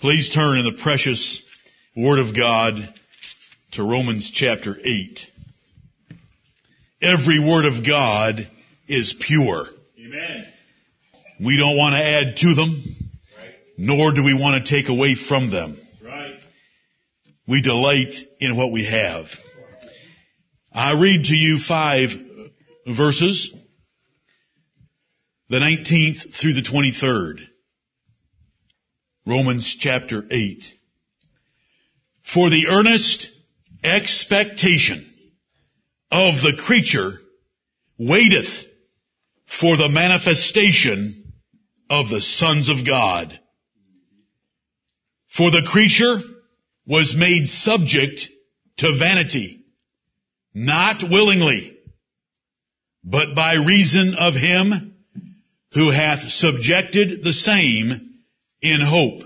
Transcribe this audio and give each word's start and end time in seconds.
Please 0.00 0.30
turn 0.30 0.56
in 0.58 0.64
the 0.64 0.82
precious 0.82 1.42
Word 1.94 2.20
of 2.20 2.34
God 2.34 2.74
to 3.72 3.82
Romans 3.82 4.30
chapter 4.30 4.74
8. 4.82 5.20
Every 7.02 7.38
Word 7.38 7.66
of 7.66 7.86
God 7.86 8.48
is 8.88 9.14
pure. 9.20 9.66
Amen. 9.98 10.46
We 11.44 11.58
don't 11.58 11.76
want 11.76 11.92
to 11.92 12.02
add 12.02 12.36
to 12.36 12.54
them, 12.54 12.82
Right. 13.38 13.54
nor 13.76 14.12
do 14.14 14.22
we 14.22 14.32
want 14.32 14.64
to 14.64 14.70
take 14.70 14.88
away 14.88 15.16
from 15.16 15.50
them. 15.50 15.78
Right. 16.02 16.40
We 17.46 17.60
delight 17.60 18.14
in 18.40 18.56
what 18.56 18.72
we 18.72 18.86
have. 18.86 19.26
I 20.72 20.92
read 20.98 21.24
to 21.24 21.34
you 21.34 21.58
five 21.58 22.08
verses, 22.86 23.54
the 25.50 25.58
19th 25.58 26.34
through 26.40 26.54
the 26.54 26.62
23rd. 26.62 27.49
Romans 29.30 29.76
chapter 29.78 30.24
8. 30.28 30.64
For 32.34 32.50
the 32.50 32.66
earnest 32.68 33.30
expectation 33.84 35.06
of 36.10 36.34
the 36.42 36.60
creature 36.66 37.12
waiteth 37.96 38.66
for 39.46 39.76
the 39.76 39.88
manifestation 39.88 41.32
of 41.88 42.08
the 42.08 42.20
sons 42.20 42.68
of 42.68 42.84
God. 42.84 43.38
For 45.28 45.52
the 45.52 45.64
creature 45.64 46.18
was 46.84 47.14
made 47.16 47.46
subject 47.46 48.28
to 48.78 48.98
vanity, 48.98 49.64
not 50.52 51.04
willingly, 51.08 51.78
but 53.04 53.36
by 53.36 53.54
reason 53.54 54.16
of 54.18 54.34
him 54.34 54.96
who 55.74 55.92
hath 55.92 56.28
subjected 56.28 57.22
the 57.22 57.32
same 57.32 58.09
in 58.62 58.80
hope. 58.80 59.22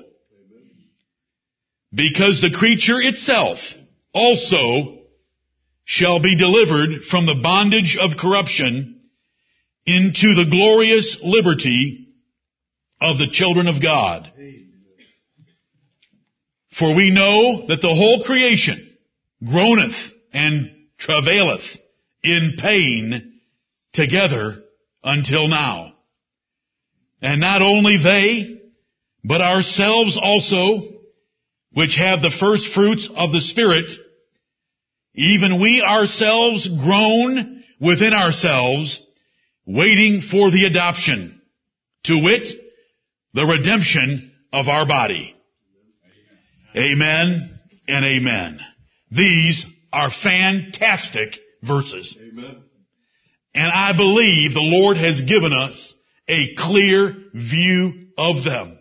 Because 1.92 2.40
the 2.40 2.56
creature 2.56 3.00
itself 3.00 3.58
also 4.12 4.98
shall 5.84 6.20
be 6.20 6.36
delivered 6.36 7.04
from 7.04 7.26
the 7.26 7.40
bondage 7.42 7.96
of 8.00 8.16
corruption 8.16 9.00
into 9.86 10.34
the 10.34 10.48
glorious 10.50 11.18
liberty 11.22 12.08
of 13.00 13.18
the 13.18 13.28
children 13.30 13.68
of 13.68 13.82
God. 13.82 14.30
For 16.78 16.96
we 16.96 17.10
know 17.10 17.66
that 17.68 17.80
the 17.80 17.94
whole 17.94 18.24
creation 18.24 18.96
groaneth 19.44 19.94
and 20.32 20.70
travaileth 20.98 21.78
in 22.24 22.54
pain 22.58 23.40
together 23.92 24.64
until 25.04 25.46
now. 25.46 25.92
And 27.22 27.40
not 27.40 27.62
only 27.62 27.98
they, 28.02 28.53
but 29.24 29.40
ourselves 29.40 30.18
also, 30.20 30.80
which 31.72 31.96
have 31.96 32.20
the 32.20 32.30
first 32.30 32.72
fruits 32.72 33.08
of 33.14 33.32
the 33.32 33.40
Spirit, 33.40 33.90
even 35.14 35.60
we 35.60 35.82
ourselves 35.82 36.68
groan 36.68 37.64
within 37.80 38.12
ourselves, 38.12 39.00
waiting 39.66 40.20
for 40.20 40.50
the 40.50 40.66
adoption, 40.66 41.40
to 42.04 42.20
wit, 42.22 42.48
the 43.32 43.46
redemption 43.46 44.32
of 44.52 44.68
our 44.68 44.86
body. 44.86 45.34
Amen 46.76 47.58
and 47.88 48.04
amen. 48.04 48.60
These 49.10 49.64
are 49.92 50.10
fantastic 50.10 51.38
verses. 51.62 52.16
Amen. 52.20 52.62
And 53.54 53.70
I 53.70 53.96
believe 53.96 54.52
the 54.52 54.60
Lord 54.60 54.96
has 54.96 55.22
given 55.22 55.52
us 55.52 55.94
a 56.28 56.54
clear 56.56 57.14
view 57.32 58.08
of 58.18 58.42
them. 58.44 58.78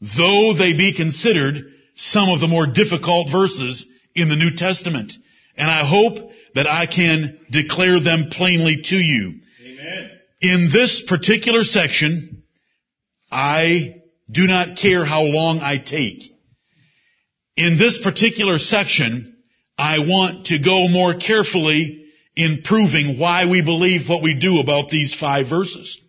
Though 0.00 0.54
they 0.54 0.72
be 0.72 0.94
considered 0.96 1.64
some 1.94 2.30
of 2.30 2.40
the 2.40 2.48
more 2.48 2.66
difficult 2.66 3.30
verses 3.30 3.86
in 4.14 4.28
the 4.28 4.36
New 4.36 4.56
Testament. 4.56 5.12
And 5.56 5.70
I 5.70 5.86
hope 5.86 6.30
that 6.54 6.66
I 6.66 6.86
can 6.86 7.38
declare 7.50 8.00
them 8.00 8.30
plainly 8.30 8.82
to 8.84 8.96
you. 8.96 9.40
Amen. 9.64 10.10
In 10.40 10.70
this 10.72 11.02
particular 11.06 11.64
section, 11.64 12.42
I 13.30 14.02
do 14.30 14.46
not 14.46 14.76
care 14.76 15.04
how 15.04 15.22
long 15.22 15.60
I 15.60 15.76
take. 15.76 16.22
In 17.56 17.76
this 17.78 17.98
particular 18.02 18.58
section, 18.58 19.36
I 19.76 19.98
want 19.98 20.46
to 20.46 20.58
go 20.58 20.88
more 20.88 21.14
carefully 21.14 22.06
in 22.36 22.62
proving 22.64 23.18
why 23.18 23.46
we 23.46 23.62
believe 23.62 24.08
what 24.08 24.22
we 24.22 24.38
do 24.38 24.60
about 24.60 24.88
these 24.88 25.14
five 25.14 25.48
verses. 25.48 26.00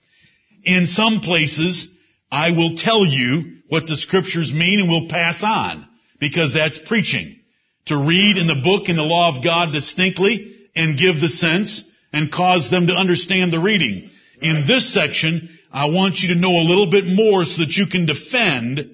In 0.63 0.87
some 0.87 1.19
places, 1.19 1.89
I 2.31 2.51
will 2.51 2.77
tell 2.77 3.05
you 3.05 3.60
what 3.71 3.87
the 3.87 3.95
scriptures 3.95 4.51
mean 4.53 4.81
and 4.81 4.89
we'll 4.89 5.07
pass 5.07 5.41
on 5.41 5.87
because 6.19 6.53
that's 6.53 6.77
preaching. 6.89 7.39
To 7.85 7.95
read 7.95 8.35
in 8.35 8.45
the 8.45 8.61
book 8.61 8.89
and 8.89 8.97
the 8.97 9.03
law 9.03 9.33
of 9.33 9.41
God 9.41 9.71
distinctly 9.71 10.67
and 10.75 10.99
give 10.99 11.21
the 11.21 11.29
sense 11.29 11.81
and 12.11 12.29
cause 12.29 12.69
them 12.69 12.87
to 12.87 12.93
understand 12.93 13.53
the 13.53 13.61
reading. 13.61 14.09
In 14.41 14.65
this 14.67 14.93
section, 14.93 15.57
I 15.71 15.85
want 15.85 16.19
you 16.19 16.33
to 16.33 16.39
know 16.39 16.49
a 16.49 16.67
little 16.67 16.91
bit 16.91 17.05
more 17.05 17.45
so 17.45 17.61
that 17.61 17.71
you 17.77 17.87
can 17.87 18.05
defend 18.05 18.93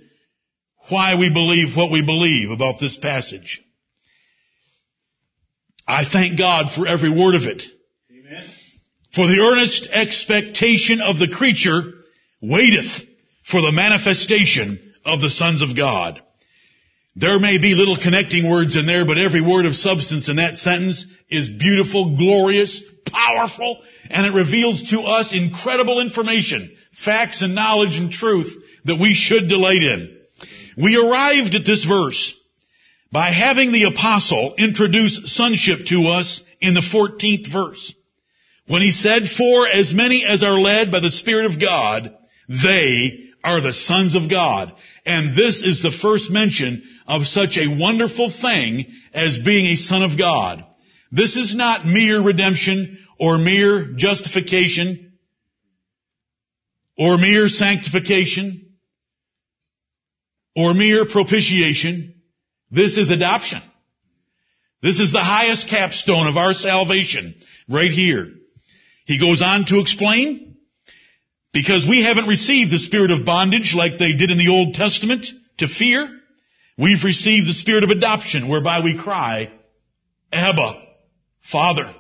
why 0.90 1.16
we 1.16 1.34
believe 1.34 1.76
what 1.76 1.90
we 1.90 2.06
believe 2.06 2.52
about 2.52 2.80
this 2.80 2.98
passage. 2.98 3.64
I 5.88 6.04
thank 6.06 6.38
God 6.38 6.70
for 6.70 6.86
every 6.86 7.10
word 7.10 7.34
of 7.34 7.44
it. 7.44 7.64
Amen. 8.12 8.46
For 9.16 9.26
the 9.26 9.40
earnest 9.40 9.90
expectation 9.92 11.02
of 11.02 11.18
the 11.18 11.34
creature 11.36 11.94
waiteth 12.42 13.08
for 13.50 13.62
the 13.62 13.72
manifestation 13.72 14.94
of 15.06 15.22
the 15.22 15.30
sons 15.30 15.62
of 15.62 15.76
God. 15.76 16.22
There 17.16 17.40
may 17.40 17.58
be 17.58 17.74
little 17.74 17.98
connecting 17.98 18.50
words 18.50 18.76
in 18.76 18.86
there, 18.86 19.06
but 19.06 19.18
every 19.18 19.42
word 19.42 19.66
of 19.66 19.76
substance 19.76 20.30
in 20.30 20.36
that 20.36 20.58
sentence 20.58 21.06
is 21.30 21.50
beautiful, 21.50 22.16
glorious, 22.16 22.82
powerful, 23.12 23.82
and 24.10 24.28
it 24.28 24.38
reveals 24.38 24.92
to 24.92 25.00
us 25.02 25.34
incredible 25.34 26.00
information, 26.00 26.76
facts 27.04 27.42
and 27.42 27.56
knowledge 27.56 27.98
and 27.98 28.12
truth 28.12 28.54
that 28.86 29.00
we 29.00 29.14
should 29.14 29.48
delight 29.48 29.82
in. 29.82 30.18
We 30.78 30.96
arrived 30.96 31.56
at 31.56 31.66
this 31.66 31.86
verse 31.86 32.36
by 33.12 33.32
having 33.32 33.72
the 33.72 33.86
apostle 33.86 34.54
introduce 34.58 35.34
sonship 35.34 35.88
to 35.88 36.10
us 36.10 36.42
in 36.62 36.74
the 36.74 36.82
14th 36.82 37.52
verse. 37.52 37.96
When 38.68 38.82
he 38.82 38.92
said, 38.92 39.24
for 39.28 39.68
as 39.68 39.94
many 39.94 40.26
as 40.26 40.44
are 40.44 40.60
led 40.60 40.92
by 40.92 41.00
the 41.00 41.10
Spirit 41.10 41.46
of 41.46 41.60
God, 41.60 42.16
they 42.48 43.27
are 43.48 43.62
the 43.62 43.74
sons 43.74 44.16
of 44.16 44.30
God. 44.30 44.74
And 45.06 45.36
this 45.36 45.62
is 45.62 45.82
the 45.82 45.98
first 46.02 46.30
mention 46.30 46.84
of 47.08 47.26
such 47.26 47.58
a 47.58 47.76
wonderful 47.80 48.30
thing 48.30 48.86
as 49.14 49.38
being 49.38 49.68
a 49.68 49.78
son 49.78 50.04
of 50.04 50.18
God. 50.18 50.66
This 51.12 51.36
is 51.38 51.56
not 51.56 51.86
mere 51.86 52.22
redemption 52.22 52.98
or 53.20 53.38
mere 53.38 53.94
justification 53.96 55.14
or 56.98 57.18
mere 57.18 57.48
sanctification 57.48 58.76
or 60.56 60.74
mere 60.74 61.06
propitiation. 61.06 62.16
This 62.70 62.98
is 62.98 63.10
adoption. 63.10 63.62
This 64.82 65.00
is 65.00 65.12
the 65.14 65.24
highest 65.24 65.70
capstone 65.70 66.28
of 66.28 66.38
our 66.38 66.54
salvation 66.54 67.36
right 67.70 67.92
here. 67.92 68.28
He 69.06 69.20
goes 69.20 69.42
on 69.42 69.66
to 69.68 69.80
explain, 69.80 70.47
because 71.58 71.88
we 71.90 72.04
haven't 72.04 72.28
received 72.28 72.72
the 72.72 72.78
spirit 72.78 73.10
of 73.10 73.26
bondage 73.26 73.74
like 73.76 73.98
they 73.98 74.12
did 74.12 74.30
in 74.30 74.38
the 74.38 74.50
Old 74.50 74.76
Testament 74.76 75.26
to 75.58 75.68
fear, 75.68 76.08
we've 76.78 77.04
received 77.04 77.48
the 77.48 77.54
spirit 77.54 77.84
of 77.84 77.90
adoption 77.90 78.48
whereby 78.48 78.82
we 78.82 78.96
cry, 78.96 79.52
Abba, 80.32 80.74
Father. 81.40 81.92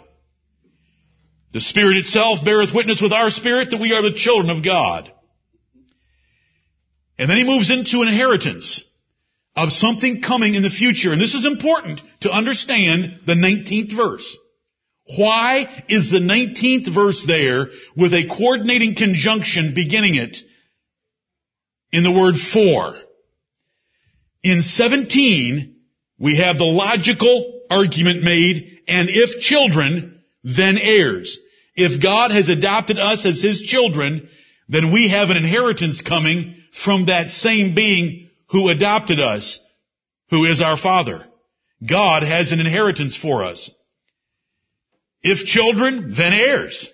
The 1.53 1.62
Spirit 1.62 1.97
itself 1.97 2.46
beareth 2.46 2.69
witness 2.72 3.01
with 3.01 3.12
our 3.12 3.31
spirit 3.31 3.72
that 3.72 3.81
we 3.81 3.94
are 3.94 4.03
the 4.03 4.13
children 4.13 4.56
of 4.56 4.63
God. 4.63 5.12
And 7.17 7.28
then 7.28 7.38
he 7.38 7.44
moves 7.44 7.72
into 7.72 8.03
an 8.03 8.09
inheritance 8.09 8.85
of 9.55 9.72
something 9.72 10.22
coming 10.22 10.53
in 10.53 10.61
the 10.61 10.70
future. 10.70 11.11
And 11.11 11.20
this 11.20 11.34
is 11.34 11.47
important 11.47 11.99
to 12.22 12.32
understand 12.32 13.22
the 13.26 13.34
19th 13.34 13.96
verse. 13.96 14.37
Why 15.16 15.84
is 15.88 16.12
the 16.12 16.20
19th 16.20 16.94
verse 16.94 17.24
there 17.26 17.68
with 17.96 18.14
a 18.14 18.28
coordinating 18.28 18.96
conjunction 18.96 19.74
beginning 19.74 20.16
it 20.16 20.38
in 21.92 22.04
the 22.04 22.12
word 22.12 22.36
for? 22.36 22.96
In 24.44 24.64
17, 24.64 25.76
we 26.20 26.38
have 26.38 26.58
the 26.58 26.66
logical 26.66 27.62
argument 27.70 28.24
made, 28.24 28.82
and 28.88 29.09
if 29.09 29.40
children, 29.40 30.22
then 30.44 30.78
heirs. 30.78 31.40
If 31.76 32.02
God 32.02 32.32
has 32.32 32.50
adopted 32.50 32.98
us 32.98 33.26
as 33.26 33.42
His 33.42 33.62
children, 33.62 34.30
then 34.68 34.92
we 34.92 35.09
have 35.09 35.30
an 35.30 35.38
inheritance 35.38 36.02
coming 36.02 36.56
from 36.84 37.06
that 37.06 37.32
same 37.32 37.76
being 37.76 38.30
who 38.50 38.70
adopted 38.70 39.20
us, 39.20 39.59
who 40.30 40.46
is 40.46 40.62
our 40.62 40.78
Father. 40.78 41.24
God 41.88 42.24
has 42.24 42.52
an 42.52 42.59
inheritance 42.59 43.16
for 43.16 43.44
us. 43.44 43.72
If 45.22 45.46
children, 45.46 46.14
then 46.16 46.34
heirs. 46.34 46.90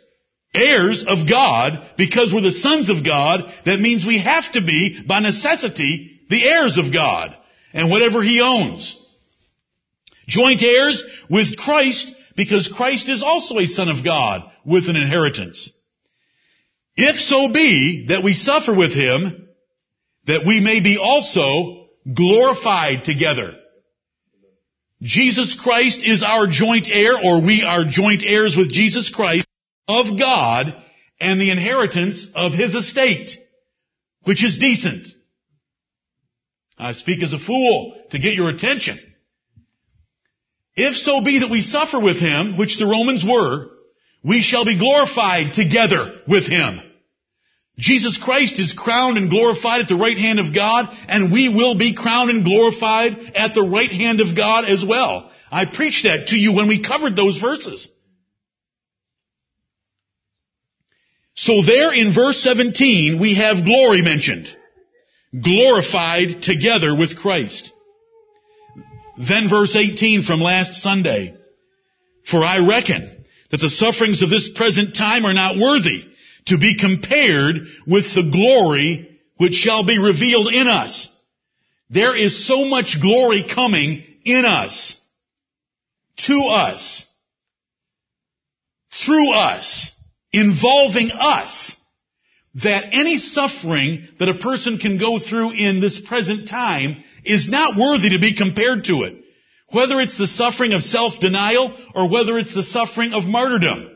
Heirs 0.54 1.04
of 1.08 1.28
God, 1.28 1.92
because 1.98 2.34
we're 2.34 2.42
the 2.42 2.52
sons 2.52 2.90
of 2.90 3.04
God, 3.04 3.42
that 3.66 3.80
means 3.80 4.06
we 4.06 4.20
have 4.20 4.52
to 4.54 4.62
be, 4.62 5.04
by 5.08 5.20
necessity, 5.20 6.22
the 6.30 6.44
heirs 6.48 6.78
of 6.78 6.94
God 6.94 7.36
and 7.74 7.90
whatever 7.90 8.22
he 8.22 8.40
owns. 8.42 9.00
Joint 10.28 10.62
heirs 10.62 11.04
with 11.30 11.58
Christ 11.58 12.16
because 12.36 12.72
Christ 12.76 13.10
is 13.10 13.24
also 13.24 13.58
a 13.58 13.66
son 13.66 13.90
of 13.90 14.04
God 14.04 14.44
with 14.66 14.88
an 14.88 14.96
inheritance. 14.96 15.72
If 16.96 17.18
so 17.18 17.52
be 17.52 18.08
that 18.10 18.24
we 18.24 18.34
suffer 18.34 18.74
with 18.74 18.94
him, 18.94 19.48
that 20.26 20.46
we 20.46 20.60
may 20.60 20.82
be 20.82 20.98
also 20.98 21.88
glorified 22.12 23.04
together. 23.04 23.56
Jesus 25.04 25.58
Christ 25.62 26.02
is 26.04 26.24
our 26.24 26.48
joint 26.48 26.88
heir, 26.90 27.14
or 27.22 27.42
we 27.42 27.64
are 27.64 27.84
joint 27.84 28.24
heirs 28.26 28.56
with 28.56 28.72
Jesus 28.72 29.12
Christ 29.14 29.46
of 29.86 30.18
God 30.18 30.74
and 31.20 31.42
the 31.42 31.52
inheritance 31.52 32.28
of 32.34 32.54
his 32.54 32.74
estate, 32.74 33.38
which 34.24 34.46
is 34.46 34.58
decent. 34.58 35.08
I 36.78 36.94
speak 36.94 37.22
as 37.22 37.34
a 37.34 37.38
fool 37.38 37.98
to 38.12 38.20
get 38.20 38.34
your 38.34 38.50
attention. 38.50 38.98
If 40.76 40.96
so 40.96 41.22
be 41.22 41.40
that 41.40 41.52
we 41.52 41.62
suffer 41.62 42.00
with 42.00 42.18
him, 42.18 42.58
which 42.58 42.80
the 42.80 42.88
Romans 42.88 43.26
were, 43.28 43.72
we 44.24 44.42
shall 44.42 44.64
be 44.64 44.80
glorified 44.80 45.54
together 45.54 46.22
with 46.30 46.48
him. 46.48 46.80
Jesus 47.78 48.20
Christ 48.22 48.60
is 48.60 48.74
crowned 48.74 49.18
and 49.18 49.30
glorified 49.30 49.82
at 49.82 49.88
the 49.88 49.96
right 49.96 50.18
hand 50.18 50.40
of 50.40 50.54
God, 50.54 50.96
and 51.08 51.32
we 51.32 51.50
will 51.50 51.78
be 51.78 51.96
crowned 51.96 52.30
and 52.30 52.46
glorified 52.46 53.18
at 53.36 53.56
the 53.56 53.64
right 53.64 53.92
hand 53.92 54.22
of 54.22 54.36
God 54.36 54.66
as 54.66 54.86
well. 54.88 55.32
I 55.52 55.66
preached 55.66 56.06
that 56.06 56.28
to 56.28 56.36
you 56.36 56.54
when 56.54 56.68
we 56.68 56.84
covered 56.84 57.16
those 57.16 57.40
verses. 57.40 57.90
So 61.36 61.64
there 61.66 61.92
in 61.94 62.14
verse 62.14 62.40
17, 62.44 63.20
we 63.20 63.36
have 63.36 63.66
glory 63.66 64.04
mentioned. 64.04 64.48
Glorified 65.32 66.44
together 66.44 66.96
with 66.96 67.18
Christ. 67.18 67.72
Then 69.18 69.50
verse 69.50 69.76
18 69.76 70.24
from 70.24 70.42
last 70.42 70.76
Sunday. 70.76 71.36
For 72.30 72.44
I 72.44 72.68
reckon 72.68 73.26
that 73.50 73.58
the 73.58 73.70
sufferings 73.70 74.22
of 74.22 74.30
this 74.30 74.52
present 74.56 74.96
time 74.96 75.26
are 75.26 75.34
not 75.34 75.58
worthy 75.58 76.13
to 76.46 76.58
be 76.58 76.78
compared 76.78 77.56
with 77.88 78.14
the 78.16 78.30
glory 78.32 79.20
which 79.38 79.54
shall 79.54 79.86
be 79.86 80.00
revealed 80.00 80.54
in 80.54 80.68
us. 80.68 81.10
There 81.90 82.16
is 82.16 82.48
so 82.48 82.66
much 82.66 83.02
glory 83.02 83.46
coming 83.54 84.04
in 84.26 84.46
us, 84.46 85.00
to 86.18 86.40
us, 86.52 87.06
through 89.06 89.34
us, 89.34 89.94
involving 90.32 91.12
us, 91.12 91.76
that 92.64 92.86
any 92.92 93.18
suffering 93.18 94.08
that 94.20 94.30
a 94.30 94.38
person 94.38 94.78
can 94.78 94.98
go 95.00 95.20
through 95.20 95.52
in 95.52 95.82
this 95.82 96.00
present 96.00 96.48
time 96.48 97.04
is 97.26 97.48
not 97.50 97.76
worthy 97.76 98.10
to 98.10 98.20
be 98.20 98.36
compared 98.36 98.86
to 98.86 99.04
it. 99.04 99.16
Whether 99.72 100.00
it's 100.00 100.18
the 100.18 100.28
suffering 100.28 100.74
of 100.74 100.84
self-denial 100.84 101.76
or 101.96 102.10
whether 102.10 102.38
it's 102.38 102.54
the 102.54 102.64
suffering 102.64 103.14
of 103.14 103.24
martyrdom. 103.24 103.93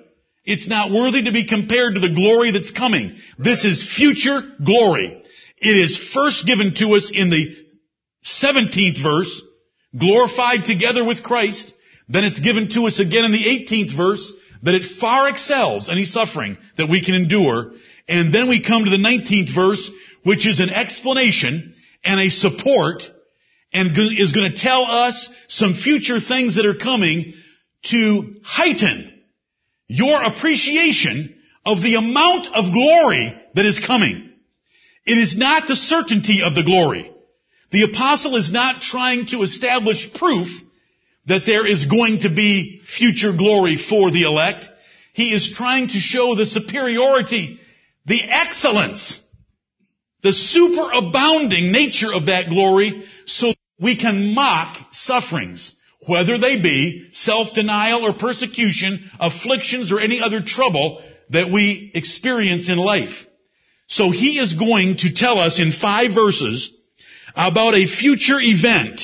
It's 0.47 0.65
not 0.65 0.91
worthy 0.91 1.23
to 1.23 1.33
be 1.33 1.45
compared 1.45 1.95
to 1.95 1.99
the 1.99 2.15
glory 2.15 2.51
that's 2.51 2.71
coming. 2.71 3.17
This 3.38 3.65
is 3.65 3.94
future 3.97 4.41
glory. 4.63 5.21
It 5.57 5.75
is 5.75 5.97
first 6.13 6.47
given 6.47 6.73
to 6.75 6.95
us 6.95 7.11
in 7.13 7.29
the 7.29 7.53
17th 8.23 9.03
verse, 9.03 9.41
glorified 9.99 10.63
together 10.63 11.03
with 11.03 11.21
Christ. 11.21 11.73
Then 12.07 12.23
it's 12.23 12.39
given 12.39 12.69
to 12.69 12.88
us 12.88 13.01
again 13.01 13.25
in 13.25 13.33
the 13.33 13.44
18th 13.44 13.97
verse, 13.97 14.31
that 14.63 14.73
it 14.73 14.83
far 15.01 15.27
excels 15.27 15.89
any 15.89 16.05
suffering 16.05 16.57
that 16.77 16.89
we 16.89 17.03
can 17.03 17.15
endure. 17.15 17.73
And 18.07 18.33
then 18.33 18.47
we 18.47 18.63
come 18.63 18.85
to 18.85 18.89
the 18.89 18.95
19th 18.95 19.53
verse, 19.53 19.91
which 20.23 20.47
is 20.47 20.61
an 20.61 20.69
explanation 20.69 21.75
and 22.05 22.21
a 22.21 22.29
support 22.29 23.03
and 23.73 23.91
is 24.17 24.31
going 24.31 24.53
to 24.53 24.57
tell 24.57 24.85
us 24.85 25.29
some 25.49 25.73
future 25.73 26.21
things 26.21 26.55
that 26.55 26.65
are 26.65 26.77
coming 26.77 27.33
to 27.83 28.35
heighten 28.45 29.17
your 29.88 30.22
appreciation 30.22 31.36
of 31.66 31.81
the 31.81 31.95
amount 31.95 32.48
of 32.48 32.74
glory 32.74 33.38
that 33.54 33.66
is 33.66 33.80
coming. 33.86 34.31
It 35.06 35.18
is 35.18 35.38
not 35.38 35.68
the 35.68 35.75
certainty 35.75 36.42
of 36.44 36.56
the 36.56 36.63
glory. 36.63 37.12
The 37.72 37.84
apostle 37.84 38.36
is 38.36 38.51
not 38.51 38.81
trying 38.81 39.28
to 39.28 39.42
establish 39.42 40.13
proof 40.13 40.48
that 41.25 41.45
there 41.45 41.68
is 41.68 41.86
going 41.86 42.19
to 42.19 42.30
be 42.30 42.81
future 42.86 43.34
glory 43.34 43.78
for 43.78 44.12
the 44.12 44.24
elect. 44.24 44.69
He 45.13 45.34
is 45.34 45.54
trying 45.56 45.90
to 45.90 46.00
show 46.00 46.36
the 46.36 46.45
superiority, 46.45 47.60
the 48.06 48.22
excellence, 48.30 49.22
the 50.24 50.30
superabounding 50.30 51.72
nature 51.72 52.13
of 52.13 52.28
that 52.28 52.50
glory 52.50 53.06
so 53.25 53.48
that 53.48 53.57
we 53.80 53.98
can 53.98 54.33
mock 54.33 54.78
sufferings 54.94 55.76
whether 56.05 56.38
they 56.38 56.59
be 56.59 57.09
self-denial 57.11 58.05
or 58.05 58.13
persecution, 58.13 59.09
afflictions 59.19 59.91
or 59.91 59.99
any 59.99 60.21
other 60.21 60.41
trouble 60.41 61.01
that 61.29 61.51
we 61.51 61.91
experience 61.94 62.69
in 62.69 62.77
life. 62.77 63.25
So 63.88 64.11
he 64.11 64.38
is 64.38 64.53
going 64.53 64.97
to 64.97 65.13
tell 65.13 65.39
us 65.39 65.59
in 65.59 65.71
five 65.71 66.13
verses 66.13 66.71
about 67.35 67.73
a 67.73 67.88
future 67.88 68.39
event 68.39 69.01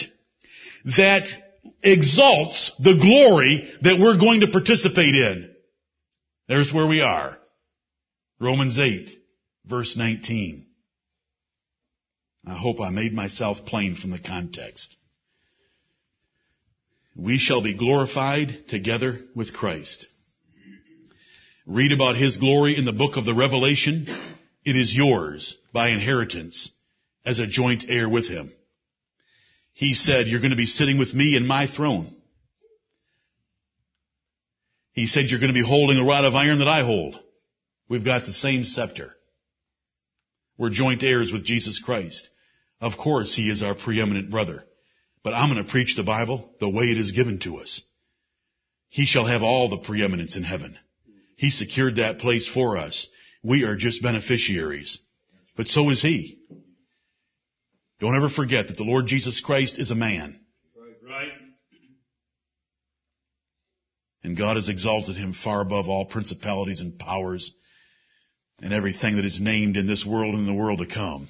that 0.98 1.28
exalts 1.82 2.72
the 2.80 2.96
glory 2.96 3.72
that 3.82 4.00
we're 4.00 4.18
going 4.18 4.42
to 4.42 4.48
participate 4.48 5.16
in. 5.16 5.54
There's 6.48 6.74
where 6.74 6.88
we 6.88 7.02
are. 7.02 7.38
Romans 8.40 8.78
8, 8.78 9.10
verse 9.66 9.96
19. 9.98 10.66
I 12.46 12.58
hope 12.58 12.82
I 12.82 12.90
made 12.90 13.14
myself 13.14 13.66
plain 13.66 13.96
from 13.96 14.12
the 14.12 14.20
context 14.20 14.98
we 17.16 17.38
shall 17.38 17.62
be 17.62 17.78
glorified 17.78 18.68
together 18.70 19.18
with 19.36 19.54
Christ. 19.54 20.08
Read 21.66 21.92
about 21.92 22.18
His 22.18 22.38
glory 22.38 22.78
in 22.78 22.86
the 22.86 22.92
book 22.92 23.18
of 23.18 23.26
the 23.26 23.36
Revelation. 23.36 24.08
It 24.66 24.76
is 24.76 24.96
yours 24.96 25.58
by 25.72 25.90
inheritance 25.90 26.72
as 27.26 27.40
a 27.40 27.48
joint 27.48 27.86
heir 27.88 28.10
with 28.10 28.28
Him. 28.28 28.52
He 29.74 29.94
said, 29.94 30.28
you're 30.28 30.40
going 30.42 30.52
to 30.52 30.58
be 30.58 30.66
sitting 30.66 30.98
with 30.98 31.14
me 31.14 31.36
in 31.36 31.48
my 31.48 31.68
throne. 31.68 32.10
He 34.92 35.08
said, 35.08 35.26
you're 35.26 35.40
going 35.40 35.54
to 35.54 35.60
be 35.60 35.68
holding 35.68 35.98
a 35.98 36.06
rod 36.06 36.26
of 36.26 36.36
iron 36.36 36.60
that 36.60 36.68
I 36.68 36.84
hold. 36.84 37.16
We've 37.90 38.06
got 38.06 38.26
the 38.26 38.34
same 38.34 38.64
scepter. 38.64 39.14
We're 40.58 40.70
joint 40.70 41.04
heirs 41.04 41.32
with 41.32 41.44
Jesus 41.44 41.80
Christ. 41.80 42.30
Of 42.80 42.98
course, 42.98 43.36
He 43.36 43.50
is 43.50 43.64
our 43.64 43.74
preeminent 43.74 44.30
brother. 44.30 44.64
But 45.24 45.34
I'm 45.34 45.52
going 45.52 45.64
to 45.64 45.72
preach 45.72 45.96
the 45.96 46.04
Bible 46.04 46.50
the 46.60 46.70
way 46.70 46.86
it 46.86 46.98
is 46.98 47.12
given 47.12 47.40
to 47.40 47.58
us. 47.58 47.82
He 48.90 49.06
shall 49.06 49.26
have 49.26 49.42
all 49.42 49.70
the 49.70 49.78
preeminence 49.78 50.36
in 50.36 50.44
heaven. 50.44 50.78
He 51.38 51.50
secured 51.50 51.96
that 51.96 52.20
place 52.20 52.48
for 52.48 52.78
us. 52.78 53.08
We 53.42 53.64
are 53.64 53.76
just 53.76 54.04
beneficiaries. 54.04 55.00
But 55.56 55.68
so 55.68 55.90
is 55.90 56.02
He. 56.02 56.40
Don't 58.00 58.16
ever 58.16 58.30
forget 58.30 58.68
that 58.68 58.78
the 58.78 58.84
Lord 58.84 59.08
Jesus 59.08 59.42
Christ 59.42 59.80
is 59.80 59.92
a 59.92 59.96
man. 59.96 60.40
Right. 61.08 61.30
And 64.24 64.38
God 64.38 64.56
has 64.58 64.70
exalted 64.70 65.16
Him 65.16 65.34
far 65.34 65.62
above 65.62 65.90
all 65.90 66.06
principalities 66.06 66.80
and 66.80 66.98
powers 66.98 67.54
and 68.62 68.74
everything 68.74 69.18
that 69.18 69.26
is 69.26 69.40
named 69.40 69.78
in 69.78 69.88
this 69.88 70.06
world 70.06 70.36
and 70.36 70.48
in 70.48 70.54
the 70.54 70.62
world 70.62 70.80
to 70.80 70.86
come. 70.86 71.28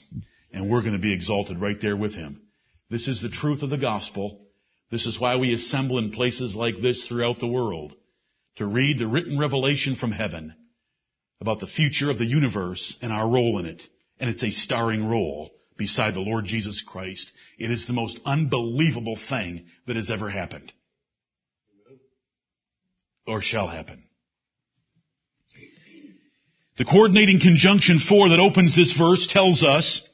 And 0.51 0.69
we're 0.69 0.81
going 0.81 0.93
to 0.93 0.99
be 0.99 1.13
exalted 1.13 1.59
right 1.59 1.79
there 1.81 1.97
with 1.97 2.13
Him. 2.13 2.42
This 2.93 3.07
is 3.07 3.23
the 3.23 3.29
truth 3.29 3.63
of 3.63 3.71
the 3.71 3.77
gospel. 3.79 4.39
This 4.91 5.07
is 5.07 5.19
why 5.19 5.37
we 5.37 5.51
assemble 5.55 5.97
in 5.97 6.11
places 6.11 6.53
like 6.53 6.75
this 6.79 7.07
throughout 7.07 7.39
the 7.39 7.47
world 7.47 7.95
to 8.57 8.67
read 8.67 8.99
the 8.99 9.07
written 9.07 9.39
revelation 9.39 9.95
from 9.95 10.11
heaven 10.11 10.53
about 11.41 11.59
the 11.59 11.65
future 11.65 12.11
of 12.11 12.19
the 12.19 12.25
universe 12.27 12.95
and 13.01 13.11
our 13.11 13.27
role 13.27 13.57
in 13.57 13.65
it. 13.65 13.81
And 14.19 14.29
it's 14.29 14.43
a 14.43 14.51
starring 14.51 15.09
role 15.09 15.49
beside 15.75 16.13
the 16.13 16.19
Lord 16.19 16.45
Jesus 16.45 16.83
Christ. 16.83 17.31
It 17.57 17.71
is 17.71 17.87
the 17.87 17.93
most 17.93 18.19
unbelievable 18.27 19.17
thing 19.17 19.65
that 19.87 19.95
has 19.95 20.11
ever 20.11 20.29
happened. 20.29 20.71
Or 23.25 23.41
shall 23.41 23.69
happen. 23.69 24.03
The 26.77 26.85
coordinating 26.85 27.39
conjunction 27.39 27.97
for 27.97 28.29
that 28.29 28.39
opens 28.39 28.75
this 28.75 28.93
verse 28.95 29.25
tells 29.25 29.63
us 29.63 30.07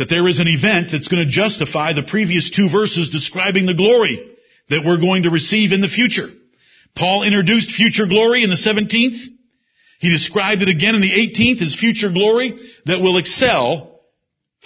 that 0.00 0.08
there 0.08 0.26
is 0.26 0.38
an 0.38 0.48
event 0.48 0.88
that's 0.90 1.08
going 1.08 1.22
to 1.22 1.30
justify 1.30 1.92
the 1.92 2.02
previous 2.02 2.48
two 2.48 2.70
verses 2.70 3.10
describing 3.10 3.66
the 3.66 3.74
glory 3.74 4.34
that 4.70 4.82
we're 4.82 4.96
going 4.96 5.24
to 5.24 5.30
receive 5.30 5.72
in 5.72 5.82
the 5.82 5.88
future. 5.88 6.28
Paul 6.96 7.22
introduced 7.22 7.70
future 7.70 8.06
glory 8.06 8.42
in 8.42 8.48
the 8.48 8.56
17th. 8.56 9.18
He 9.98 10.08
described 10.08 10.62
it 10.62 10.70
again 10.70 10.94
in 10.94 11.02
the 11.02 11.12
18th 11.12 11.60
as 11.60 11.74
future 11.74 12.10
glory 12.10 12.58
that 12.86 13.02
will 13.02 13.18
excel, 13.18 14.00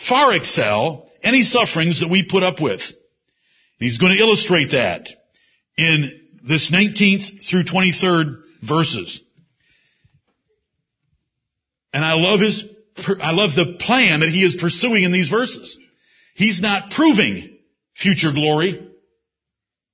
far 0.08 0.32
excel, 0.34 1.10
any 1.20 1.42
sufferings 1.42 1.98
that 1.98 2.08
we 2.08 2.24
put 2.24 2.44
up 2.44 2.60
with. 2.60 2.82
He's 3.80 3.98
going 3.98 4.16
to 4.16 4.22
illustrate 4.22 4.70
that 4.70 5.08
in 5.76 6.28
this 6.46 6.70
19th 6.70 7.44
through 7.44 7.64
23rd 7.64 8.40
verses. 8.62 9.20
And 11.92 12.04
I 12.04 12.12
love 12.14 12.38
his 12.38 12.64
I 12.96 13.32
love 13.32 13.54
the 13.54 13.76
plan 13.80 14.20
that 14.20 14.28
he 14.28 14.44
is 14.44 14.56
pursuing 14.60 15.02
in 15.02 15.12
these 15.12 15.28
verses. 15.28 15.78
He's 16.34 16.60
not 16.60 16.90
proving 16.90 17.58
future 17.94 18.32
glory. 18.32 18.88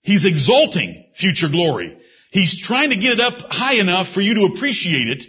He's 0.02 0.24
exalting 0.24 1.06
future 1.14 1.48
glory. 1.48 1.98
He's 2.30 2.60
trying 2.62 2.90
to 2.90 2.96
get 2.96 3.12
it 3.12 3.20
up 3.20 3.34
high 3.50 3.80
enough 3.80 4.12
for 4.12 4.20
you 4.20 4.34
to 4.34 4.54
appreciate 4.54 5.08
it 5.08 5.22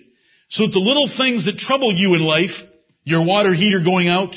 so 0.50 0.66
that 0.66 0.74
the 0.74 0.80
little 0.80 1.08
things 1.08 1.46
that 1.46 1.58
trouble 1.58 1.94
you 1.94 2.14
in 2.16 2.22
life, 2.22 2.62
your 3.04 3.26
water 3.26 3.54
heater 3.54 3.82
going 3.84 4.08
out, 4.08 4.36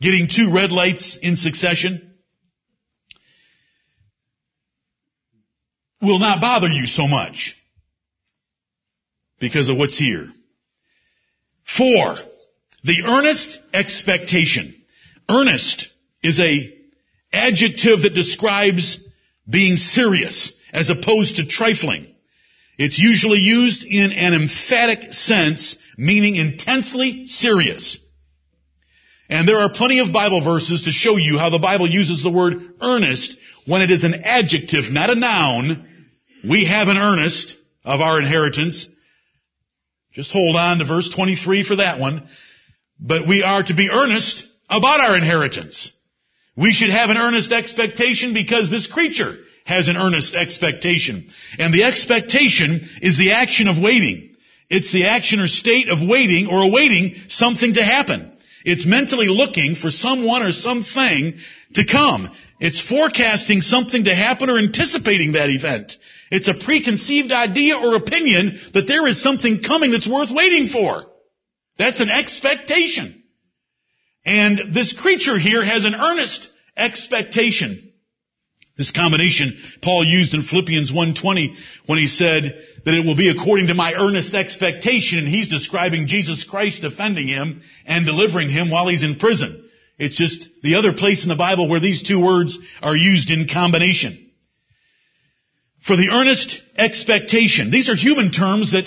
getting 0.00 0.28
two 0.28 0.52
red 0.52 0.72
lights 0.72 1.18
in 1.20 1.36
succession, 1.36 2.14
will 6.02 6.18
not 6.18 6.40
bother 6.40 6.68
you 6.68 6.86
so 6.86 7.06
much 7.06 7.60
because 9.38 9.68
of 9.68 9.76
what's 9.76 9.98
here. 9.98 10.28
For, 11.76 12.16
the 12.86 13.02
earnest 13.04 13.58
expectation. 13.72 14.74
Earnest 15.28 15.88
is 16.22 16.38
a 16.40 16.72
adjective 17.32 18.02
that 18.02 18.14
describes 18.14 19.04
being 19.48 19.76
serious 19.76 20.52
as 20.72 20.88
opposed 20.88 21.36
to 21.36 21.46
trifling. 21.46 22.14
It's 22.78 22.98
usually 22.98 23.38
used 23.38 23.84
in 23.84 24.12
an 24.12 24.34
emphatic 24.34 25.12
sense, 25.12 25.76
meaning 25.96 26.36
intensely 26.36 27.26
serious. 27.26 27.98
And 29.28 29.48
there 29.48 29.58
are 29.58 29.72
plenty 29.72 29.98
of 29.98 30.12
Bible 30.12 30.42
verses 30.42 30.82
to 30.84 30.90
show 30.90 31.16
you 31.16 31.38
how 31.38 31.50
the 31.50 31.58
Bible 31.58 31.90
uses 31.90 32.22
the 32.22 32.30
word 32.30 32.56
earnest 32.80 33.36
when 33.66 33.82
it 33.82 33.90
is 33.90 34.04
an 34.04 34.14
adjective, 34.22 34.90
not 34.90 35.10
a 35.10 35.16
noun. 35.16 35.88
We 36.48 36.66
have 36.66 36.86
an 36.86 36.98
earnest 36.98 37.56
of 37.84 38.00
our 38.00 38.20
inheritance. 38.20 38.86
Just 40.12 40.32
hold 40.32 40.54
on 40.54 40.78
to 40.78 40.84
verse 40.84 41.10
23 41.10 41.64
for 41.64 41.76
that 41.76 41.98
one. 41.98 42.28
But 42.98 43.28
we 43.28 43.42
are 43.42 43.62
to 43.62 43.74
be 43.74 43.90
earnest 43.90 44.46
about 44.68 45.00
our 45.00 45.16
inheritance. 45.16 45.92
We 46.56 46.72
should 46.72 46.90
have 46.90 47.10
an 47.10 47.18
earnest 47.18 47.52
expectation 47.52 48.32
because 48.32 48.70
this 48.70 48.86
creature 48.86 49.36
has 49.64 49.88
an 49.88 49.96
earnest 49.96 50.34
expectation. 50.34 51.28
And 51.58 51.74
the 51.74 51.84
expectation 51.84 52.88
is 53.02 53.18
the 53.18 53.32
action 53.32 53.68
of 53.68 53.82
waiting. 53.82 54.36
It's 54.70 54.92
the 54.92 55.06
action 55.06 55.40
or 55.40 55.46
state 55.46 55.88
of 55.88 55.98
waiting 56.00 56.48
or 56.48 56.62
awaiting 56.62 57.16
something 57.28 57.74
to 57.74 57.84
happen. 57.84 58.32
It's 58.64 58.86
mentally 58.86 59.28
looking 59.28 59.76
for 59.76 59.90
someone 59.90 60.42
or 60.42 60.52
something 60.52 61.34
to 61.74 61.84
come. 61.84 62.32
It's 62.58 62.80
forecasting 62.80 63.60
something 63.60 64.04
to 64.04 64.14
happen 64.14 64.48
or 64.48 64.58
anticipating 64.58 65.32
that 65.32 65.50
event. 65.50 65.92
It's 66.30 66.48
a 66.48 66.54
preconceived 66.54 67.30
idea 67.30 67.76
or 67.76 67.94
opinion 67.94 68.58
that 68.72 68.88
there 68.88 69.06
is 69.06 69.22
something 69.22 69.62
coming 69.62 69.92
that's 69.92 70.08
worth 70.08 70.30
waiting 70.32 70.68
for. 70.68 71.06
That's 71.78 72.00
an 72.00 72.10
expectation. 72.10 73.22
And 74.24 74.74
this 74.74 74.92
creature 74.92 75.38
here 75.38 75.64
has 75.64 75.84
an 75.84 75.94
earnest 75.94 76.48
expectation. 76.76 77.92
This 78.76 78.90
combination 78.90 79.58
Paul 79.82 80.04
used 80.04 80.34
in 80.34 80.42
Philippians 80.42 80.92
1.20 80.92 81.56
when 81.86 81.98
he 81.98 82.08
said 82.08 82.42
that 82.84 82.94
it 82.94 83.06
will 83.06 83.16
be 83.16 83.30
according 83.30 83.68
to 83.68 83.74
my 83.74 83.94
earnest 83.94 84.34
expectation 84.34 85.18
and 85.18 85.28
he's 85.28 85.48
describing 85.48 86.08
Jesus 86.08 86.44
Christ 86.44 86.82
defending 86.82 87.26
him 87.26 87.62
and 87.86 88.04
delivering 88.04 88.50
him 88.50 88.70
while 88.70 88.88
he's 88.88 89.02
in 89.02 89.18
prison. 89.18 89.66
It's 89.98 90.16
just 90.16 90.48
the 90.62 90.74
other 90.74 90.92
place 90.92 91.22
in 91.22 91.30
the 91.30 91.36
Bible 91.36 91.68
where 91.70 91.80
these 91.80 92.02
two 92.02 92.22
words 92.22 92.58
are 92.82 92.94
used 92.94 93.30
in 93.30 93.48
combination. 93.48 94.30
For 95.86 95.96
the 95.96 96.10
earnest 96.10 96.60
expectation. 96.76 97.70
These 97.70 97.88
are 97.88 97.96
human 97.96 98.30
terms 98.30 98.72
that 98.72 98.84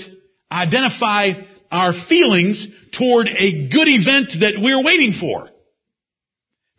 identify 0.51 1.31
our 1.71 1.93
feelings 1.93 2.67
toward 2.91 3.27
a 3.27 3.67
good 3.69 3.87
event 3.87 4.35
that 4.39 4.55
we're 4.57 4.83
waiting 4.83 5.13
for. 5.13 5.49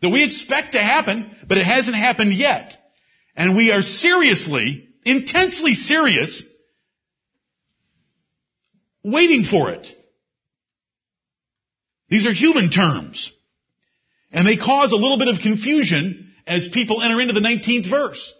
That 0.01 0.09
we 0.09 0.23
expect 0.23 0.73
to 0.73 0.79
happen, 0.79 1.35
but 1.47 1.57
it 1.57 1.65
hasn't 1.65 1.95
happened 1.95 2.33
yet. 2.33 2.77
And 3.35 3.55
we 3.55 3.71
are 3.71 3.81
seriously, 3.81 4.89
intensely 5.05 5.73
serious, 5.73 6.43
waiting 9.03 9.43
for 9.43 9.71
it. 9.71 9.87
These 12.09 12.27
are 12.27 12.33
human 12.33 12.69
terms. 12.69 13.33
And 14.31 14.45
they 14.45 14.57
cause 14.57 14.91
a 14.91 14.97
little 14.97 15.17
bit 15.17 15.27
of 15.27 15.39
confusion 15.39 16.33
as 16.45 16.69
people 16.69 17.01
enter 17.01 17.21
into 17.21 17.33
the 17.33 17.39
19th 17.39 17.89
verse. 17.89 18.33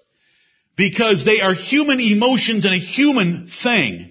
Because 0.75 1.24
they 1.25 1.41
are 1.41 1.53
human 1.53 2.00
emotions 2.00 2.65
and 2.65 2.74
a 2.74 2.77
human 2.77 3.50
thing. 3.63 4.10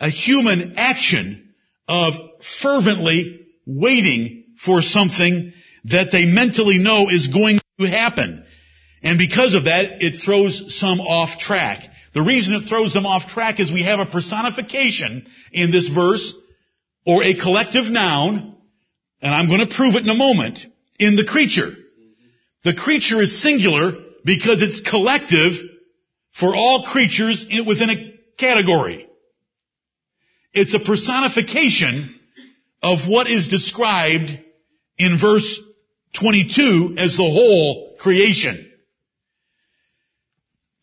A 0.00 0.08
human 0.08 0.74
action 0.76 1.52
of 1.86 2.14
fervently 2.62 3.46
waiting 3.66 4.44
for 4.64 4.82
something 4.82 5.52
that 5.84 6.10
they 6.10 6.26
mentally 6.26 6.78
know 6.78 7.08
is 7.08 7.28
going 7.28 7.60
to 7.78 7.86
happen. 7.86 8.44
And 9.02 9.18
because 9.18 9.54
of 9.54 9.64
that, 9.64 10.02
it 10.02 10.22
throws 10.22 10.78
some 10.78 11.00
off 11.00 11.38
track. 11.38 11.84
The 12.12 12.22
reason 12.22 12.54
it 12.54 12.68
throws 12.68 12.92
them 12.92 13.06
off 13.06 13.28
track 13.28 13.60
is 13.60 13.72
we 13.72 13.84
have 13.84 14.00
a 14.00 14.06
personification 14.06 15.26
in 15.52 15.70
this 15.70 15.88
verse, 15.88 16.34
or 17.06 17.22
a 17.22 17.34
collective 17.34 17.84
noun, 17.84 18.56
and 19.22 19.34
I'm 19.34 19.48
going 19.48 19.66
to 19.66 19.74
prove 19.74 19.94
it 19.94 20.02
in 20.02 20.08
a 20.08 20.14
moment, 20.14 20.60
in 20.98 21.16
the 21.16 21.24
creature. 21.24 21.72
The 22.64 22.74
creature 22.74 23.22
is 23.22 23.42
singular 23.42 23.92
because 24.24 24.62
it's 24.62 24.80
collective 24.88 25.52
for 26.32 26.54
all 26.54 26.84
creatures 26.84 27.46
within 27.66 27.90
a 27.90 28.14
category. 28.36 29.06
It's 30.52 30.74
a 30.74 30.80
personification 30.80 32.18
of 32.82 33.00
what 33.08 33.30
is 33.30 33.48
described 33.48 34.30
in 34.98 35.18
verse 35.20 35.60
22 36.14 36.94
as 36.98 37.16
the 37.16 37.22
whole 37.22 37.96
creation. 37.98 38.70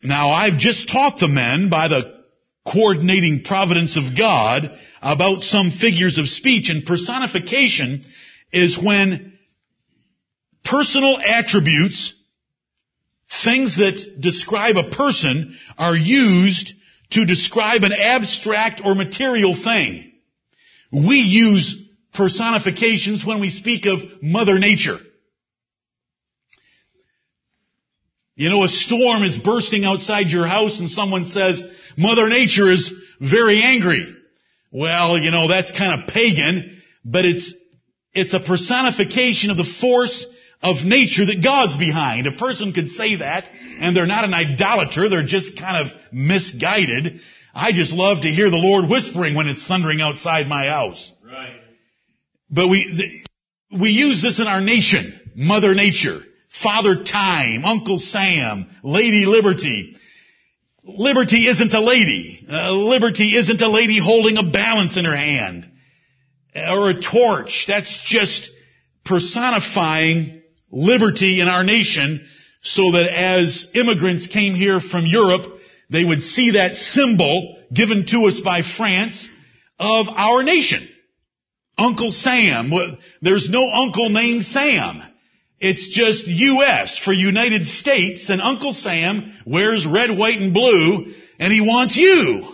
Now 0.02 0.30
I've 0.30 0.58
just 0.58 0.88
taught 0.88 1.18
the 1.18 1.28
men 1.28 1.68
by 1.68 1.88
the 1.88 2.18
coordinating 2.66 3.42
providence 3.44 3.96
of 3.96 4.16
God 4.16 4.78
about 5.02 5.42
some 5.42 5.70
figures 5.70 6.18
of 6.18 6.28
speech 6.28 6.70
and 6.70 6.84
personification 6.86 8.04
is 8.52 8.78
when 8.78 9.38
personal 10.64 11.18
attributes, 11.18 12.14
things 13.44 13.76
that 13.76 14.20
describe 14.20 14.76
a 14.76 14.90
person 14.90 15.56
are 15.76 15.96
used 15.96 16.72
to 17.10 17.24
describe 17.24 17.82
an 17.84 17.92
abstract 17.92 18.82
or 18.84 18.94
material 18.94 19.54
thing. 19.54 20.12
We 20.92 21.16
use 21.16 21.76
personifications 22.14 23.24
when 23.24 23.40
we 23.40 23.50
speak 23.50 23.86
of 23.86 24.22
Mother 24.22 24.58
Nature. 24.58 24.98
You 28.34 28.50
know, 28.50 28.62
a 28.62 28.68
storm 28.68 29.24
is 29.24 29.36
bursting 29.36 29.84
outside 29.84 30.28
your 30.28 30.46
house 30.46 30.78
and 30.78 30.88
someone 30.90 31.26
says, 31.26 31.62
Mother 31.96 32.28
Nature 32.28 32.70
is 32.70 32.92
very 33.20 33.62
angry. 33.62 34.06
Well, 34.70 35.18
you 35.18 35.30
know, 35.30 35.48
that's 35.48 35.76
kind 35.76 36.00
of 36.00 36.08
pagan, 36.08 36.80
but 37.04 37.24
it's, 37.24 37.52
it's 38.12 38.34
a 38.34 38.40
personification 38.40 39.50
of 39.50 39.56
the 39.56 39.64
force 39.64 40.26
of 40.62 40.84
nature 40.84 41.26
that 41.26 41.42
God's 41.42 41.76
behind. 41.76 42.26
A 42.26 42.32
person 42.32 42.72
could 42.72 42.90
say 42.90 43.16
that, 43.16 43.48
and 43.80 43.96
they're 43.96 44.06
not 44.06 44.24
an 44.24 44.34
idolater, 44.34 45.08
they're 45.08 45.26
just 45.26 45.58
kind 45.58 45.86
of 45.86 45.92
misguided. 46.12 47.20
I 47.54 47.72
just 47.72 47.92
love 47.92 48.22
to 48.22 48.28
hear 48.28 48.50
the 48.50 48.56
Lord 48.56 48.88
whispering 48.88 49.34
when 49.34 49.48
it's 49.48 49.66
thundering 49.66 50.00
outside 50.00 50.48
my 50.48 50.66
house. 50.66 51.12
Right. 51.24 51.60
But 52.50 52.68
we, 52.68 53.24
we 53.78 53.90
use 53.90 54.22
this 54.22 54.40
in 54.40 54.46
our 54.46 54.60
nation, 54.60 55.32
Mother 55.34 55.74
Nature. 55.74 56.22
Father 56.62 57.04
Time, 57.04 57.64
Uncle 57.64 57.98
Sam, 57.98 58.68
Lady 58.82 59.26
Liberty. 59.26 59.96
Liberty 60.82 61.46
isn't 61.46 61.74
a 61.74 61.80
lady. 61.80 62.46
Uh, 62.50 62.72
liberty 62.72 63.36
isn't 63.36 63.60
a 63.60 63.68
lady 63.68 64.00
holding 64.02 64.38
a 64.38 64.50
balance 64.50 64.96
in 64.96 65.04
her 65.04 65.16
hand. 65.16 65.70
Or 66.56 66.88
a 66.88 67.00
torch. 67.00 67.66
That's 67.68 68.02
just 68.02 68.50
personifying 69.04 70.37
liberty 70.70 71.40
in 71.40 71.48
our 71.48 71.64
nation 71.64 72.26
so 72.60 72.92
that 72.92 73.06
as 73.12 73.68
immigrants 73.74 74.26
came 74.26 74.54
here 74.54 74.80
from 74.80 75.06
Europe, 75.06 75.46
they 75.90 76.04
would 76.04 76.22
see 76.22 76.52
that 76.52 76.76
symbol 76.76 77.58
given 77.72 78.06
to 78.06 78.26
us 78.26 78.40
by 78.40 78.62
France 78.62 79.28
of 79.78 80.06
our 80.08 80.42
nation. 80.42 80.86
Uncle 81.76 82.10
Sam. 82.10 82.72
There's 83.22 83.48
no 83.48 83.70
uncle 83.70 84.08
named 84.08 84.44
Sam. 84.44 85.02
It's 85.60 85.88
just 85.88 86.26
U.S. 86.26 86.98
for 86.98 87.12
United 87.12 87.66
States 87.66 88.28
and 88.28 88.40
Uncle 88.40 88.72
Sam 88.72 89.32
wears 89.46 89.86
red, 89.86 90.16
white, 90.16 90.40
and 90.40 90.52
blue 90.52 91.14
and 91.38 91.52
he 91.52 91.60
wants 91.60 91.96
you. 91.96 92.44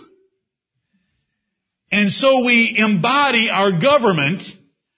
And 1.91 2.11
so 2.11 2.43
we 2.45 2.75
embody 2.77 3.49
our 3.49 3.79
government, 3.79 4.43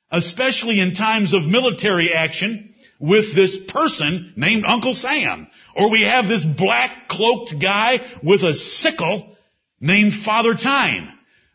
especially 0.10 0.80
in 0.80 0.94
times 0.94 1.34
of 1.34 1.44
military 1.44 2.14
action, 2.14 2.67
with 3.00 3.36
this 3.36 3.58
person 3.68 4.34
named 4.36 4.64
Uncle 4.66 4.94
Sam. 4.94 5.48
Or 5.76 5.90
we 5.90 6.02
have 6.04 6.28
this 6.28 6.46
black 6.46 7.08
cloaked 7.10 7.56
guy 7.62 8.00
with 8.24 8.44
a 8.44 8.56
sickle 8.56 9.36
named 9.80 10.14
Father 10.26 10.56
Time. 10.56 11.10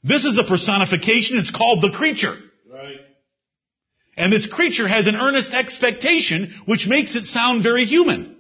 This 0.05 0.25
is 0.25 0.39
a 0.39 0.45
personification. 0.45 1.39
It's 1.39 1.51
called 1.51 1.83
the 1.83 1.91
creature. 1.91 2.37
Right. 2.71 2.99
And 4.17 4.33
this 4.33 4.47
creature 4.47 4.87
has 4.87 5.07
an 5.07 5.17
earnest 5.17 5.53
expectation, 5.53 6.53
which 6.67 6.87
makes 6.87 7.15
it 7.17 7.25
sound 7.25 7.63
very 7.63 7.85
human. 7.85 8.37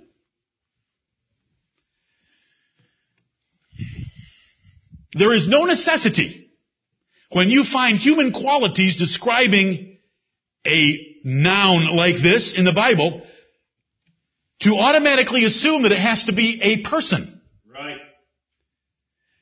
There 5.14 5.34
is 5.34 5.46
no 5.46 5.64
necessity 5.64 6.50
when 7.30 7.48
you 7.50 7.64
find 7.64 7.98
human 7.98 8.32
qualities 8.32 8.96
describing 8.96 9.98
a 10.66 11.11
noun 11.24 11.96
like 11.96 12.16
this 12.22 12.54
in 12.56 12.64
the 12.64 12.72
Bible 12.72 13.22
to 14.60 14.70
automatically 14.78 15.44
assume 15.44 15.82
that 15.82 15.92
it 15.92 15.98
has 15.98 16.24
to 16.24 16.32
be 16.32 16.60
a 16.62 16.88
person. 16.88 17.40
Right. 17.66 17.98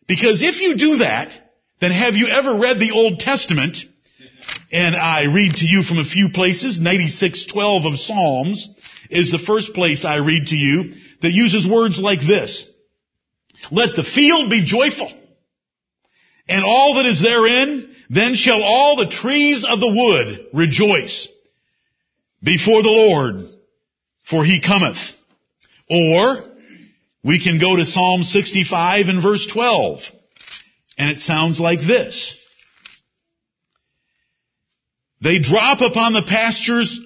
Because 0.07 0.43
if 0.43 0.61
you 0.61 0.77
do 0.77 0.97
that, 0.99 1.33
then 1.81 1.91
have 1.91 2.15
you 2.15 2.29
ever 2.29 2.59
read 2.59 2.79
the 2.79 2.93
Old 2.93 3.21
Testament? 3.21 3.79
And 4.73 4.95
I 4.95 5.25
read 5.25 5.55
to 5.57 5.65
you 5.65 5.83
from 5.83 5.99
a 5.99 6.05
few 6.05 6.31
places, 6.33 6.81
9612 6.81 7.85
of 7.93 7.99
Psalms 7.99 8.69
is 9.11 9.31
the 9.31 9.39
first 9.39 9.75
place 9.75 10.05
I 10.05 10.17
read 10.17 10.49
to 10.49 10.57
you 10.57 10.95
that 11.23 11.33
uses 11.33 11.69
words 11.69 11.99
like 11.99 12.21
this. 12.21 12.71
Let 13.71 13.97
the 13.97 14.05
field 14.05 14.49
be 14.49 14.65
joyful 14.65 15.13
and 16.51 16.65
all 16.65 16.95
that 16.95 17.07
is 17.07 17.23
therein, 17.23 17.95
then 18.11 18.35
shall 18.35 18.61
all 18.63 18.97
the 18.97 19.07
trees 19.07 19.65
of 19.65 19.79
the 19.79 19.89
wood 19.89 20.47
rejoice 20.53 21.29
before 22.43 22.83
the 22.83 22.89
Lord, 22.89 23.43
for 24.29 24.45
he 24.45 24.61
cometh. 24.61 24.99
Or, 25.89 26.39
we 27.23 27.43
can 27.43 27.59
go 27.59 27.77
to 27.77 27.85
Psalm 27.85 28.23
65 28.23 29.09
and 29.09 29.23
verse 29.23 29.47
12, 29.47 30.01
and 30.99 31.11
it 31.11 31.21
sounds 31.21 31.61
like 31.61 31.81
this. 31.81 32.37
They 35.23 35.39
drop 35.39 35.81
upon 35.81 36.15
the 36.15 36.25
pastures 36.27 36.99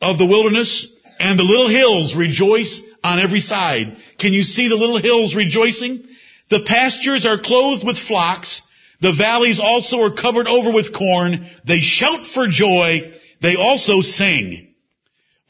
of 0.00 0.18
the 0.18 0.26
wilderness, 0.26 0.86
and 1.18 1.38
the 1.38 1.44
little 1.44 1.68
hills 1.68 2.14
rejoice 2.14 2.82
on 3.02 3.20
every 3.20 3.40
side. 3.40 3.96
Can 4.18 4.32
you 4.32 4.42
see 4.42 4.68
the 4.68 4.74
little 4.74 5.00
hills 5.00 5.34
rejoicing? 5.34 6.04
The 6.50 6.62
pastures 6.66 7.24
are 7.26 7.38
clothed 7.40 7.86
with 7.86 7.98
flocks, 7.98 8.62
the 9.00 9.12
valleys 9.12 9.60
also 9.60 10.02
are 10.02 10.14
covered 10.14 10.48
over 10.48 10.72
with 10.72 10.92
corn. 10.92 11.48
They 11.66 11.80
shout 11.80 12.26
for 12.26 12.48
joy. 12.48 13.12
They 13.40 13.56
also 13.56 14.00
sing. 14.00 14.74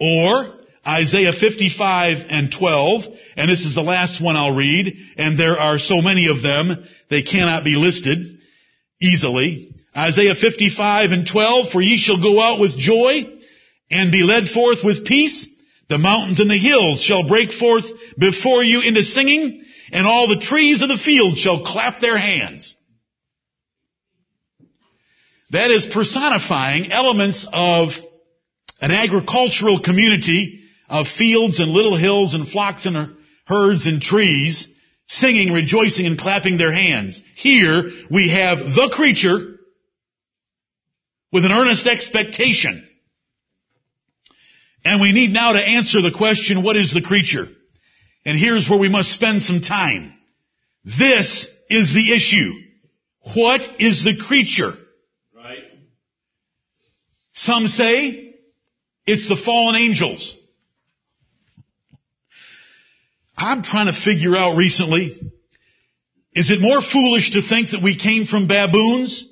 Or, 0.01 0.55
Isaiah 0.87 1.33
55 1.33 2.27
and 2.31 2.53
12, 2.53 3.05
and 3.37 3.51
this 3.51 3.65
is 3.65 3.75
the 3.75 3.83
last 3.83 4.23
one 4.23 4.37
I'll 4.37 4.55
read, 4.55 4.97
and 5.17 5.39
there 5.39 5.59
are 5.59 5.79
so 5.79 6.01
many 6.01 6.29
of 6.29 6.43
them, 6.43 6.85
they 7.11 7.23
cannot 7.23 7.65
be 7.65 7.77
listed 7.77 8.41
easily. 9.01 9.75
Isaiah 9.97 10.35
55 10.35 11.11
and 11.11 11.27
12, 11.27 11.71
for 11.71 11.81
ye 11.81 11.99
shall 11.99 12.23
go 12.23 12.41
out 12.41 12.61
with 12.61 12.79
joy 12.79 13.25
and 13.91 14.13
be 14.13 14.23
led 14.23 14.49
forth 14.49 14.79
with 14.83 15.05
peace. 15.05 15.49
The 15.89 15.99
mountains 15.99 16.41
and 16.41 16.51
the 16.51 16.57
hills 16.59 17.03
shall 17.03 17.27
break 17.27 17.53
forth 17.53 17.87
before 18.19 18.63
you 18.63 18.81
into 18.81 19.03
singing, 19.03 19.63
and 19.93 20.07
all 20.07 20.29
the 20.29 20.41
trees 20.41 20.83
of 20.83 20.89
the 20.89 20.99
field 20.99 21.37
shall 21.37 21.65
clap 21.65 22.01
their 22.01 22.19
hands. 22.19 22.77
That 25.51 25.71
is 25.71 25.87
personifying 25.87 26.93
elements 26.93 27.47
of 27.53 27.91
an 28.81 28.91
agricultural 28.91 29.81
community 29.81 30.61
of 30.89 31.09
fields 31.09 31.61
and 31.61 31.71
little 31.71 31.97
hills 31.97 32.35
and 32.35 32.47
flocks 32.49 32.87
and 32.87 33.17
herds 33.47 33.87
and 33.87 34.01
trees 34.01 34.69
singing, 35.09 35.53
rejoicing, 35.53 36.07
and 36.07 36.19
clapping 36.19 36.59
their 36.59 36.73
hands. 36.73 37.23
Here 37.35 37.91
we 38.11 38.31
have 38.31 38.59
the 38.59 38.93
creature 38.95 39.57
with 41.33 41.45
an 41.45 41.53
earnest 41.53 41.87
expectation. 41.87 42.87
And 44.85 45.01
we 45.01 45.13
need 45.13 45.33
now 45.33 45.53
to 45.53 45.59
answer 45.59 46.01
the 46.03 46.13
question, 46.17 46.63
what 46.63 46.77
is 46.77 46.93
the 46.93 47.03
creature? 47.03 47.49
And 48.25 48.39
here's 48.39 48.69
where 48.69 48.79
we 48.79 48.89
must 48.89 49.13
spend 49.13 49.43
some 49.43 49.61
time. 49.61 50.13
This 50.85 51.49
is 51.69 51.93
the 51.93 52.15
issue. 52.15 52.53
What 53.35 53.63
is 53.81 54.05
the 54.05 54.17
creature? 54.17 54.75
Some 57.43 57.69
say 57.69 58.35
it's 59.07 59.29
the 59.29 59.37
fallen 59.37 59.81
angels. 59.81 60.37
I'm 63.37 63.63
trying 63.63 63.87
to 63.87 63.93
figure 63.93 64.37
out 64.37 64.57
recently, 64.57 65.17
is 66.33 66.51
it 66.51 66.61
more 66.61 66.83
foolish 66.83 67.31
to 67.31 67.43
think 67.43 67.71
that 67.71 67.83
we 67.83 67.97
came 67.97 68.27
from 68.27 68.49
baboons 68.49 69.25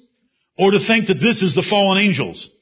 or 0.57 0.71
to 0.71 0.79
think 0.79 1.09
that 1.09 1.19
this 1.21 1.42
is 1.42 1.57
the 1.57 1.66
fallen 1.69 2.01
angels? 2.01 2.53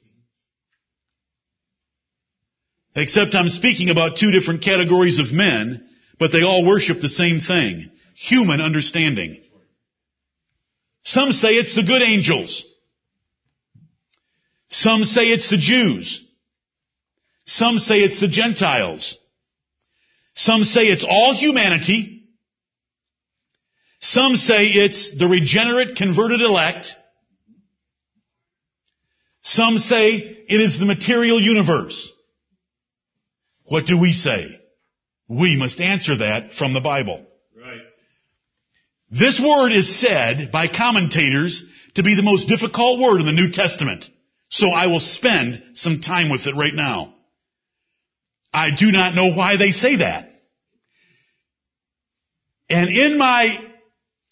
Except 2.96 3.34
I'm 3.34 3.50
speaking 3.50 3.90
about 3.90 4.16
two 4.16 4.30
different 4.30 4.62
categories 4.62 5.20
of 5.20 5.30
men, 5.30 5.86
but 6.18 6.32
they 6.32 6.42
all 6.42 6.64
worship 6.66 7.02
the 7.02 7.10
same 7.10 7.40
thing. 7.40 7.90
Human 8.14 8.62
understanding. 8.62 9.42
Some 11.02 11.32
say 11.32 11.48
it's 11.48 11.74
the 11.74 11.82
good 11.82 12.00
angels. 12.00 12.64
Some 14.68 15.04
say 15.04 15.22
it's 15.26 15.50
the 15.50 15.56
Jews. 15.56 16.24
Some 17.46 17.78
say 17.78 17.96
it's 17.96 18.20
the 18.20 18.28
Gentiles. 18.28 19.18
Some 20.34 20.64
say 20.64 20.82
it's 20.86 21.06
all 21.08 21.34
humanity. 21.34 22.24
Some 24.00 24.36
say 24.36 24.66
it's 24.66 25.16
the 25.16 25.28
regenerate 25.28 25.96
converted 25.96 26.40
elect. 26.40 26.94
Some 29.42 29.78
say 29.78 30.12
it 30.48 30.60
is 30.60 30.78
the 30.78 30.86
material 30.86 31.40
universe. 31.40 32.12
What 33.64 33.86
do 33.86 33.98
we 33.98 34.12
say? 34.12 34.60
We 35.28 35.56
must 35.56 35.80
answer 35.80 36.18
that 36.18 36.52
from 36.52 36.74
the 36.74 36.80
Bible. 36.80 37.24
Right. 37.56 37.80
This 39.10 39.40
word 39.42 39.72
is 39.72 40.00
said 40.00 40.50
by 40.52 40.68
commentators 40.68 41.62
to 41.94 42.02
be 42.02 42.14
the 42.14 42.22
most 42.22 42.48
difficult 42.48 43.00
word 43.00 43.20
in 43.20 43.26
the 43.26 43.32
New 43.32 43.50
Testament. 43.52 44.04
So 44.54 44.68
I 44.68 44.86
will 44.86 45.00
spend 45.00 45.64
some 45.74 46.00
time 46.00 46.30
with 46.30 46.46
it 46.46 46.54
right 46.54 46.72
now. 46.72 47.12
I 48.52 48.70
do 48.70 48.92
not 48.92 49.16
know 49.16 49.32
why 49.32 49.56
they 49.56 49.72
say 49.72 49.96
that. 49.96 50.30
And 52.70 52.88
in 52.88 53.18
my, 53.18 53.58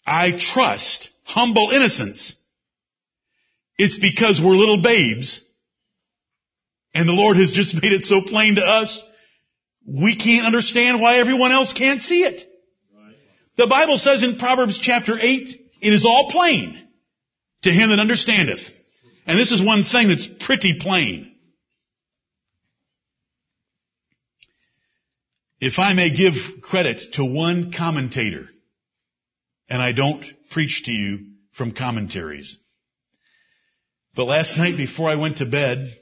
I 0.07 0.31
trust, 0.31 1.09
humble 1.25 1.71
innocence, 1.71 2.37
it's 3.77 3.97
because 3.99 4.39
we're 4.41 4.55
little 4.55 4.81
babes 4.81 5.43
and 6.93 7.05
the 7.05 7.11
Lord 7.11 7.35
has 7.35 7.51
just 7.51 7.73
made 7.83 7.91
it 7.91 8.03
so 8.03 8.21
plain 8.21 8.55
to 8.55 8.61
us, 8.61 9.03
we 9.85 10.15
can't 10.15 10.45
understand 10.45 11.01
why 11.01 11.17
everyone 11.17 11.51
else 11.51 11.73
can't 11.73 12.01
see 12.01 12.23
it. 12.23 12.49
The 13.57 13.67
Bible 13.67 13.97
says 13.97 14.23
in 14.23 14.37
Proverbs 14.37 14.79
chapter 14.79 15.19
8, 15.19 15.49
it 15.81 15.93
is 15.93 16.05
all 16.05 16.29
plain 16.31 16.81
to 17.63 17.71
him 17.73 17.89
that 17.89 17.99
understandeth. 17.99 18.79
And 19.25 19.39
this 19.39 19.51
is 19.51 19.63
one 19.63 19.83
thing 19.83 20.09
that's 20.09 20.27
pretty 20.27 20.79
plain. 20.79 21.33
If 25.59 25.79
I 25.79 25.93
may 25.93 26.13
give 26.13 26.33
credit 26.61 27.01
to 27.13 27.23
one 27.23 27.71
commentator, 27.71 28.49
and 29.69 29.81
I 29.81 29.93
don't 29.93 30.25
preach 30.51 30.83
to 30.85 30.91
you 30.91 31.27
from 31.53 31.71
commentaries, 31.71 32.57
but 34.13 34.25
last 34.25 34.57
night 34.57 34.75
before 34.75 35.09
I 35.09 35.15
went 35.15 35.37
to 35.37 35.45
bed, 35.45 35.95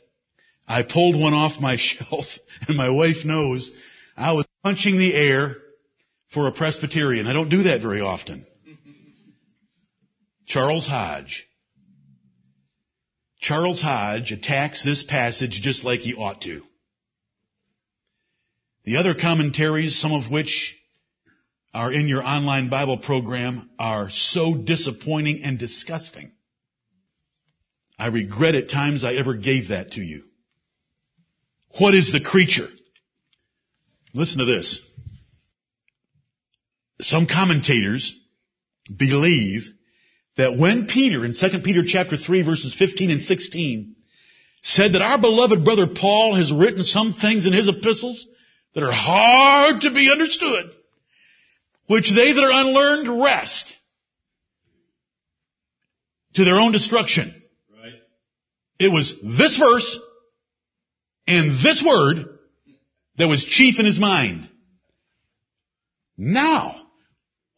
I 0.67 0.83
pulled 0.83 1.19
one 1.19 1.33
off 1.33 1.61
my 1.61 1.75
shelf, 1.77 2.25
and 2.67 2.75
my 2.75 2.89
wife 2.89 3.23
knows 3.23 3.69
I 4.17 4.33
was 4.33 4.47
punching 4.63 4.97
the 4.97 5.13
air 5.13 5.55
for 6.33 6.47
a 6.47 6.51
Presbyterian. 6.51 7.27
I 7.27 7.33
don't 7.33 7.49
do 7.49 7.63
that 7.63 7.81
very 7.81 8.01
often. 8.01 8.45
Charles 10.47 10.87
Hodge. 10.87 11.47
Charles 13.41 13.81
Hodge 13.81 14.31
attacks 14.31 14.83
this 14.83 15.03
passage 15.03 15.61
just 15.61 15.83
like 15.83 16.01
he 16.01 16.13
ought 16.13 16.41
to. 16.41 16.61
The 18.83 18.97
other 18.97 19.15
commentaries, 19.15 19.99
some 19.99 20.13
of 20.13 20.31
which 20.31 20.77
are 21.73 21.91
in 21.91 22.07
your 22.07 22.23
online 22.23 22.69
Bible 22.69 22.99
program, 22.99 23.69
are 23.79 24.09
so 24.11 24.53
disappointing 24.53 25.43
and 25.43 25.57
disgusting. 25.57 26.31
I 27.97 28.07
regret 28.07 28.55
at 28.55 28.69
times 28.69 29.03
I 29.03 29.15
ever 29.15 29.33
gave 29.33 29.69
that 29.69 29.91
to 29.93 30.01
you. 30.01 30.23
What 31.79 31.95
is 31.95 32.11
the 32.11 32.21
creature? 32.21 32.67
Listen 34.13 34.39
to 34.39 34.45
this. 34.45 34.81
Some 36.99 37.25
commentators 37.25 38.15
believe 38.95 39.63
that 40.37 40.57
when 40.57 40.87
Peter 40.87 41.25
in 41.25 41.33
2 41.33 41.59
Peter 41.63 41.83
chapter 41.85 42.17
3 42.17 42.43
verses 42.43 42.73
15 42.73 43.11
and 43.11 43.21
16 43.21 43.95
said 44.63 44.93
that 44.93 45.01
our 45.01 45.19
beloved 45.19 45.65
brother 45.65 45.87
Paul 45.87 46.35
has 46.35 46.51
written 46.51 46.83
some 46.83 47.13
things 47.13 47.45
in 47.45 47.53
his 47.53 47.67
epistles 47.67 48.27
that 48.73 48.83
are 48.83 48.91
hard 48.91 49.81
to 49.81 49.91
be 49.91 50.09
understood, 50.11 50.71
which 51.87 52.09
they 52.09 52.31
that 52.31 52.43
are 52.43 52.61
unlearned 52.61 53.21
wrest 53.21 53.73
to 56.35 56.45
their 56.45 56.59
own 56.59 56.71
destruction. 56.71 57.33
Right. 57.71 57.93
It 58.79 58.91
was 58.91 59.19
this 59.21 59.57
verse 59.57 59.99
and 61.27 61.51
this 61.63 61.83
word 61.85 62.39
that 63.17 63.27
was 63.27 63.45
chief 63.45 63.79
in 63.79 63.85
his 63.85 63.99
mind. 63.99 64.49
Now, 66.17 66.75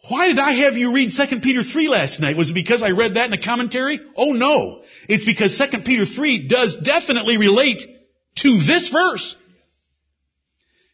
why 0.09 0.27
did 0.27 0.39
I 0.39 0.51
have 0.65 0.73
you 0.73 0.93
read 0.93 1.11
2 1.15 1.39
Peter 1.39 1.63
3 1.63 1.87
last 1.87 2.19
night? 2.19 2.35
Was 2.35 2.49
it 2.49 2.53
because 2.53 2.81
I 2.81 2.91
read 2.91 3.15
that 3.15 3.27
in 3.27 3.33
a 3.33 3.41
commentary? 3.41 4.01
Oh 4.17 4.33
no. 4.33 4.83
It's 5.07 5.25
because 5.25 5.57
2 5.57 5.81
Peter 5.83 6.05
3 6.05 6.47
does 6.47 6.75
definitely 6.75 7.37
relate 7.37 7.81
to 8.37 8.49
this 8.49 8.89
verse. 8.89 9.35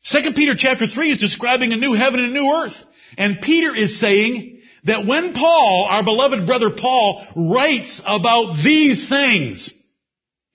2 0.03 0.33
Peter 0.33 0.53
chapter 0.55 0.85
3 0.85 1.11
is 1.11 1.17
describing 1.17 1.73
a 1.73 1.77
new 1.77 1.93
heaven 1.93 2.19
and 2.19 2.35
a 2.35 2.39
new 2.39 2.53
earth. 2.53 2.77
And 3.17 3.41
Peter 3.41 3.75
is 3.75 3.99
saying 3.99 4.61
that 4.83 5.07
when 5.07 5.33
Paul, 5.33 5.87
our 5.89 6.03
beloved 6.03 6.45
brother 6.45 6.69
Paul, 6.69 7.25
writes 7.35 7.99
about 8.05 8.53
these 8.63 9.09
things, 9.09 9.73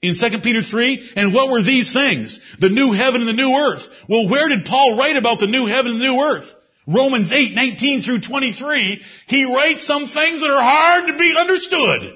in 0.01 0.15
2 0.15 0.41
Peter 0.43 0.63
3, 0.63 1.13
and 1.17 1.35
what 1.35 1.51
were 1.51 1.63
these 1.63 1.93
things? 1.93 2.39
The 2.61 2.69
new 2.69 2.93
heaven 2.93 3.23
and 3.23 3.29
the 3.29 3.33
new 3.33 3.53
earth. 3.53 3.89
Well, 4.09 4.29
where 4.29 4.49
did 4.49 4.65
Paul 4.65 4.97
write 4.97 5.17
about 5.17 5.41
the 5.41 5.47
new 5.47 5.67
heaven 5.67 5.93
and 5.93 6.01
the 6.01 6.05
new 6.05 6.21
earth? 6.21 6.55
Romans 6.87 7.33
8, 7.33 7.55
19 7.55 8.03
through 8.03 8.21
23, 8.21 9.03
he 9.27 9.45
writes 9.45 9.87
some 9.87 10.07
things 10.07 10.41
that 10.41 10.51
are 10.51 10.63
hard 10.63 11.07
to 11.09 11.19
be 11.19 11.35
understood, 11.39 12.15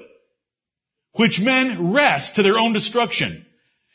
which 1.13 1.39
men 1.39 1.91
wrest 1.91 2.35
to 2.35 2.43
their 2.43 2.59
own 2.59 2.73
destruction. 2.73 3.45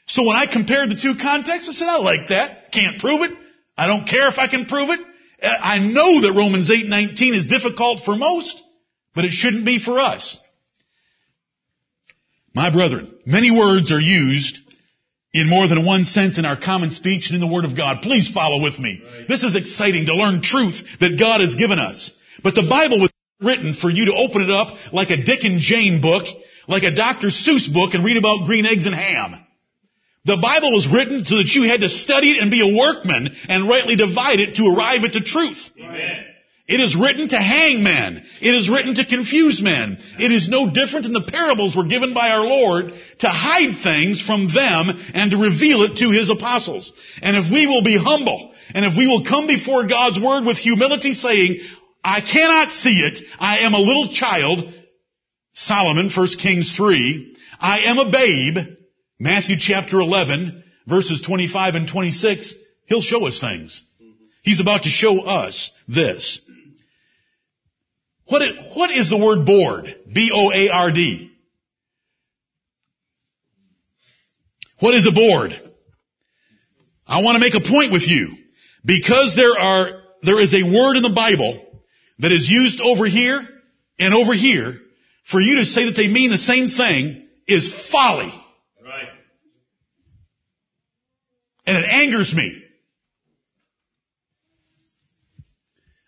So 0.06 0.24
when 0.24 0.37
I 0.37 0.46
compared 0.46 0.90
the 0.90 1.00
two 1.00 1.14
contexts, 1.14 1.68
I 1.68 1.72
said, 1.72 1.88
I 1.88 1.98
like 1.98 2.28
that. 2.28 2.72
Can't 2.72 3.00
prove 3.00 3.22
it. 3.22 3.30
I 3.76 3.87
don't 3.87 4.08
care 4.08 4.28
if 4.28 4.38
I 4.38 4.48
can 4.48 4.66
prove 4.66 4.90
it. 4.90 5.00
I 5.42 5.78
know 5.78 6.22
that 6.22 6.34
Romans 6.37 6.70
8, 6.70 6.87
19 6.87 7.34
is 7.34 7.46
difficult 7.46 8.00
for 8.04 8.16
most, 8.16 8.60
but 9.14 9.24
it 9.24 9.32
shouldn't 9.32 9.64
be 9.64 9.78
for 9.78 10.00
us. 10.00 10.38
My 12.54 12.70
brethren, 12.70 13.12
many 13.26 13.50
words 13.50 13.92
are 13.92 14.00
used 14.00 14.60
in 15.34 15.48
more 15.48 15.66
than 15.66 15.84
one 15.84 16.04
sense 16.04 16.38
in 16.38 16.46
our 16.46 16.56
common 16.58 16.92
speech 16.92 17.28
and 17.28 17.34
in 17.34 17.40
the 17.40 17.52
Word 17.52 17.64
of 17.64 17.76
God. 17.76 17.98
Please 18.02 18.30
follow 18.32 18.62
with 18.62 18.78
me. 18.78 19.02
Right. 19.02 19.28
This 19.28 19.42
is 19.42 19.56
exciting 19.56 20.06
to 20.06 20.14
learn 20.14 20.40
truth 20.40 20.80
that 21.00 21.18
God 21.18 21.40
has 21.40 21.56
given 21.56 21.80
us. 21.80 22.16
But 22.42 22.54
the 22.54 22.66
Bible 22.70 23.00
was 23.00 23.10
written 23.40 23.74
for 23.74 23.90
you 23.90 24.06
to 24.06 24.14
open 24.14 24.42
it 24.42 24.50
up 24.50 24.78
like 24.92 25.10
a 25.10 25.22
Dick 25.22 25.42
and 25.42 25.60
Jane 25.60 26.00
book, 26.00 26.24
like 26.68 26.84
a 26.84 26.94
Dr. 26.94 27.28
Seuss 27.28 27.70
book 27.72 27.94
and 27.94 28.04
read 28.04 28.16
about 28.16 28.46
green 28.46 28.64
eggs 28.64 28.86
and 28.86 28.94
ham. 28.94 29.44
The 30.24 30.38
Bible 30.40 30.72
was 30.72 30.88
written 30.88 31.24
so 31.24 31.36
that 31.36 31.52
you 31.52 31.68
had 31.68 31.80
to 31.80 31.88
study 31.88 32.32
it 32.32 32.40
and 32.40 32.50
be 32.50 32.62
a 32.62 32.78
workman 32.78 33.28
and 33.48 33.68
rightly 33.68 33.96
divide 33.96 34.40
it 34.40 34.56
to 34.56 34.72
arrive 34.72 35.04
at 35.04 35.12
the 35.12 35.20
truth. 35.20 35.68
Amen. 35.78 36.33
It 36.66 36.81
is 36.81 36.96
written 36.96 37.29
to 37.29 37.37
hang 37.37 37.83
men. 37.83 38.24
It 38.40 38.55
is 38.55 38.70
written 38.70 38.94
to 38.94 39.05
confuse 39.05 39.61
men. 39.61 39.98
It 40.18 40.33
is 40.33 40.48
no 40.48 40.70
different 40.70 41.03
than 41.03 41.12
the 41.12 41.31
parables 41.31 41.77
were 41.77 41.85
given 41.85 42.14
by 42.14 42.31
our 42.31 42.46
Lord 42.46 42.94
to 43.18 43.29
hide 43.29 43.83
things 43.83 44.20
from 44.20 44.48
them 44.48 44.88
and 45.12 45.31
to 45.31 45.37
reveal 45.37 45.83
it 45.83 45.98
to 45.98 46.11
His 46.11 46.31
apostles. 46.31 46.90
And 47.20 47.37
if 47.37 47.53
we 47.53 47.66
will 47.66 47.85
be 47.85 47.98
humble, 47.98 48.55
and 48.74 48.87
if 48.87 48.96
we 48.96 49.07
will 49.07 49.27
come 49.27 49.46
before 49.46 49.87
God's 49.87 50.18
Word 50.18 50.46
with 50.46 50.57
humility 50.57 51.12
saying, 51.12 51.59
I 52.03 52.22
cannot 52.22 52.70
see 52.70 53.00
it, 53.00 53.20
I 53.38 53.59
am 53.59 53.74
a 53.74 53.79
little 53.79 54.09
child, 54.09 54.72
Solomon, 55.53 56.11
1 56.11 56.27
Kings 56.38 56.74
3, 56.77 57.37
I 57.61 57.81
am 57.81 57.98
a 57.98 58.11
babe, 58.11 58.57
Matthew 59.18 59.57
chapter 59.59 60.00
11, 60.00 60.64
verses 60.87 61.20
25 61.20 61.74
and 61.74 61.88
26, 61.88 62.55
He'll 62.87 63.03
show 63.03 63.27
us 63.27 63.38
things. 63.38 63.83
He's 64.42 64.61
about 64.61 64.83
to 64.83 64.90
show 64.90 65.20
us 65.20 65.70
this. 65.88 66.40
What 68.26 68.42
is, 68.42 68.50
what 68.74 68.90
is 68.90 69.10
the 69.10 69.18
word 69.18 69.44
board? 69.44 69.87
B-O-A-R-D. 70.12 71.30
What 74.80 74.94
is 74.94 75.06
a 75.06 75.12
board? 75.12 75.52
I 77.06 77.22
want 77.22 77.37
to 77.37 77.40
make 77.40 77.54
a 77.54 77.68
point 77.68 77.92
with 77.92 78.08
you. 78.08 78.32
Because 78.84 79.34
there 79.37 79.58
are, 79.58 80.02
there 80.22 80.40
is 80.40 80.54
a 80.54 80.62
word 80.62 80.96
in 80.96 81.02
the 81.02 81.12
Bible 81.14 81.82
that 82.18 82.32
is 82.32 82.48
used 82.48 82.80
over 82.80 83.06
here 83.06 83.42
and 83.98 84.14
over 84.14 84.34
here, 84.34 84.78
for 85.30 85.40
you 85.40 85.56
to 85.56 85.64
say 85.64 85.87
that 85.87 85.96
they 85.96 86.08
mean 86.08 86.30
the 86.30 86.38
same 86.38 86.68
thing 86.68 87.28
is 87.46 87.72
folly. 87.90 88.32
Right. 88.82 89.08
And 91.66 91.78
it 91.78 91.84
angers 91.88 92.34
me. 92.34 92.62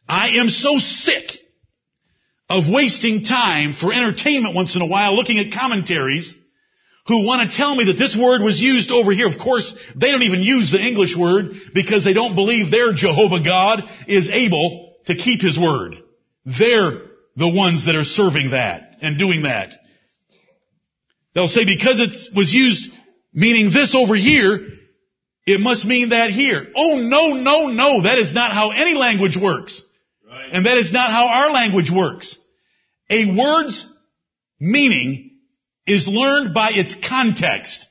I 0.09 0.39
am 0.39 0.49
so 0.49 0.77
sick 0.77 1.31
of 2.49 2.65
wasting 2.69 3.25
time 3.25 3.75
for 3.75 3.93
entertainment 3.93 4.55
once 4.55 4.77
in 4.77 4.83
a 4.83 4.87
while 4.87 5.17
looking 5.17 5.39
at 5.39 5.53
commentaries 5.53 6.35
who 7.07 7.25
want 7.25 7.49
to 7.49 7.57
tell 7.57 7.75
me 7.75 7.85
that 7.85 7.99
this 7.99 8.17
word 8.17 8.43
was 8.43 8.61
used 8.61 8.91
over 8.91 9.13
here. 9.13 9.29
Of 9.29 9.39
course, 9.39 9.75
they 9.95 10.11
don't 10.11 10.23
even 10.23 10.41
use 10.41 10.71
the 10.71 10.81
English 10.81 11.17
word 11.17 11.53
because 11.75 12.05
they 12.05 12.13
don't 12.13 12.35
believe 12.35 12.71
their 12.71 12.93
Jehovah 12.93 13.43
God 13.45 13.83
is 14.09 14.29
able 14.29 14.95
to 15.07 15.15
keep 15.15 15.41
his 15.41 15.59
word. 15.59 15.97
They're 16.45 17.03
the 17.37 17.49
ones 17.49 17.87
that 17.87 17.95
are 17.95 18.05
serving 18.05 18.51
that 18.51 18.97
and 19.03 19.19
doing 19.19 19.43
that. 19.43 19.71
They'll 21.35 21.49
say 21.49 21.65
because 21.65 22.01
it 22.01 22.35
was 22.35 22.53
used 22.53 22.91
meaning 23.33 23.71
this 23.73 23.95
over 23.95 24.17
here, 24.17 24.67
it 25.47 25.61
must 25.61 25.85
mean 25.85 26.09
that 26.09 26.31
here. 26.31 26.67
Oh 26.75 26.97
no, 26.97 27.35
no, 27.35 27.67
no, 27.67 28.03
that 28.03 28.19
is 28.19 28.33
not 28.33 28.53
how 28.53 28.71
any 28.71 28.95
language 28.95 29.37
works. 29.37 29.83
And 30.53 30.67
that 30.67 30.79
is 30.79 30.93
not 30.93 31.11
how 31.11 31.29
our 31.29 31.51
language 31.51 31.91
works. 31.91 32.37
A 33.11 33.37
word's 33.37 33.87
meaning 34.59 35.39
is 35.87 36.09
learned 36.09 36.55
by 36.55 36.71
its 36.73 36.97
context. 37.09 37.87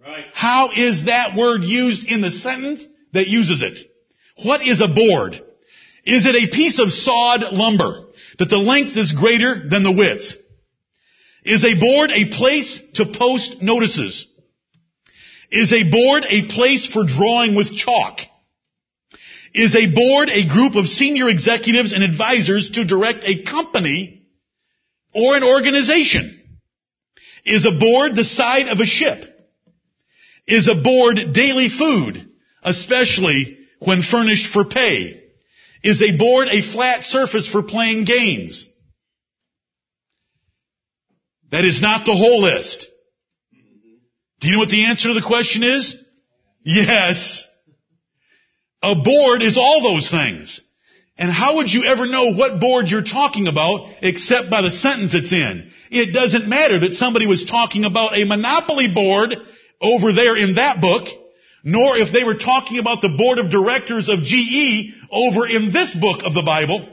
Right. 0.00 0.24
How 0.32 0.70
is 0.74 1.06
that 1.06 1.36
word 1.36 1.62
used 1.62 2.04
in 2.06 2.20
the 2.20 2.30
sentence 2.30 2.84
that 3.12 3.28
uses 3.28 3.62
it? 3.62 3.78
What 4.44 4.62
is 4.62 4.80
a 4.80 4.88
board? 4.88 5.34
Is 6.04 6.26
it 6.26 6.34
a 6.34 6.54
piece 6.54 6.78
of 6.80 6.90
sawed 6.90 7.52
lumber 7.52 8.06
that 8.38 8.48
the 8.48 8.58
length 8.58 8.96
is 8.96 9.12
greater 9.12 9.68
than 9.68 9.82
the 9.82 9.92
width? 9.92 10.34
Is 11.44 11.64
a 11.64 11.78
board 11.78 12.10
a 12.10 12.28
place 12.36 12.80
to 12.94 13.06
post 13.06 13.62
notices? 13.62 14.26
Is 15.50 15.72
a 15.72 15.90
board 15.90 16.24
a 16.28 16.46
place 16.48 16.86
for 16.86 17.04
drawing 17.04 17.54
with 17.54 17.74
chalk? 17.74 18.20
Is 19.58 19.74
a 19.74 19.92
board 19.92 20.30
a 20.30 20.46
group 20.46 20.76
of 20.76 20.86
senior 20.86 21.28
executives 21.28 21.92
and 21.92 22.04
advisors 22.04 22.70
to 22.74 22.84
direct 22.84 23.24
a 23.24 23.42
company 23.42 24.22
or 25.12 25.36
an 25.36 25.42
organization? 25.42 26.32
Is 27.44 27.66
a 27.66 27.72
board 27.72 28.14
the 28.14 28.22
side 28.22 28.68
of 28.68 28.78
a 28.78 28.86
ship? 28.86 29.24
Is 30.46 30.68
a 30.68 30.80
board 30.80 31.32
daily 31.32 31.68
food, 31.70 32.30
especially 32.62 33.58
when 33.80 34.02
furnished 34.02 34.46
for 34.52 34.64
pay? 34.64 35.24
Is 35.82 36.02
a 36.02 36.16
board 36.16 36.46
a 36.52 36.62
flat 36.62 37.02
surface 37.02 37.48
for 37.48 37.64
playing 37.64 38.04
games? 38.04 38.68
That 41.50 41.64
is 41.64 41.80
not 41.80 42.06
the 42.06 42.14
whole 42.14 42.42
list. 42.42 42.86
Do 44.38 44.46
you 44.46 44.52
know 44.52 44.60
what 44.60 44.68
the 44.68 44.84
answer 44.84 45.08
to 45.08 45.14
the 45.14 45.26
question 45.26 45.64
is? 45.64 46.00
Yes. 46.62 47.47
A 48.82 48.94
board 48.94 49.42
is 49.42 49.56
all 49.56 49.82
those 49.82 50.10
things. 50.10 50.60
And 51.16 51.32
how 51.32 51.56
would 51.56 51.70
you 51.72 51.84
ever 51.84 52.06
know 52.06 52.32
what 52.32 52.60
board 52.60 52.86
you're 52.88 53.02
talking 53.02 53.48
about 53.48 53.88
except 54.02 54.50
by 54.50 54.62
the 54.62 54.70
sentence 54.70 55.14
it's 55.14 55.32
in? 55.32 55.70
It 55.90 56.14
doesn't 56.14 56.48
matter 56.48 56.78
that 56.80 56.92
somebody 56.92 57.26
was 57.26 57.44
talking 57.44 57.84
about 57.84 58.16
a 58.16 58.24
monopoly 58.24 58.86
board 58.94 59.34
over 59.80 60.12
there 60.12 60.36
in 60.36 60.54
that 60.54 60.80
book, 60.80 61.08
nor 61.64 61.96
if 61.96 62.12
they 62.12 62.22
were 62.22 62.36
talking 62.36 62.78
about 62.78 63.02
the 63.02 63.08
board 63.08 63.38
of 63.40 63.50
directors 63.50 64.08
of 64.08 64.22
GE 64.22 64.94
over 65.10 65.48
in 65.48 65.72
this 65.72 65.92
book 65.96 66.22
of 66.24 66.34
the 66.34 66.42
Bible. 66.42 66.86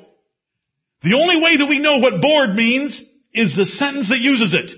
The 1.04 1.14
only 1.14 1.40
way 1.40 1.58
that 1.58 1.70
we 1.70 1.78
know 1.78 2.00
what 2.00 2.20
board 2.20 2.56
means 2.56 3.00
is 3.32 3.56
the 3.56 3.68
sentence 3.68 4.10
that 4.10 4.22
uses 4.22 4.56
it. 4.56 4.72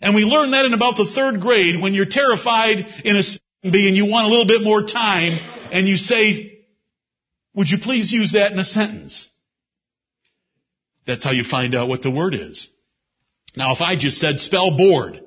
And 0.00 0.16
we 0.16 0.22
learn 0.22 0.50
that 0.50 0.64
in 0.64 0.74
about 0.74 0.96
the 0.96 1.06
third 1.14 1.40
grade 1.40 1.80
when 1.80 1.94
you're 1.94 2.06
terrified 2.06 2.86
in 3.04 3.16
a 3.16 3.22
and 3.62 3.96
you 3.96 4.04
want 4.04 4.26
a 4.26 4.28
little 4.28 4.46
bit 4.46 4.62
more 4.62 4.82
time 4.82 5.38
and 5.72 5.86
you 5.88 5.96
say, 5.96 6.58
would 7.54 7.68
you 7.68 7.78
please 7.78 8.12
use 8.12 8.32
that 8.32 8.52
in 8.52 8.58
a 8.58 8.64
sentence? 8.64 9.28
That's 11.06 11.24
how 11.24 11.32
you 11.32 11.44
find 11.44 11.74
out 11.74 11.88
what 11.88 12.02
the 12.02 12.10
word 12.10 12.34
is. 12.34 12.68
Now 13.56 13.72
if 13.72 13.80
I 13.80 13.96
just 13.96 14.18
said 14.18 14.40
spell 14.40 14.76
board, 14.76 15.20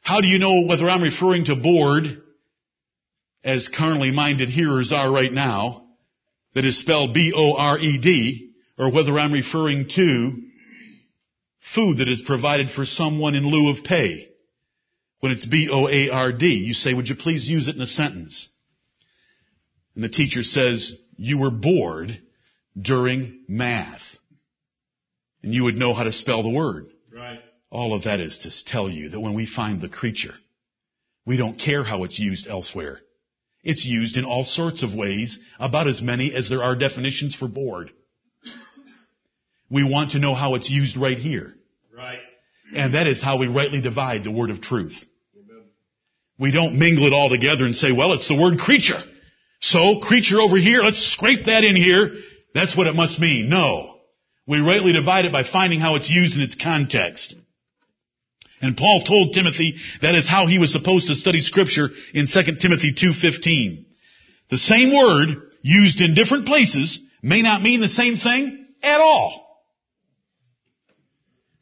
how 0.00 0.20
do 0.20 0.26
you 0.26 0.38
know 0.38 0.64
whether 0.66 0.88
I'm 0.88 1.02
referring 1.02 1.46
to 1.46 1.56
board 1.56 2.22
as 3.42 3.68
carnally 3.68 4.10
minded 4.10 4.48
hearers 4.48 4.92
are 4.92 5.12
right 5.12 5.32
now, 5.32 5.86
that 6.54 6.64
is 6.64 6.78
spelled 6.78 7.14
B-O-R-E-D, 7.14 8.52
or 8.78 8.90
whether 8.90 9.18
I'm 9.18 9.32
referring 9.32 9.88
to 9.90 10.42
food 11.74 11.98
that 11.98 12.08
is 12.08 12.22
provided 12.22 12.70
for 12.70 12.86
someone 12.86 13.34
in 13.34 13.46
lieu 13.46 13.70
of 13.70 13.84
pay. 13.84 14.28
When 15.20 15.32
it's 15.32 15.46
B-O-A-R-D, 15.46 16.46
you 16.46 16.74
say, 16.74 16.94
would 16.94 17.08
you 17.08 17.16
please 17.16 17.48
use 17.48 17.68
it 17.68 17.76
in 17.76 17.82
a 17.82 17.86
sentence? 17.86 18.48
And 19.94 20.02
the 20.04 20.08
teacher 20.08 20.42
says, 20.42 20.96
you 21.16 21.38
were 21.38 21.50
bored 21.50 22.10
during 22.80 23.44
math. 23.48 24.02
And 25.42 25.52
you 25.54 25.64
would 25.64 25.76
know 25.76 25.92
how 25.92 26.04
to 26.04 26.12
spell 26.12 26.42
the 26.42 26.48
word. 26.48 26.86
Right. 27.12 27.40
All 27.70 27.94
of 27.94 28.04
that 28.04 28.20
is 28.20 28.38
to 28.40 28.64
tell 28.64 28.88
you 28.88 29.10
that 29.10 29.20
when 29.20 29.34
we 29.34 29.46
find 29.46 29.80
the 29.80 29.88
creature, 29.88 30.34
We 31.26 31.36
don't 31.36 31.58
care 31.58 31.84
how 31.84 32.04
it's 32.04 32.18
used 32.18 32.46
elsewhere. 32.46 33.00
It's 33.62 33.84
used 33.84 34.16
in 34.16 34.24
all 34.24 34.44
sorts 34.44 34.82
of 34.82 34.92
ways, 34.92 35.38
about 35.58 35.88
as 35.88 36.02
many 36.02 36.34
as 36.34 36.50
there 36.50 36.62
are 36.62 36.76
definitions 36.76 37.34
for 37.34 37.48
bored. 37.48 37.90
We 39.70 39.84
want 39.84 40.12
to 40.12 40.18
know 40.18 40.34
how 40.34 40.54
it's 40.54 40.68
used 40.68 40.96
right 40.98 41.16
here. 41.16 41.54
Right. 41.96 42.18
And 42.74 42.94
that 42.94 43.06
is 43.06 43.22
how 43.22 43.38
we 43.38 43.46
rightly 43.46 43.80
divide 43.80 44.24
the 44.24 44.30
word 44.30 44.50
of 44.50 44.60
truth. 44.60 44.94
Amen. 45.34 45.64
We 46.38 46.50
don't 46.50 46.78
mingle 46.78 47.06
it 47.06 47.14
all 47.14 47.30
together 47.30 47.64
and 47.64 47.74
say, 47.74 47.90
well, 47.90 48.12
it's 48.12 48.28
the 48.28 48.36
word 48.36 48.58
creature. 48.58 49.00
So, 49.64 49.98
creature 50.00 50.42
over 50.42 50.58
here, 50.58 50.82
let's 50.82 51.02
scrape 51.02 51.46
that 51.46 51.64
in 51.64 51.74
here. 51.74 52.16
That's 52.52 52.76
what 52.76 52.86
it 52.86 52.94
must 52.94 53.18
mean. 53.18 53.48
No. 53.48 53.94
We 54.46 54.58
rightly 54.58 54.92
divide 54.92 55.24
it 55.24 55.32
by 55.32 55.42
finding 55.42 55.80
how 55.80 55.94
it's 55.94 56.10
used 56.10 56.36
in 56.36 56.42
its 56.42 56.54
context. 56.54 57.34
And 58.60 58.76
Paul 58.76 59.02
told 59.04 59.32
Timothy 59.32 59.76
that 60.02 60.14
is 60.14 60.28
how 60.28 60.46
he 60.46 60.58
was 60.58 60.70
supposed 60.70 61.08
to 61.08 61.14
study 61.14 61.40
scripture 61.40 61.88
in 62.12 62.26
2 62.26 62.56
Timothy 62.60 62.92
2.15. 62.92 63.86
The 64.50 64.58
same 64.58 64.94
word 64.94 65.30
used 65.62 66.02
in 66.02 66.12
different 66.12 66.44
places 66.44 67.00
may 67.22 67.40
not 67.40 67.62
mean 67.62 67.80
the 67.80 67.88
same 67.88 68.18
thing 68.18 68.66
at 68.82 69.00
all. 69.00 69.64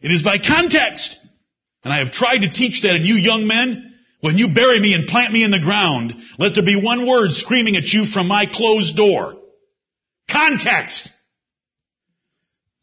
It 0.00 0.10
is 0.10 0.24
by 0.24 0.38
context. 0.38 1.18
And 1.84 1.92
I 1.92 1.98
have 1.98 2.10
tried 2.10 2.38
to 2.38 2.52
teach 2.52 2.82
that 2.82 2.96
in 2.96 3.02
you 3.02 3.14
young 3.14 3.46
men, 3.46 3.91
when 4.22 4.38
you 4.38 4.54
bury 4.54 4.78
me 4.78 4.94
and 4.94 5.08
plant 5.08 5.32
me 5.32 5.42
in 5.42 5.50
the 5.50 5.58
ground, 5.58 6.14
let 6.38 6.54
there 6.54 6.64
be 6.64 6.80
one 6.80 7.08
word 7.08 7.32
screaming 7.32 7.76
at 7.76 7.92
you 7.92 8.06
from 8.06 8.28
my 8.28 8.46
closed 8.46 8.96
door. 8.96 9.34
Context. 10.30 11.10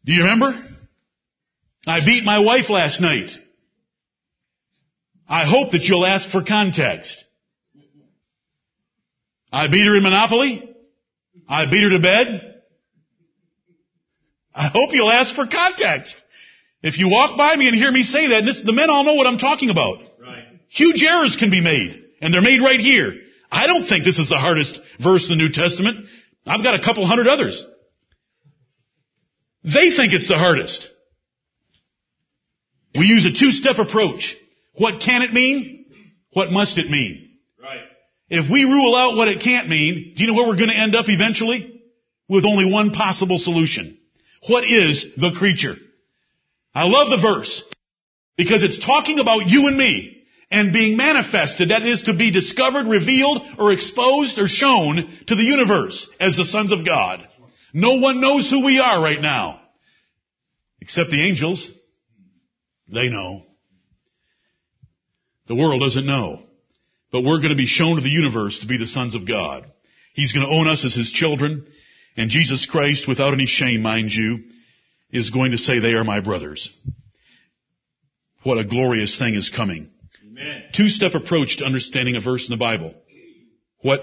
Do 0.04 0.14
you 0.14 0.24
remember? 0.24 0.54
I 1.88 2.06
beat 2.06 2.26
my 2.26 2.40
wife 2.40 2.70
last 2.70 3.00
night. 3.00 3.32
I 5.30 5.46
hope 5.46 5.72
that 5.72 5.84
you'll 5.84 6.06
ask 6.06 6.30
for 6.30 6.44
context. 6.44 7.24
I 9.50 9.70
beat 9.70 9.88
her 9.88 9.96
in 9.96 10.04
Monopoly. 10.04 10.76
I 11.48 11.68
beat 11.68 11.84
her 11.84 11.90
to 11.92 12.02
bed. 12.02 12.62
I 14.54 14.68
hope 14.68 14.90
you'll 14.92 15.10
ask 15.10 15.34
for 15.34 15.48
context. 15.48 16.22
If 16.84 17.00
you 17.00 17.10
walk 17.10 17.38
by 17.38 17.56
me 17.56 17.70
and 17.70 17.78
hear 17.78 17.92
me 17.94 18.04
say 18.04 18.28
that, 18.32 18.44
this, 18.44 18.62
the 18.62 18.74
men 18.74 18.90
all 18.90 19.06
know 19.06 19.14
what 19.14 19.26
I'm 19.26 19.38
talking 19.38 19.70
about. 19.70 20.09
Huge 20.70 21.04
errors 21.04 21.36
can 21.36 21.50
be 21.50 21.62
made, 21.62 22.04
and 22.22 22.34
they're 22.34 22.42
made 22.42 22.62
right 22.62 22.80
here. 22.80 23.14
I 23.52 23.68
don't 23.68 23.84
think 23.84 24.06
this 24.06 24.20
is 24.20 24.30
the 24.30 24.38
hardest 24.38 24.80
verse 25.02 25.30
in 25.30 25.38
the 25.38 25.44
New 25.44 25.52
Testament. 25.52 26.08
I've 26.46 26.64
got 26.64 26.80
a 26.80 26.84
couple 26.84 27.06
hundred 27.06 27.28
others. 27.28 27.66
They 29.64 29.90
think 29.90 30.14
it's 30.14 30.28
the 30.28 30.38
hardest. 30.38 30.88
We 32.96 33.06
use 33.06 33.26
a 33.26 33.34
two-step 33.34 33.78
approach. 33.78 34.36
What 34.76 35.02
can 35.02 35.24
it 35.24 35.34
mean? 35.34 35.88
What 36.34 36.52
must 36.52 36.78
it 36.78 36.90
mean? 36.90 37.38
Right. 37.62 37.82
If 38.30 38.50
we 38.50 38.64
rule 38.64 38.96
out 38.96 39.16
what 39.16 39.28
it 39.28 39.42
can't 39.42 39.68
mean, 39.68 40.14
do 40.16 40.24
you 40.24 40.28
know 40.28 40.36
where 40.36 40.48
we're 40.48 40.56
going 40.56 40.70
to 40.70 40.78
end 40.78 40.96
up 40.96 41.06
eventually? 41.10 41.82
With 42.28 42.46
only 42.46 42.72
one 42.72 42.92
possible 42.92 43.40
solution. 43.40 43.98
What 44.48 44.64
is 44.64 45.06
the 45.18 45.32
creature? 45.38 45.76
I 46.76 46.84
love 46.86 47.10
the 47.10 47.18
verse 47.18 47.64
because 48.38 48.64
it's 48.64 48.84
talking 48.84 49.20
about 49.20 49.48
you 49.48 49.68
and 49.68 49.76
me 49.76 50.19
and 50.52 50.74
being 50.74 50.98
manifested, 50.98 51.70
that 51.70 51.84
is 51.84 52.04
to 52.04 52.14
be 52.14 52.32
discovered, 52.32 52.88
revealed, 52.88 53.42
or 53.60 53.72
exposed 53.72 54.40
or 54.40 54.48
shown 54.48 54.96
to 55.28 55.36
the 55.36 55.44
universe 55.44 56.10
as 56.20 56.36
the 56.36 56.46
sons 56.46 56.72
of 56.72 56.86
God. 56.86 57.28
No 57.74 58.00
one 58.00 58.20
knows 58.20 58.50
who 58.50 58.66
we 58.66 58.80
are 58.80 59.02
right 59.04 59.22
now. 59.22 59.62
Except 60.82 61.12
the 61.12 61.24
angels. 61.28 61.72
They 62.88 63.10
know. 63.10 63.44
The 65.48 65.56
world 65.56 65.82
doesn't 65.82 66.06
know. 66.06 66.42
But 67.12 67.24
we're 67.24 67.38
going 67.38 67.50
to 67.50 67.56
be 67.56 67.68
shown 67.68 67.98
to 67.98 68.02
the 68.02 68.10
universe 68.10 68.60
to 68.60 68.68
be 68.68 68.78
the 68.78 68.88
sons 68.88 69.14
of 69.14 69.28
God. 69.28 69.66
He's 70.14 70.34
going 70.34 70.48
to 70.48 70.54
own 70.54 70.68
us 70.68 70.84
as 70.86 70.96
His 70.96 71.12
children. 71.12 71.68
And 72.18 72.32
Jesus 72.32 72.66
Christ, 72.66 73.08
without 73.08 73.34
any 73.34 73.46
shame, 73.46 73.82
mind 73.82 74.12
you, 74.12 74.40
is 75.12 75.30
going 75.30 75.52
to 75.52 75.58
say, 75.58 75.80
they 75.80 75.94
are 75.94 76.04
my 76.04 76.22
brothers. 76.22 76.76
What 78.44 78.58
a 78.58 78.64
glorious 78.64 79.18
thing 79.18 79.36
is 79.36 79.52
coming. 79.56 79.92
Two-step 80.74 81.16
approach 81.16 81.58
to 81.58 81.66
understanding 81.66 82.16
a 82.16 82.22
verse 82.22 82.48
in 82.48 82.52
the 82.52 82.58
Bible. 82.58 82.94
What 83.82 84.02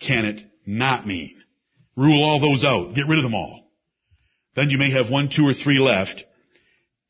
can 0.00 0.24
it 0.24 0.42
not 0.66 1.06
mean? 1.06 1.42
Rule 1.96 2.22
all 2.22 2.40
those 2.40 2.64
out. 2.64 2.94
Get 2.94 3.06
rid 3.06 3.18
of 3.18 3.24
them 3.24 3.34
all. 3.34 3.70
Then 4.54 4.70
you 4.70 4.78
may 4.78 4.90
have 4.90 5.10
one, 5.10 5.28
two, 5.28 5.46
or 5.46 5.54
three 5.54 5.78
left. 5.78 6.24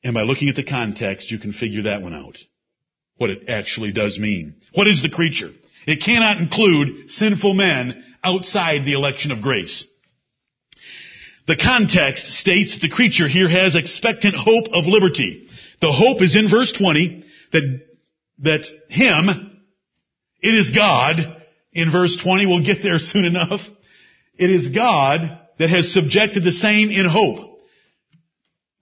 And 0.03 0.15
by 0.15 0.23
looking 0.23 0.49
at 0.49 0.57
the 0.57 0.65
context, 0.65 1.31
you 1.31 1.39
can 1.39 1.53
figure 1.53 1.83
that 1.83 2.03
one 2.03 2.15
out. 2.15 2.39
What 3.17 3.31
it 3.31 3.49
actually 3.49 3.93
does 3.93 4.19
mean. 4.19 4.57
What 4.75 4.87
is 4.87 5.03
the 5.03 5.11
creature? 5.11 5.51
It 5.87 6.03
cannot 6.03 6.39
include 6.39 7.11
sinful 7.11 7.55
men 7.55 8.03
outside 8.23 8.85
the 8.85 8.95
election 8.95 9.31
of 9.31 9.43
grace. 9.43 9.87
The 11.47 11.57
context 11.57 12.27
states 12.29 12.75
that 12.75 12.81
the 12.81 12.95
creature 12.95 13.29
here 13.29 13.49
has 13.49 13.77
expectant 13.77 14.35
hope 14.35 14.67
of 14.73 14.87
liberty. 14.87 15.47
The 15.81 15.93
hope 15.93 16.23
is 16.23 16.37
in 16.37 16.49
verse 16.49 16.73
20 16.73 17.25
that, 17.53 17.84
that 18.39 18.65
him, 18.89 19.61
it 20.41 20.55
is 20.55 20.71
God, 20.71 21.43
in 21.73 21.91
verse 21.91 22.17
20, 22.23 22.47
we'll 22.47 22.65
get 22.65 22.83
there 22.83 22.99
soon 22.99 23.25
enough. 23.25 23.61
It 24.37 24.51
is 24.51 24.71
God 24.71 25.41
that 25.59 25.71
has 25.71 25.93
subjected 25.93 26.45
the 26.45 26.53
same 26.53 26.91
in 26.91 27.07
hope. 27.09 27.61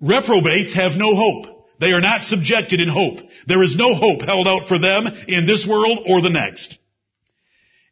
Reprobates 0.00 0.74
have 0.74 0.92
no 0.92 1.14
hope. 1.14 1.46
They 1.78 1.92
are 1.92 2.00
not 2.00 2.24
subjected 2.24 2.80
in 2.80 2.88
hope. 2.88 3.18
There 3.46 3.62
is 3.62 3.76
no 3.76 3.94
hope 3.94 4.22
held 4.22 4.46
out 4.46 4.68
for 4.68 4.78
them 4.78 5.06
in 5.28 5.46
this 5.46 5.66
world 5.66 6.06
or 6.06 6.22
the 6.22 6.30
next. 6.30 6.78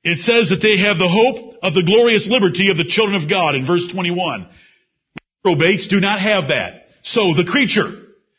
It 0.02 0.18
says 0.18 0.48
that 0.48 0.62
they 0.62 0.78
have 0.78 0.96
the 0.96 1.08
hope 1.08 1.56
of 1.62 1.74
the 1.74 1.82
glorious 1.82 2.26
liberty 2.26 2.70
of 2.70 2.78
the 2.78 2.84
children 2.84 3.20
of 3.20 3.28
God 3.28 3.54
in 3.54 3.66
verse 3.66 3.86
21. 3.92 4.48
Reprobates 5.44 5.88
do 5.88 6.00
not 6.00 6.20
have 6.20 6.48
that. 6.48 6.86
So 7.02 7.34
the 7.34 7.48
creature, 7.50 7.90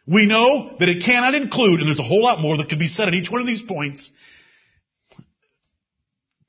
we 0.07 0.25
know 0.25 0.75
that 0.79 0.89
it 0.89 1.03
cannot 1.03 1.35
include, 1.35 1.79
and 1.79 1.87
there's 1.87 1.99
a 1.99 2.03
whole 2.03 2.23
lot 2.23 2.39
more 2.41 2.57
that 2.57 2.69
could 2.69 2.79
be 2.79 2.87
said 2.87 3.07
at 3.07 3.13
each 3.13 3.29
one 3.29 3.41
of 3.41 3.47
these 3.47 3.61
points, 3.61 4.09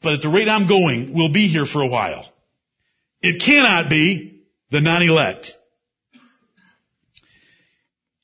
but 0.02 0.14
at 0.14 0.22
the 0.22 0.28
rate 0.28 0.48
I'm 0.48 0.66
going, 0.66 1.12
we'll 1.14 1.32
be 1.32 1.48
here 1.48 1.66
for 1.66 1.82
a 1.82 1.88
while. 1.88 2.26
It 3.20 3.40
cannot 3.40 3.88
be 3.88 4.42
the 4.70 4.80
non-elect. 4.80 5.52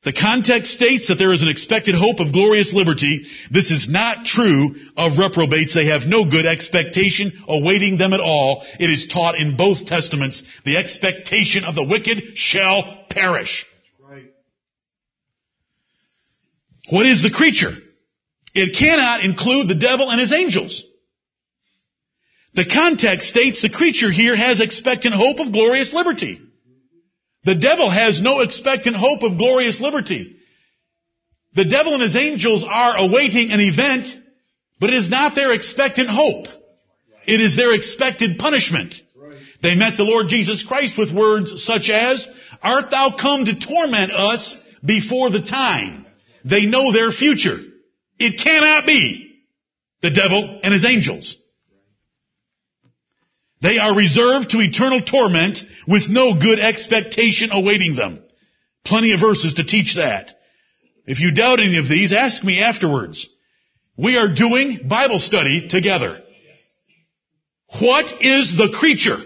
The 0.05 0.13
context 0.13 0.73
states 0.73 1.09
that 1.09 1.17
there 1.17 1.33
is 1.33 1.43
an 1.43 1.49
expected 1.49 1.95
hope 1.95 2.21
of 2.21 2.33
glorious 2.33 2.73
liberty. 2.73 3.27
This 3.51 3.71
is 3.71 3.89
not 3.91 4.25
true 4.25 4.77
of 4.97 5.19
reprobates. 5.19 5.75
They 5.75 5.87
have 5.87 6.03
no 6.07 6.25
good 6.25 6.47
expectation 6.47 7.33
awaiting 7.47 7.99
them 7.99 8.13
at 8.13 8.21
all. 8.21 8.65
It 8.79 8.91
is 8.91 9.07
taught 9.07 9.35
in 9.35 9.57
both 9.57 9.85
testaments. 9.87 10.43
The 10.65 10.77
expectation 10.77 11.65
of 11.65 11.75
the 11.75 11.85
wicked 11.85 12.39
shall 12.39 13.05
perish. 13.11 13.67
Right. 14.01 14.33
What 16.91 17.07
is 17.07 17.23
the 17.23 17.31
creature? 17.31 17.73
It 18.55 18.77
cannot 18.77 19.25
include 19.25 19.69
the 19.69 19.75
devil 19.75 20.11
and 20.11 20.21
his 20.21 20.33
angels. 20.33 20.85
The 22.55 22.65
context 22.65 23.29
states 23.29 23.63
the 23.63 23.71
creature 23.71 24.11
here 24.11 24.37
has 24.37 24.61
expectant 24.61 25.15
hope 25.15 25.39
of 25.39 25.53
glorious 25.53 25.93
liberty. 25.93 26.41
The 27.45 27.55
devil 27.55 27.91
has 27.91 28.21
no 28.21 28.41
expectant 28.41 28.97
hope 28.97 29.23
of 29.23 29.39
glorious 29.39 29.81
liberty. 29.81 30.37
The 31.55 31.67
devil 31.67 31.95
and 31.95 32.03
his 32.03 32.17
angels 32.17 32.65
are 32.67 32.97
awaiting 32.97 33.51
an 33.53 33.61
event, 33.61 34.09
but 34.81 34.91
it 34.91 34.97
is 34.97 35.11
not 35.11 35.35
their 35.35 35.53
expectant 35.53 36.09
hope. 36.09 36.47
It 37.27 37.41
is 37.41 37.57
their 37.57 37.75
expected 37.75 38.39
punishment. 38.39 38.95
They 39.63 39.75
met 39.75 39.97
the 39.97 40.05
Lord 40.05 40.29
Jesus 40.29 40.65
Christ 40.65 40.97
with 40.97 41.13
words 41.13 41.63
such 41.65 41.91
as, 41.91 42.27
Art 42.63 42.91
thou 42.91 43.15
come 43.17 43.45
to 43.45 43.59
torment 43.59 44.13
us 44.13 44.57
before 44.85 45.31
the 45.31 45.43
time? 45.43 46.07
They 46.49 46.67
know 46.67 46.93
their 46.93 47.13
future. 47.13 47.59
It 48.19 48.41
cannot 48.43 48.87
be 48.87 49.43
the 50.01 50.11
devil 50.11 50.61
and 50.63 50.73
his 50.73 50.85
angels. 50.85 51.37
They 53.61 53.79
are 53.79 53.95
reserved 53.95 54.51
to 54.51 54.61
eternal 54.61 55.03
torment 55.03 55.59
with 55.87 56.09
no 56.09 56.39
good 56.39 56.59
expectation 56.61 57.51
awaiting 57.53 57.97
them. 57.97 58.23
Plenty 58.85 59.13
of 59.13 59.21
verses 59.21 59.55
to 59.55 59.65
teach 59.65 59.97
that. 59.97 60.31
If 61.07 61.21
you 61.21 61.33
doubt 61.33 61.61
any 61.61 61.79
of 61.79 61.89
these, 61.89 62.13
ask 62.13 62.43
me 62.45 62.63
afterwards. 62.63 63.29
We 63.97 64.17
are 64.17 64.33
doing 64.33 64.87
Bible 64.89 65.19
study 65.19 65.69
together. 65.69 66.23
What 67.81 68.23
is 68.23 68.57
the 68.57 68.75
creature? 68.79 69.19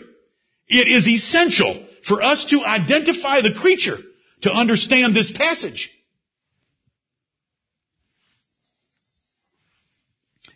It 0.67 0.89
is 0.89 1.07
essential 1.07 1.87
for 2.05 2.23
us 2.23 2.47
to 2.47 2.65
identify 2.65 3.43
the 3.43 3.55
creature 3.61 3.99
to 4.43 4.51
understand 4.51 5.15
this 5.15 5.31
passage. 5.31 5.91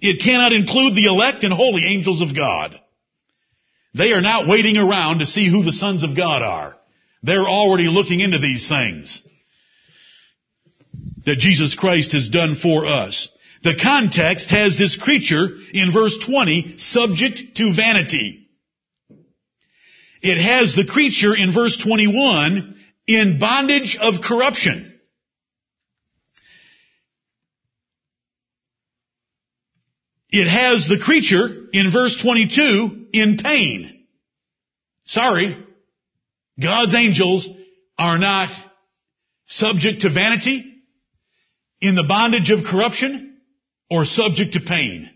It 0.00 0.22
cannot 0.22 0.52
include 0.52 0.94
the 0.94 1.06
elect 1.06 1.44
and 1.44 1.52
holy 1.52 1.84
angels 1.86 2.22
of 2.22 2.36
God. 2.36 2.78
They 3.94 4.12
are 4.12 4.20
not 4.20 4.46
waiting 4.46 4.76
around 4.76 5.20
to 5.20 5.26
see 5.26 5.50
who 5.50 5.62
the 5.64 5.72
sons 5.72 6.02
of 6.02 6.16
God 6.16 6.42
are. 6.42 6.76
They're 7.22 7.48
already 7.48 7.88
looking 7.88 8.20
into 8.20 8.38
these 8.38 8.68
things 8.68 9.22
that 11.24 11.38
Jesus 11.38 11.74
Christ 11.74 12.12
has 12.12 12.28
done 12.28 12.56
for 12.56 12.86
us. 12.86 13.28
The 13.62 13.78
context 13.82 14.48
has 14.50 14.78
this 14.78 14.96
creature 14.96 15.48
in 15.72 15.92
verse 15.92 16.16
20 16.24 16.76
subject 16.78 17.56
to 17.56 17.74
vanity. 17.74 18.48
It 20.22 20.40
has 20.40 20.74
the 20.74 20.86
creature 20.86 21.34
in 21.34 21.52
verse 21.52 21.76
21 21.82 22.76
in 23.06 23.38
bondage 23.38 23.98
of 24.00 24.20
corruption. 24.22 24.95
It 30.30 30.48
has 30.48 30.86
the 30.88 30.98
creature 30.98 31.48
in 31.72 31.92
verse 31.92 32.16
22 32.20 33.06
in 33.12 33.36
pain. 33.38 34.04
Sorry. 35.04 35.56
God's 36.60 36.94
angels 36.94 37.48
are 37.98 38.18
not 38.18 38.50
subject 39.46 40.02
to 40.02 40.10
vanity, 40.10 40.72
in 41.80 41.94
the 41.94 42.04
bondage 42.08 42.50
of 42.50 42.64
corruption, 42.64 43.36
or 43.90 44.04
subject 44.04 44.54
to 44.54 44.60
pain. 44.60 45.10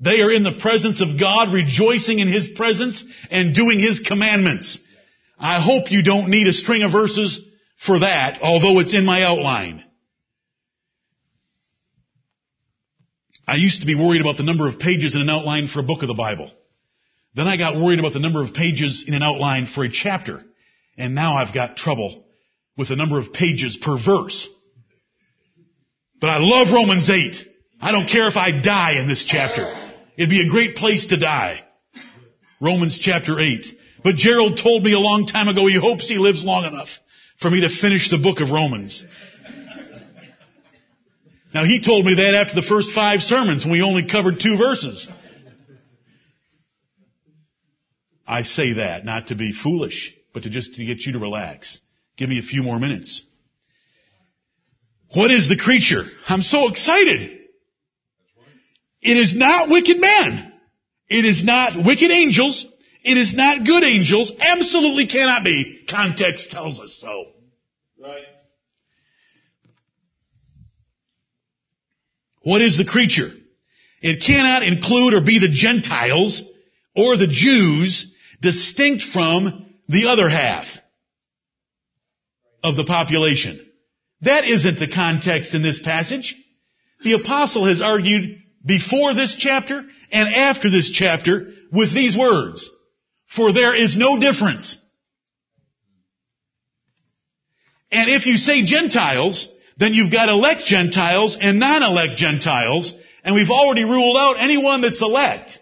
They 0.00 0.20
are 0.20 0.30
in 0.30 0.44
the 0.44 0.58
presence 0.60 1.00
of 1.00 1.18
God, 1.18 1.52
rejoicing 1.52 2.20
in 2.20 2.28
His 2.28 2.48
presence 2.48 3.02
and 3.30 3.54
doing 3.54 3.80
His 3.80 4.00
commandments. 4.00 4.78
I 5.38 5.60
hope 5.60 5.90
you 5.90 6.02
don't 6.02 6.28
need 6.28 6.46
a 6.46 6.52
string 6.52 6.82
of 6.82 6.92
verses 6.92 7.40
for 7.76 8.00
that, 8.00 8.40
although 8.42 8.78
it's 8.80 8.94
in 8.94 9.04
my 9.04 9.22
outline. 9.22 9.84
I 13.48 13.54
used 13.54 13.80
to 13.80 13.86
be 13.86 13.94
worried 13.94 14.20
about 14.20 14.36
the 14.36 14.42
number 14.42 14.68
of 14.68 14.78
pages 14.78 15.14
in 15.14 15.22
an 15.22 15.30
outline 15.30 15.68
for 15.68 15.80
a 15.80 15.82
book 15.82 16.02
of 16.02 16.08
the 16.08 16.14
Bible. 16.14 16.50
Then 17.34 17.48
I 17.48 17.56
got 17.56 17.76
worried 17.76 17.98
about 17.98 18.12
the 18.12 18.18
number 18.18 18.42
of 18.42 18.52
pages 18.52 19.04
in 19.08 19.14
an 19.14 19.22
outline 19.22 19.66
for 19.66 19.84
a 19.84 19.90
chapter. 19.90 20.42
And 20.98 21.14
now 21.14 21.36
I've 21.36 21.54
got 21.54 21.74
trouble 21.74 22.26
with 22.76 22.88
the 22.88 22.96
number 22.96 23.18
of 23.18 23.32
pages 23.32 23.78
per 23.80 23.96
verse. 23.98 24.46
But 26.20 26.28
I 26.28 26.36
love 26.40 26.74
Romans 26.74 27.08
8. 27.08 27.36
I 27.80 27.90
don't 27.90 28.06
care 28.06 28.28
if 28.28 28.36
I 28.36 28.60
die 28.60 29.00
in 29.00 29.08
this 29.08 29.24
chapter. 29.24 29.64
It'd 30.18 30.28
be 30.28 30.46
a 30.46 30.50
great 30.50 30.76
place 30.76 31.06
to 31.06 31.16
die. 31.16 31.64
Romans 32.60 32.98
chapter 32.98 33.40
8. 33.40 33.64
But 34.04 34.16
Gerald 34.16 34.58
told 34.58 34.84
me 34.84 34.92
a 34.92 34.98
long 34.98 35.24
time 35.24 35.48
ago 35.48 35.66
he 35.66 35.80
hopes 35.80 36.06
he 36.06 36.18
lives 36.18 36.44
long 36.44 36.66
enough 36.66 36.90
for 37.40 37.50
me 37.50 37.62
to 37.62 37.70
finish 37.70 38.10
the 38.10 38.18
book 38.18 38.40
of 38.40 38.50
Romans. 38.50 39.04
Now 41.54 41.64
he 41.64 41.82
told 41.82 42.04
me 42.04 42.14
that 42.14 42.34
after 42.34 42.54
the 42.54 42.66
first 42.66 42.92
five 42.92 43.20
sermons 43.20 43.64
we 43.64 43.82
only 43.82 44.06
covered 44.06 44.40
two 44.40 44.56
verses. 44.56 45.08
I 48.26 48.42
say 48.42 48.74
that 48.74 49.06
not 49.06 49.28
to 49.28 49.34
be 49.34 49.52
foolish, 49.52 50.14
but 50.34 50.42
to 50.42 50.50
just 50.50 50.74
to 50.74 50.84
get 50.84 51.00
you 51.00 51.14
to 51.14 51.18
relax. 51.18 51.78
Give 52.18 52.28
me 52.28 52.38
a 52.38 52.42
few 52.42 52.62
more 52.62 52.78
minutes. 52.78 53.24
What 55.14 55.30
is 55.30 55.48
the 55.48 55.56
creature? 55.56 56.04
I'm 56.28 56.42
so 56.42 56.68
excited. 56.68 57.38
It 59.00 59.16
is 59.16 59.34
not 59.34 59.70
wicked 59.70 59.98
men. 59.98 60.52
It 61.08 61.24
is 61.24 61.42
not 61.42 61.82
wicked 61.82 62.10
angels. 62.10 62.66
It 63.02 63.16
is 63.16 63.32
not 63.32 63.64
good 63.64 63.84
angels. 63.84 64.32
Absolutely 64.38 65.06
cannot 65.06 65.44
be. 65.44 65.86
Context 65.88 66.50
tells 66.50 66.78
us 66.80 66.98
so. 67.00 67.32
Right. 67.98 68.24
What 72.42 72.60
is 72.62 72.76
the 72.76 72.84
creature? 72.84 73.30
It 74.00 74.22
cannot 74.24 74.62
include 74.62 75.14
or 75.14 75.22
be 75.22 75.38
the 75.38 75.48
Gentiles 75.48 76.42
or 76.94 77.16
the 77.16 77.26
Jews 77.26 78.14
distinct 78.40 79.04
from 79.04 79.74
the 79.88 80.08
other 80.08 80.28
half 80.28 80.66
of 82.62 82.76
the 82.76 82.84
population. 82.84 83.64
That 84.22 84.44
isn't 84.44 84.78
the 84.78 84.88
context 84.88 85.54
in 85.54 85.62
this 85.62 85.80
passage. 85.80 86.36
The 87.02 87.14
apostle 87.14 87.66
has 87.66 87.80
argued 87.80 88.42
before 88.64 89.14
this 89.14 89.36
chapter 89.36 89.84
and 90.12 90.34
after 90.34 90.70
this 90.70 90.90
chapter 90.90 91.52
with 91.72 91.94
these 91.94 92.16
words. 92.16 92.68
For 93.26 93.52
there 93.52 93.76
is 93.76 93.96
no 93.96 94.18
difference. 94.18 94.78
And 97.90 98.10
if 98.10 98.26
you 98.26 98.36
say 98.36 98.64
Gentiles, 98.64 99.48
then 99.78 99.94
you've 99.94 100.12
got 100.12 100.28
elect 100.28 100.64
Gentiles 100.64 101.38
and 101.40 101.60
non-elect 101.60 102.16
Gentiles, 102.16 102.94
and 103.22 103.34
we've 103.34 103.50
already 103.50 103.84
ruled 103.84 104.16
out 104.16 104.34
anyone 104.38 104.80
that's 104.80 105.00
elect. 105.00 105.58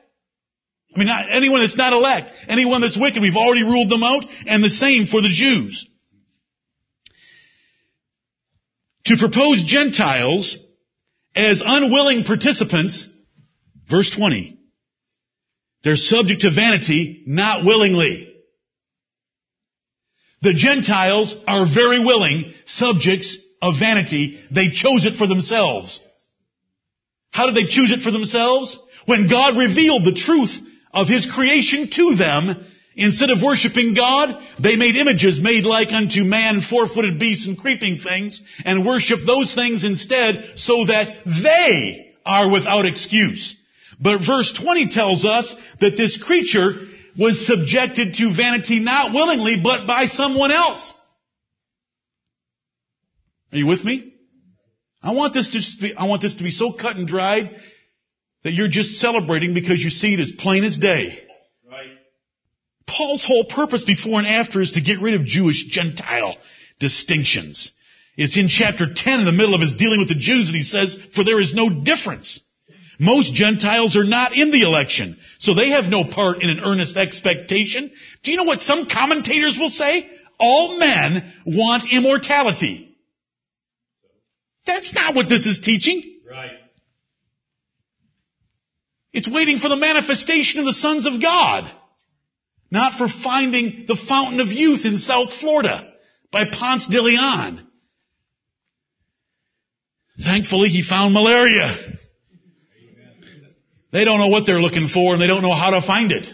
I 0.94 0.98
mean, 0.98 1.08
not, 1.08 1.26
anyone 1.30 1.60
that's 1.60 1.76
not 1.76 1.92
elect, 1.92 2.32
anyone 2.48 2.80
that's 2.80 2.98
wicked, 2.98 3.20
we've 3.20 3.36
already 3.36 3.64
ruled 3.64 3.90
them 3.90 4.02
out, 4.02 4.24
and 4.46 4.64
the 4.64 4.70
same 4.70 5.06
for 5.06 5.20
the 5.20 5.28
Jews. 5.28 5.86
To 9.04 9.16
propose 9.18 9.64
Gentiles 9.64 10.56
as 11.34 11.62
unwilling 11.64 12.24
participants, 12.24 13.06
verse 13.88 14.10
20, 14.10 14.58
they're 15.84 15.96
subject 15.96 16.40
to 16.40 16.50
vanity, 16.50 17.22
not 17.26 17.64
willingly. 17.64 18.34
The 20.40 20.54
Gentiles 20.54 21.36
are 21.46 21.66
very 21.72 22.00
willing 22.02 22.54
subjects 22.64 23.38
of 23.62 23.78
vanity. 23.78 24.40
They 24.50 24.70
chose 24.70 25.06
it 25.06 25.16
for 25.16 25.26
themselves. 25.26 26.00
How 27.30 27.46
did 27.46 27.54
they 27.54 27.68
choose 27.68 27.92
it 27.92 28.00
for 28.00 28.10
themselves? 28.10 28.78
When 29.06 29.28
God 29.28 29.56
revealed 29.56 30.04
the 30.04 30.14
truth 30.14 30.58
of 30.92 31.08
His 31.08 31.26
creation 31.26 31.90
to 31.90 32.16
them, 32.16 32.64
instead 32.96 33.30
of 33.30 33.42
worshiping 33.42 33.94
God, 33.94 34.42
they 34.58 34.76
made 34.76 34.96
images 34.96 35.40
made 35.40 35.64
like 35.64 35.92
unto 35.92 36.24
man, 36.24 36.62
four-footed 36.62 37.18
beasts 37.18 37.46
and 37.46 37.58
creeping 37.58 37.98
things, 37.98 38.40
and 38.64 38.86
worship 38.86 39.20
those 39.26 39.54
things 39.54 39.84
instead 39.84 40.52
so 40.56 40.86
that 40.86 41.18
they 41.26 42.14
are 42.24 42.50
without 42.50 42.86
excuse. 42.86 43.56
But 44.00 44.26
verse 44.26 44.52
20 44.52 44.88
tells 44.88 45.24
us 45.24 45.54
that 45.80 45.96
this 45.96 46.22
creature 46.22 46.72
was 47.18 47.46
subjected 47.46 48.14
to 48.14 48.34
vanity 48.34 48.80
not 48.80 49.12
willingly, 49.12 49.56
but 49.62 49.86
by 49.86 50.06
someone 50.06 50.52
else. 50.52 50.92
Are 53.52 53.58
you 53.58 53.66
with 53.66 53.84
me? 53.84 54.14
I 55.02 55.12
want 55.12 55.34
this 55.34 55.50
to 55.50 55.82
be, 55.82 55.94
I 55.94 56.06
want 56.06 56.22
this 56.22 56.36
to 56.36 56.44
be 56.44 56.50
so 56.50 56.72
cut 56.72 56.96
and 56.96 57.06
dried 57.06 57.56
that 58.42 58.52
you're 58.52 58.68
just 58.68 59.00
celebrating 59.00 59.54
because 59.54 59.80
you 59.80 59.90
see 59.90 60.14
it 60.14 60.20
as 60.20 60.32
plain 60.38 60.64
as 60.64 60.76
day. 60.76 61.18
Right. 61.68 61.90
Paul's 62.86 63.24
whole 63.24 63.44
purpose 63.44 63.84
before 63.84 64.18
and 64.18 64.26
after 64.26 64.60
is 64.60 64.72
to 64.72 64.80
get 64.80 65.00
rid 65.00 65.14
of 65.14 65.24
Jewish 65.24 65.66
Gentile 65.66 66.36
distinctions. 66.80 67.72
It's 68.16 68.38
in 68.38 68.48
chapter 68.48 68.86
10 68.92 69.20
in 69.20 69.26
the 69.26 69.32
middle 69.32 69.54
of 69.54 69.60
his 69.60 69.74
dealing 69.74 70.00
with 70.00 70.08
the 70.08 70.14
Jews 70.14 70.48
and 70.48 70.56
he 70.56 70.62
says, 70.62 70.96
for 71.14 71.22
there 71.22 71.40
is 71.40 71.54
no 71.54 71.82
difference. 71.82 72.40
Most 72.98 73.34
Gentiles 73.34 73.96
are 73.96 74.04
not 74.04 74.32
in 74.32 74.50
the 74.50 74.62
election, 74.62 75.18
so 75.38 75.52
they 75.54 75.70
have 75.70 75.84
no 75.84 76.04
part 76.04 76.42
in 76.42 76.48
an 76.48 76.60
earnest 76.60 76.96
expectation. 76.96 77.92
Do 78.22 78.30
you 78.30 78.38
know 78.38 78.44
what 78.44 78.62
some 78.62 78.88
commentators 78.88 79.58
will 79.60 79.68
say? 79.68 80.08
All 80.38 80.78
men 80.78 81.30
want 81.44 81.92
immortality. 81.92 82.85
That's 84.66 84.92
not 84.94 85.14
what 85.14 85.28
this 85.28 85.46
is 85.46 85.60
teaching. 85.62 86.20
Right. 86.28 86.50
It's 89.12 89.30
waiting 89.30 89.58
for 89.58 89.68
the 89.68 89.76
manifestation 89.76 90.60
of 90.60 90.66
the 90.66 90.72
sons 90.72 91.06
of 91.06 91.22
God. 91.22 91.70
Not 92.70 92.98
for 92.98 93.08
finding 93.08 93.84
the 93.86 93.96
fountain 93.96 94.40
of 94.40 94.48
youth 94.48 94.84
in 94.84 94.98
South 94.98 95.32
Florida 95.32 95.92
by 96.32 96.44
Ponce 96.44 96.88
de 96.88 97.00
Leon. 97.00 97.66
Thankfully, 100.22 100.68
he 100.68 100.82
found 100.82 101.14
malaria. 101.14 101.76
They 103.92 104.04
don't 104.04 104.18
know 104.18 104.28
what 104.28 104.46
they're 104.46 104.60
looking 104.60 104.88
for 104.88 105.14
and 105.14 105.22
they 105.22 105.26
don't 105.26 105.42
know 105.42 105.54
how 105.54 105.70
to 105.70 105.86
find 105.86 106.10
it. 106.12 106.26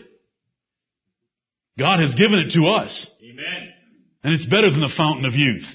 God 1.78 2.00
has 2.00 2.14
given 2.14 2.38
it 2.38 2.52
to 2.52 2.66
us. 2.66 3.10
Amen. 3.22 3.72
And 4.24 4.34
it's 4.34 4.46
better 4.46 4.70
than 4.70 4.80
the 4.80 4.92
fountain 4.94 5.24
of 5.24 5.34
youth. 5.34 5.66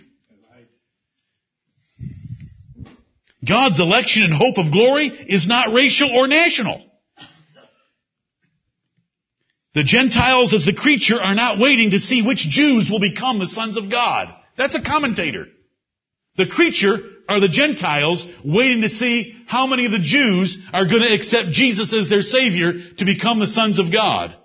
God's 3.45 3.79
election 3.79 4.23
and 4.23 4.33
hope 4.33 4.57
of 4.57 4.71
glory 4.71 5.07
is 5.07 5.47
not 5.47 5.73
racial 5.73 6.09
or 6.09 6.27
national. 6.27 6.83
The 9.75 9.83
Gentiles 9.83 10.55
as 10.55 10.65
the 10.65 10.73
creature 10.73 11.21
are 11.21 11.35
not 11.35 11.59
waiting 11.59 11.91
to 11.91 11.99
see 11.99 12.23
which 12.23 12.49
Jews 12.49 12.89
will 12.89 12.99
become 12.99 13.37
the 13.37 13.47
sons 13.47 13.77
of 13.77 13.91
God. 13.91 14.29
That's 14.57 14.73
a 14.73 14.81
commentator. 14.81 15.45
The 16.35 16.47
creature 16.47 16.97
are 17.29 17.39
the 17.39 17.47
Gentiles 17.47 18.25
waiting 18.43 18.81
to 18.81 18.89
see 18.89 19.39
how 19.45 19.67
many 19.67 19.85
of 19.85 19.91
the 19.91 19.99
Jews 19.99 20.57
are 20.73 20.87
going 20.87 21.03
to 21.03 21.13
accept 21.13 21.49
Jesus 21.51 21.93
as 21.93 22.09
their 22.09 22.23
Savior 22.23 22.73
to 22.97 23.05
become 23.05 23.39
the 23.39 23.47
sons 23.47 23.77
of 23.77 23.91
God. 23.91 24.35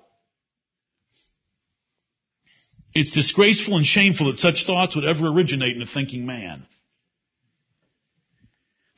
It's 2.94 3.12
disgraceful 3.12 3.78
and 3.78 3.86
shameful 3.86 4.26
that 4.26 4.38
such 4.38 4.66
thoughts 4.66 4.96
would 4.96 5.06
ever 5.06 5.28
originate 5.28 5.76
in 5.76 5.82
a 5.82 5.86
thinking 5.86 6.26
man. 6.26 6.66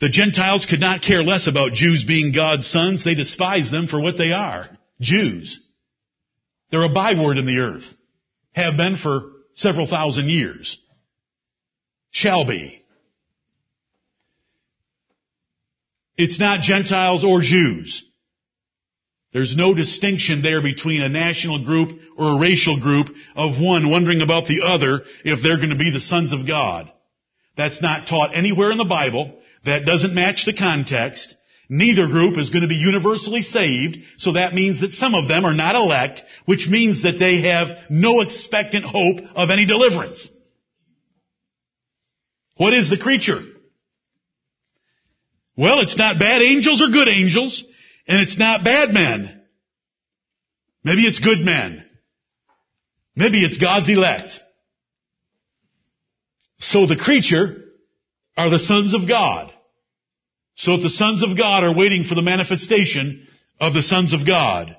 The 0.04 0.10
Gentiles 0.10 0.66
could 0.66 0.80
not 0.80 1.00
care 1.00 1.22
less 1.22 1.46
about 1.46 1.72
Jews 1.72 2.04
being 2.04 2.30
God's 2.30 2.66
sons. 2.66 3.02
They 3.02 3.14
despise 3.14 3.70
them 3.70 3.88
for 3.88 3.98
what 3.98 4.18
they 4.18 4.32
are. 4.32 4.68
Jews. 5.00 5.66
They're 6.70 6.84
a 6.84 6.92
byword 6.92 7.38
in 7.38 7.46
the 7.46 7.56
earth. 7.56 7.86
Have 8.52 8.76
been 8.76 8.98
for 8.98 9.30
several 9.54 9.86
thousand 9.86 10.28
years. 10.28 10.78
Shall 12.10 12.46
be. 12.46 12.84
It's 16.18 16.38
not 16.38 16.60
Gentiles 16.60 17.24
or 17.24 17.40
Jews. 17.40 18.04
There's 19.32 19.56
no 19.56 19.72
distinction 19.72 20.42
there 20.42 20.60
between 20.60 21.00
a 21.00 21.08
national 21.08 21.64
group 21.64 21.98
or 22.18 22.36
a 22.36 22.40
racial 22.40 22.78
group 22.78 23.06
of 23.34 23.58
one 23.58 23.90
wondering 23.90 24.20
about 24.20 24.48
the 24.48 24.64
other 24.66 25.00
if 25.24 25.42
they're 25.42 25.56
going 25.56 25.70
to 25.70 25.76
be 25.76 25.90
the 25.90 25.98
sons 25.98 26.34
of 26.34 26.46
God. 26.46 26.92
That's 27.56 27.80
not 27.80 28.06
taught 28.06 28.36
anywhere 28.36 28.70
in 28.70 28.76
the 28.76 28.84
Bible. 28.84 29.40
That 29.64 29.84
doesn't 29.84 30.14
match 30.14 30.44
the 30.44 30.54
context. 30.54 31.34
Neither 31.68 32.08
group 32.08 32.36
is 32.36 32.50
going 32.50 32.62
to 32.62 32.68
be 32.68 32.74
universally 32.74 33.42
saved, 33.42 33.98
so 34.18 34.32
that 34.32 34.52
means 34.52 34.80
that 34.80 34.90
some 34.90 35.14
of 35.14 35.28
them 35.28 35.46
are 35.46 35.54
not 35.54 35.74
elect, 35.74 36.22
which 36.44 36.68
means 36.68 37.02
that 37.04 37.18
they 37.18 37.42
have 37.42 37.68
no 37.88 38.20
expectant 38.20 38.84
hope 38.84 39.20
of 39.34 39.50
any 39.50 39.64
deliverance. 39.64 40.28
What 42.56 42.74
is 42.74 42.90
the 42.90 42.98
creature? 42.98 43.40
Well, 45.56 45.80
it's 45.80 45.96
not 45.96 46.18
bad 46.18 46.42
angels 46.42 46.82
or 46.82 46.90
good 46.90 47.08
angels, 47.08 47.64
and 48.06 48.20
it's 48.20 48.38
not 48.38 48.64
bad 48.64 48.92
men. 48.92 49.42
Maybe 50.84 51.02
it's 51.02 51.20
good 51.20 51.40
men. 51.40 51.84
Maybe 53.16 53.42
it's 53.42 53.56
God's 53.56 53.88
elect. 53.88 54.40
So 56.58 56.86
the 56.86 56.96
creature 56.96 57.64
are 58.36 58.50
the 58.50 58.58
sons 58.58 58.94
of 58.94 59.08
God. 59.08 59.53
So 60.56 60.74
if 60.74 60.82
the 60.82 60.90
sons 60.90 61.22
of 61.22 61.36
God 61.36 61.64
are 61.64 61.74
waiting 61.74 62.04
for 62.04 62.14
the 62.14 62.22
manifestation 62.22 63.26
of 63.60 63.74
the 63.74 63.82
sons 63.82 64.12
of 64.12 64.26
God. 64.26 64.76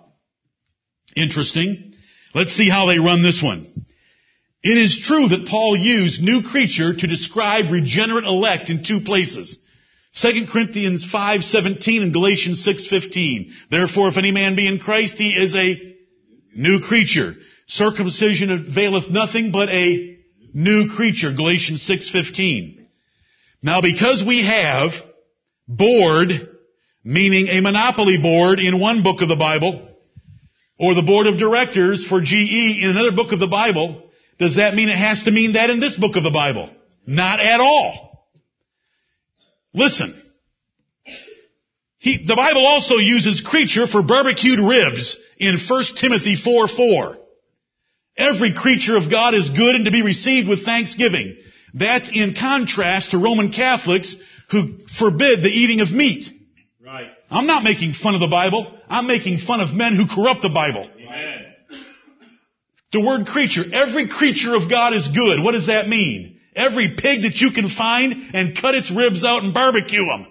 Interesting. 1.15 1.93
Let's 2.33 2.53
see 2.53 2.69
how 2.69 2.87
they 2.87 2.99
run 2.99 3.23
this 3.23 3.41
one. 3.41 3.85
It 4.63 4.77
is 4.77 4.99
true 5.03 5.27
that 5.29 5.47
Paul 5.47 5.77
used 5.77 6.21
new 6.21 6.41
creature 6.43 6.93
to 6.93 7.07
describe 7.07 7.71
regenerate 7.71 8.25
elect 8.25 8.69
in 8.69 8.83
two 8.83 9.01
places. 9.01 9.57
2 10.15 10.47
Corinthians 10.47 11.05
5:17 11.05 12.01
and 12.01 12.13
Galatians 12.13 12.63
6:15. 12.65 13.53
Therefore 13.69 14.09
if 14.09 14.17
any 14.17 14.31
man 14.31 14.55
be 14.55 14.65
in 14.65 14.79
Christ 14.79 15.17
he 15.17 15.29
is 15.29 15.55
a 15.55 15.95
new 16.55 16.79
creature. 16.79 17.35
Circumcision 17.67 18.49
availeth 18.49 19.09
nothing 19.09 19.51
but 19.51 19.69
a 19.69 20.17
new 20.53 20.89
creature. 20.89 21.31
Galatians 21.31 21.81
6:15. 21.83 22.87
Now 23.61 23.81
because 23.81 24.23
we 24.23 24.43
have 24.43 24.93
board, 25.67 26.29
meaning 27.03 27.47
a 27.47 27.61
monopoly 27.61 28.17
board 28.21 28.59
in 28.59 28.79
one 28.79 29.03
book 29.03 29.21
of 29.21 29.27
the 29.27 29.35
Bible, 29.35 29.89
or 30.77 30.93
the 30.93 31.01
board 31.01 31.27
of 31.27 31.37
directors 31.37 32.05
for 32.05 32.21
GE 32.21 32.81
in 32.81 32.89
another 32.89 33.15
book 33.15 33.31
of 33.31 33.39
the 33.39 33.47
Bible, 33.47 34.09
does 34.37 34.55
that 34.55 34.73
mean 34.73 34.89
it 34.89 34.97
has 34.97 35.23
to 35.23 35.31
mean 35.31 35.53
that 35.53 35.69
in 35.69 35.79
this 35.79 35.95
book 35.97 36.15
of 36.15 36.23
the 36.23 36.31
Bible? 36.31 36.69
Not 37.07 37.39
at 37.39 37.61
all. 37.61 38.27
Listen. 39.73 40.21
He, 41.97 42.23
the 42.25 42.35
Bible 42.35 42.65
also 42.65 42.95
uses 42.95 43.41
creature 43.41 43.87
for 43.87 44.03
barbecued 44.03 44.59
ribs 44.59 45.17
in 45.37 45.57
1 45.67 45.83
Timothy 45.97 46.35
4 46.35 46.67
4. 46.67 47.17
Every 48.17 48.53
creature 48.53 48.95
of 48.95 49.09
God 49.09 49.33
is 49.33 49.49
good 49.49 49.75
and 49.75 49.85
to 49.85 49.91
be 49.91 50.01
received 50.01 50.47
with 50.47 50.63
thanksgiving. 50.63 51.37
That's 51.73 52.09
in 52.13 52.35
contrast 52.39 53.11
to 53.11 53.17
Roman 53.17 53.51
Catholics 53.51 54.15
who 54.51 54.79
forbid 54.99 55.43
the 55.43 55.49
eating 55.49 55.81
of 55.81 55.91
meat. 55.91 56.29
Right. 56.83 57.09
I'm 57.29 57.47
not 57.47 57.63
making 57.63 57.93
fun 57.93 58.13
of 58.13 58.21
the 58.21 58.27
Bible. 58.27 58.71
I'm 58.87 59.07
making 59.07 59.39
fun 59.39 59.59
of 59.59 59.73
men 59.73 59.95
who 59.95 60.07
corrupt 60.07 60.41
the 60.41 60.49
Bible. 60.49 60.87
Amen. 60.95 61.45
The 62.91 63.01
word 63.01 63.27
creature, 63.27 63.63
every 63.73 64.07
creature 64.07 64.55
of 64.55 64.69
God 64.69 64.93
is 64.93 65.07
good. 65.09 65.43
What 65.43 65.53
does 65.53 65.67
that 65.67 65.87
mean? 65.87 66.39
Every 66.55 66.95
pig 66.97 67.23
that 67.23 67.41
you 67.41 67.51
can 67.51 67.69
find 67.69 68.33
and 68.33 68.57
cut 68.57 68.75
its 68.75 68.91
ribs 68.91 69.23
out 69.25 69.43
and 69.43 69.53
barbecue 69.53 70.05
them. 70.05 70.27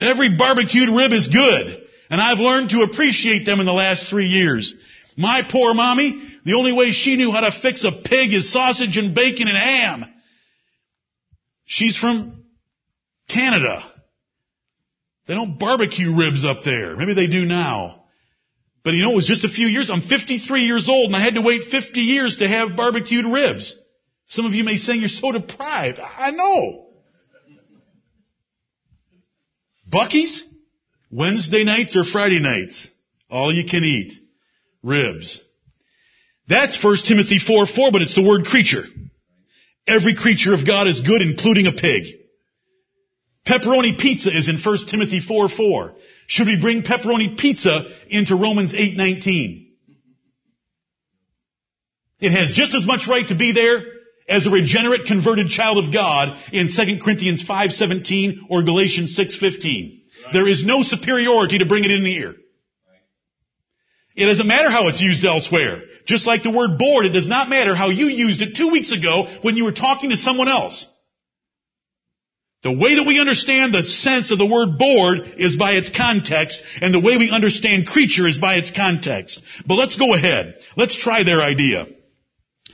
Every 0.00 0.36
barbecued 0.36 0.90
rib 0.90 1.12
is 1.12 1.28
good. 1.28 1.82
And 2.10 2.20
I've 2.20 2.38
learned 2.38 2.70
to 2.70 2.82
appreciate 2.82 3.46
them 3.46 3.58
in 3.58 3.66
the 3.66 3.72
last 3.72 4.08
three 4.08 4.26
years. 4.26 4.74
My 5.16 5.42
poor 5.42 5.74
mommy, 5.74 6.22
the 6.44 6.54
only 6.54 6.72
way 6.72 6.92
she 6.92 7.16
knew 7.16 7.32
how 7.32 7.40
to 7.40 7.60
fix 7.60 7.84
a 7.84 7.90
pig 7.90 8.32
is 8.32 8.52
sausage 8.52 8.96
and 8.98 9.14
bacon 9.14 9.48
and 9.48 9.56
ham. 9.56 10.04
She's 11.66 11.96
from 11.96 12.44
Canada. 13.28 13.82
They 15.26 15.34
don't 15.34 15.58
barbecue 15.58 16.16
ribs 16.16 16.44
up 16.44 16.62
there. 16.64 16.96
Maybe 16.96 17.14
they 17.14 17.26
do 17.26 17.44
now. 17.44 18.04
But 18.84 18.94
you 18.94 19.02
know, 19.02 19.12
it 19.12 19.16
was 19.16 19.26
just 19.26 19.44
a 19.44 19.48
few 19.48 19.66
years. 19.66 19.90
I'm 19.90 20.00
53 20.00 20.60
years 20.60 20.88
old 20.88 21.06
and 21.06 21.16
I 21.16 21.20
had 21.20 21.34
to 21.34 21.42
wait 21.42 21.64
50 21.64 22.00
years 22.00 22.36
to 22.36 22.48
have 22.48 22.76
barbecued 22.76 23.26
ribs. 23.26 23.76
Some 24.28 24.46
of 24.46 24.54
you 24.54 24.62
may 24.62 24.76
say 24.76 24.94
you're 24.94 25.08
so 25.08 25.32
deprived. 25.32 25.98
I 25.98 26.30
know. 26.30 26.86
Bucky's? 29.88 30.44
Wednesday 31.10 31.64
nights 31.64 31.96
or 31.96 32.04
Friday 32.04 32.38
nights? 32.40 32.90
All 33.28 33.52
you 33.52 33.64
can 33.68 33.82
eat. 33.82 34.12
Ribs. 34.82 35.42
That's 36.48 36.82
1 36.82 36.96
Timothy 37.06 37.40
4 37.40 37.66
4, 37.66 37.92
but 37.92 38.02
it's 38.02 38.14
the 38.14 38.22
word 38.22 38.44
creature. 38.44 38.84
Every 39.86 40.14
creature 40.14 40.54
of 40.54 40.66
God 40.66 40.88
is 40.88 41.00
good, 41.00 41.22
including 41.22 41.66
a 41.66 41.72
pig. 41.72 42.04
Pepperoni 43.46 43.98
pizza 43.98 44.36
is 44.36 44.48
in 44.48 44.58
1 44.58 44.76
Timothy 44.88 45.20
4 45.20 45.48
4. 45.48 45.94
Should 46.26 46.48
we 46.48 46.60
bring 46.60 46.82
pepperoni 46.82 47.38
pizza 47.38 47.84
into 48.08 48.34
Romans 48.34 48.74
8 48.74 48.96
19? 48.96 49.74
It 52.18 52.32
has 52.32 52.50
just 52.52 52.74
as 52.74 52.86
much 52.86 53.06
right 53.06 53.28
to 53.28 53.36
be 53.36 53.52
there 53.52 53.84
as 54.28 54.46
a 54.46 54.50
regenerate 54.50 55.06
converted 55.06 55.48
child 55.48 55.84
of 55.84 55.92
God 55.92 56.36
in 56.52 56.72
2 56.72 56.98
Corinthians 57.02 57.44
5:17 57.44 58.46
or 58.48 58.62
Galatians 58.64 59.14
6:15. 59.14 60.00
There 60.32 60.48
is 60.48 60.64
no 60.64 60.82
superiority 60.82 61.58
to 61.58 61.66
bring 61.66 61.84
it 61.84 61.92
in 61.92 62.04
here. 62.04 62.34
It 64.16 64.24
doesn't 64.24 64.46
matter 64.46 64.70
how 64.70 64.88
it's 64.88 65.00
used 65.00 65.24
elsewhere. 65.24 65.82
Just 66.06 66.26
like 66.26 66.42
the 66.42 66.50
word 66.50 66.78
board, 66.78 67.04
it 67.04 67.10
does 67.10 67.26
not 67.26 67.48
matter 67.48 67.74
how 67.74 67.90
you 67.90 68.06
used 68.06 68.40
it 68.40 68.56
two 68.56 68.70
weeks 68.70 68.92
ago 68.92 69.26
when 69.42 69.56
you 69.56 69.64
were 69.64 69.72
talking 69.72 70.10
to 70.10 70.16
someone 70.16 70.48
else. 70.48 70.86
The 72.62 72.72
way 72.72 72.96
that 72.96 73.06
we 73.06 73.20
understand 73.20 73.74
the 73.74 73.82
sense 73.82 74.30
of 74.32 74.38
the 74.38 74.46
word 74.46 74.78
board 74.78 75.34
is 75.38 75.56
by 75.56 75.72
its 75.72 75.90
context, 75.90 76.62
and 76.80 76.94
the 76.94 77.00
way 77.00 77.16
we 77.16 77.30
understand 77.30 77.86
creature 77.86 78.26
is 78.26 78.38
by 78.38 78.56
its 78.56 78.70
context. 78.70 79.40
But 79.66 79.74
let's 79.74 79.96
go 79.96 80.14
ahead. 80.14 80.58
Let's 80.76 80.96
try 80.96 81.22
their 81.22 81.42
idea. 81.42 81.86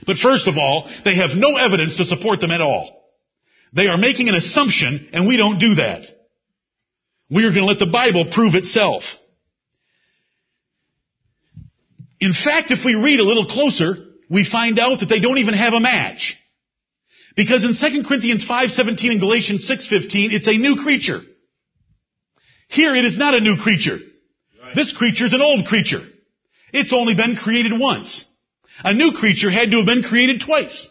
But 0.07 0.17
first 0.17 0.47
of 0.49 0.57
all, 0.57 0.91
they 1.05 1.17
have 1.17 1.37
no 1.37 1.57
evidence 1.57 1.97
to 1.97 2.05
support 2.05 2.41
them 2.41 2.51
at 2.51 2.61
all. 2.61 3.03
They 3.75 3.87
are 3.87 3.99
making 3.99 4.29
an 4.29 4.35
assumption, 4.35 5.09
and 5.13 5.27
we 5.27 5.37
don't 5.37 5.59
do 5.59 5.75
that. 5.77 6.05
We 7.31 7.45
are 7.45 7.51
going 7.51 7.63
to 7.63 7.67
let 7.67 7.79
the 7.79 7.87
Bible 7.87 8.27
prove 8.31 8.55
itself. 8.55 9.05
In 12.23 12.35
fact, 12.35 12.71
if 12.71 12.85
we 12.85 12.95
read 12.95 13.19
a 13.19 13.25
little 13.25 13.47
closer, 13.47 13.97
we 14.31 14.45
find 14.45 14.79
out 14.79 15.01
that 15.01 15.09
they 15.09 15.19
don't 15.19 15.39
even 15.39 15.55
have 15.55 15.73
a 15.73 15.81
match. 15.81 16.37
Because 17.35 17.65
in 17.65 17.75
2 17.75 18.05
Corinthians 18.05 18.45
5:17 18.45 19.11
and 19.11 19.19
Galatians 19.19 19.67
6:15, 19.67 20.31
it's 20.31 20.47
a 20.47 20.57
new 20.57 20.77
creature. 20.77 21.21
Here 22.69 22.95
it 22.95 23.05
is 23.05 23.17
not 23.17 23.35
a 23.35 23.41
new 23.41 23.57
creature. 23.57 23.99
Right. 23.99 24.75
This 24.77 24.93
creature 24.93 25.27
is 25.27 25.33
an 25.33 25.43
old 25.43 25.67
creature. 25.67 26.07
It's 26.73 26.93
only 26.93 27.17
been 27.17 27.35
created 27.35 27.77
once. 27.77 28.25
A 28.85 28.95
new 28.95 29.11
creature 29.11 29.51
had 29.51 29.73
to 29.73 29.79
have 29.79 29.87
been 29.87 30.05
created 30.05 30.43
twice. 30.43 30.89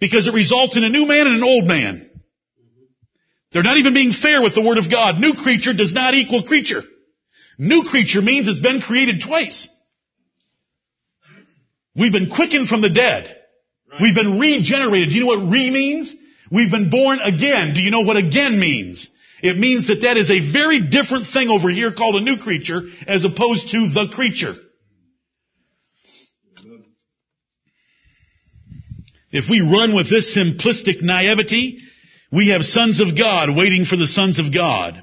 Because 0.00 0.26
it 0.26 0.32
results 0.32 0.78
in 0.78 0.84
a 0.84 0.88
new 0.96 1.04
man 1.04 1.26
and 1.26 1.36
an 1.36 1.44
old 1.44 1.66
man. 1.68 2.08
They're 3.52 3.62
not 3.70 3.76
even 3.76 3.92
being 3.92 4.14
fair 4.14 4.40
with 4.40 4.54
the 4.54 4.62
Word 4.62 4.78
of 4.78 4.90
God. 4.90 5.20
New 5.20 5.34
creature 5.34 5.74
does 5.74 5.92
not 5.92 6.14
equal 6.14 6.44
creature. 6.44 6.82
New 7.58 7.82
creature 7.82 8.22
means 8.22 8.48
it's 8.48 8.60
been 8.60 8.80
created 8.80 9.20
twice. 9.20 9.68
We've 11.94 12.12
been 12.12 12.30
quickened 12.30 12.68
from 12.68 12.80
the 12.80 12.90
dead. 12.90 13.24
Right. 13.90 14.00
We've 14.00 14.14
been 14.14 14.38
regenerated. 14.38 15.10
Do 15.10 15.14
you 15.14 15.20
know 15.22 15.26
what 15.26 15.50
re 15.50 15.70
means? 15.70 16.14
We've 16.50 16.70
been 16.70 16.90
born 16.90 17.18
again. 17.20 17.74
Do 17.74 17.80
you 17.80 17.90
know 17.90 18.02
what 18.02 18.16
again 18.16 18.58
means? 18.58 19.10
It 19.42 19.56
means 19.58 19.88
that 19.88 20.02
that 20.02 20.16
is 20.16 20.30
a 20.30 20.52
very 20.52 20.88
different 20.88 21.26
thing 21.26 21.48
over 21.48 21.68
here 21.68 21.92
called 21.92 22.16
a 22.16 22.24
new 22.24 22.38
creature 22.38 22.82
as 23.06 23.24
opposed 23.24 23.70
to 23.70 23.88
the 23.88 24.08
creature. 24.12 24.54
If 29.32 29.48
we 29.48 29.62
run 29.62 29.94
with 29.94 30.10
this 30.10 30.36
simplistic 30.36 31.00
naivety, 31.00 31.78
we 32.30 32.50
have 32.50 32.62
sons 32.62 33.00
of 33.00 33.16
God 33.16 33.56
waiting 33.56 33.86
for 33.86 33.96
the 33.96 34.06
sons 34.06 34.38
of 34.38 34.54
God. 34.54 35.02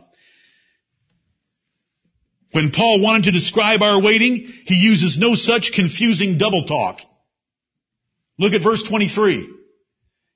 When 2.51 2.71
Paul 2.71 3.01
wanted 3.01 3.25
to 3.25 3.31
describe 3.31 3.81
our 3.81 4.01
waiting, 4.01 4.35
he 4.65 4.75
uses 4.75 5.17
no 5.19 5.35
such 5.35 5.71
confusing 5.73 6.37
double 6.37 6.65
talk. 6.65 6.99
Look 8.39 8.53
at 8.53 8.63
verse 8.63 8.83
23. 8.83 9.55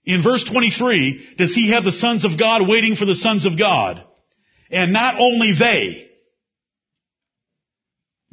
In 0.05 0.21
verse 0.21 0.43
23, 0.43 1.35
does 1.37 1.55
he 1.55 1.71
have 1.71 1.85
the 1.85 1.91
sons 1.91 2.25
of 2.25 2.37
God 2.37 2.67
waiting 2.67 2.95
for 2.95 3.05
the 3.05 3.15
sons 3.15 3.45
of 3.45 3.57
God? 3.57 4.03
And 4.69 4.91
not 4.91 5.15
only 5.19 5.53
they. 5.57 6.09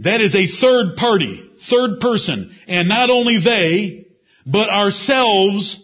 That 0.01 0.21
is 0.21 0.35
a 0.35 0.47
third 0.47 0.97
party, 0.97 1.51
third 1.71 2.01
person. 2.01 2.55
And 2.67 2.89
not 2.89 3.11
only 3.11 3.39
they, 3.43 4.07
but 4.47 4.69
ourselves 4.69 5.79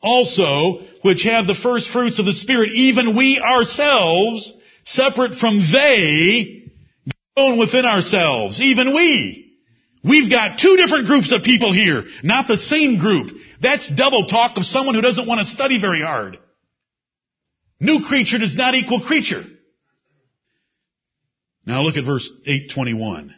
also, 0.00 0.80
which 1.02 1.24
have 1.24 1.46
the 1.46 1.54
first 1.54 1.90
fruits 1.90 2.18
of 2.18 2.26
the 2.26 2.32
Spirit, 2.32 2.72
even 2.72 3.16
we 3.16 3.38
ourselves, 3.38 4.52
separate 4.84 5.34
from 5.34 5.60
they, 5.72 6.61
within 7.36 7.84
ourselves, 7.84 8.60
even 8.60 8.94
we. 8.94 9.58
We've 10.04 10.30
got 10.30 10.58
two 10.58 10.76
different 10.76 11.06
groups 11.06 11.32
of 11.32 11.42
people 11.42 11.72
here, 11.72 12.04
not 12.22 12.48
the 12.48 12.58
same 12.58 12.98
group. 12.98 13.30
That's 13.60 13.88
double 13.88 14.26
talk 14.26 14.56
of 14.56 14.64
someone 14.64 14.94
who 14.94 15.00
doesn't 15.00 15.28
want 15.28 15.40
to 15.40 15.46
study 15.46 15.80
very 15.80 16.02
hard. 16.02 16.38
New 17.80 18.00
creature 18.06 18.38
does 18.38 18.54
not 18.56 18.74
equal 18.74 19.00
creature. 19.00 19.44
Now 21.64 21.82
look 21.82 21.96
at 21.96 22.04
verse 22.04 22.28
821. 22.44 23.34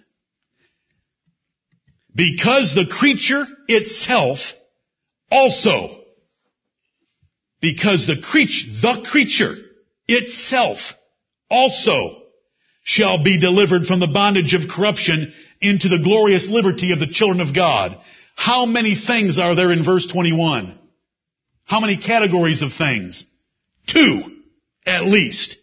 Because 2.15 2.75
the 2.75 2.87
creature 2.87 3.45
itself 3.69 4.39
also, 5.31 5.89
because 7.61 8.07
the 8.07 8.23
creature, 8.23 8.67
the 8.81 9.07
creature 9.11 9.55
itself 10.07 10.79
also 11.51 12.24
shall 12.85 13.25
be 13.25 13.41
delivered 13.41 13.87
from 13.87 13.99
the 13.99 14.07
bondage 14.07 14.55
of 14.55 14.71
corruption 14.71 15.33
into 15.61 15.89
the 15.89 15.99
glorious 15.99 16.47
liberty 16.49 16.93
of 16.93 17.01
the 17.01 17.09
children 17.09 17.41
of 17.41 17.55
God. 17.55 17.99
How 18.37 18.67
many 18.67 18.95
things 18.95 19.39
are 19.39 19.57
there 19.57 19.73
in 19.73 19.85
verse 19.85 20.07
21? 20.07 20.79
How 21.65 21.81
many 21.81 21.97
categories 21.97 22.63
of 22.63 22.73
things? 22.75 23.25
Two, 23.89 24.21
at 24.87 25.05
least. 25.05 25.57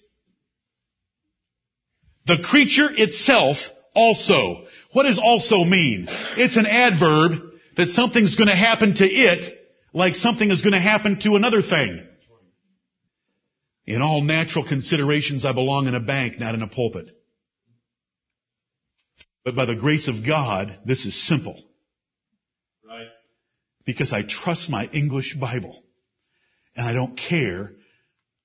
The 2.26 2.40
creature 2.44 2.90
itself 2.92 3.58
also. 3.94 4.66
What 4.94 5.04
does 5.04 5.20
also 5.24 5.64
mean? 5.64 6.08
It's 6.38 6.58
an 6.58 6.66
adverb 6.66 7.40
that 7.78 7.90
something's 7.90 8.36
going 8.36 8.50
to 8.50 8.56
happen 8.56 8.96
to 8.96 9.06
it 9.06 9.58
like 9.94 10.16
something 10.16 10.50
is 10.50 10.62
going 10.62 10.74
to 10.74 10.80
happen 10.80 11.20
to 11.22 11.36
another 11.36 11.62
thing. 11.62 12.08
In 13.92 14.02
all 14.02 14.22
natural 14.22 14.66
considerations, 14.66 15.44
I 15.44 15.52
belong 15.52 15.88
in 15.88 15.96
a 15.96 16.00
bank, 16.00 16.40
not 16.40 16.56
in 16.56 16.62
a 16.62 16.68
pulpit. 16.68 17.08
But 19.44 19.54
by 19.54 19.66
the 19.66 19.76
grace 19.76 20.08
of 20.08 20.26
God, 20.26 20.80
this 20.86 21.06
is 21.06 21.28
simple. 21.28 21.62
Right. 22.88 23.08
Because 23.86 24.14
I 24.14 24.24
trust 24.24 24.70
my 24.70 24.86
English 24.94 25.36
Bible. 25.36 25.84
And 26.74 26.88
I 26.88 26.94
don't 26.94 27.18
care 27.18 27.74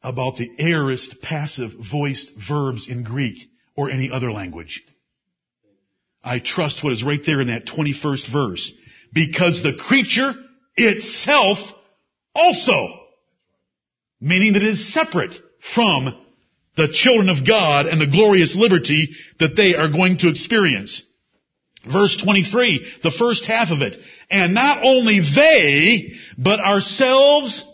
about 0.02 0.34
the 0.34 0.50
aorist 0.58 1.22
passive 1.22 1.70
voiced 1.92 2.32
verbs 2.48 2.88
in 2.88 3.04
Greek 3.04 3.36
or 3.76 3.88
any 3.88 4.10
other 4.10 4.32
language. 4.32 4.82
I 6.24 6.40
trust 6.40 6.82
what 6.82 6.92
is 6.92 7.04
right 7.04 7.22
there 7.24 7.40
in 7.40 7.46
that 7.46 7.66
21st 7.66 8.32
verse. 8.32 8.72
Because 9.12 9.62
the 9.62 9.74
creature 9.74 10.34
itself 10.74 11.58
also, 12.34 13.05
meaning 14.20 14.54
that 14.54 14.62
it 14.62 14.68
is 14.68 14.92
separate 14.92 15.34
from 15.74 16.14
the 16.76 16.88
children 16.88 17.28
of 17.28 17.46
God 17.46 17.86
and 17.86 18.00
the 18.00 18.06
glorious 18.06 18.54
liberty 18.56 19.08
that 19.40 19.56
they 19.56 19.74
are 19.74 19.90
going 19.90 20.18
to 20.18 20.28
experience. 20.28 21.02
Verse 21.90 22.16
23, 22.22 22.94
the 23.02 23.12
first 23.12 23.46
half 23.46 23.70
of 23.70 23.80
it. 23.80 23.96
And 24.30 24.54
not 24.54 24.80
only 24.82 25.20
they, 25.20 26.12
but 26.36 26.60
ourselves, 26.60 27.64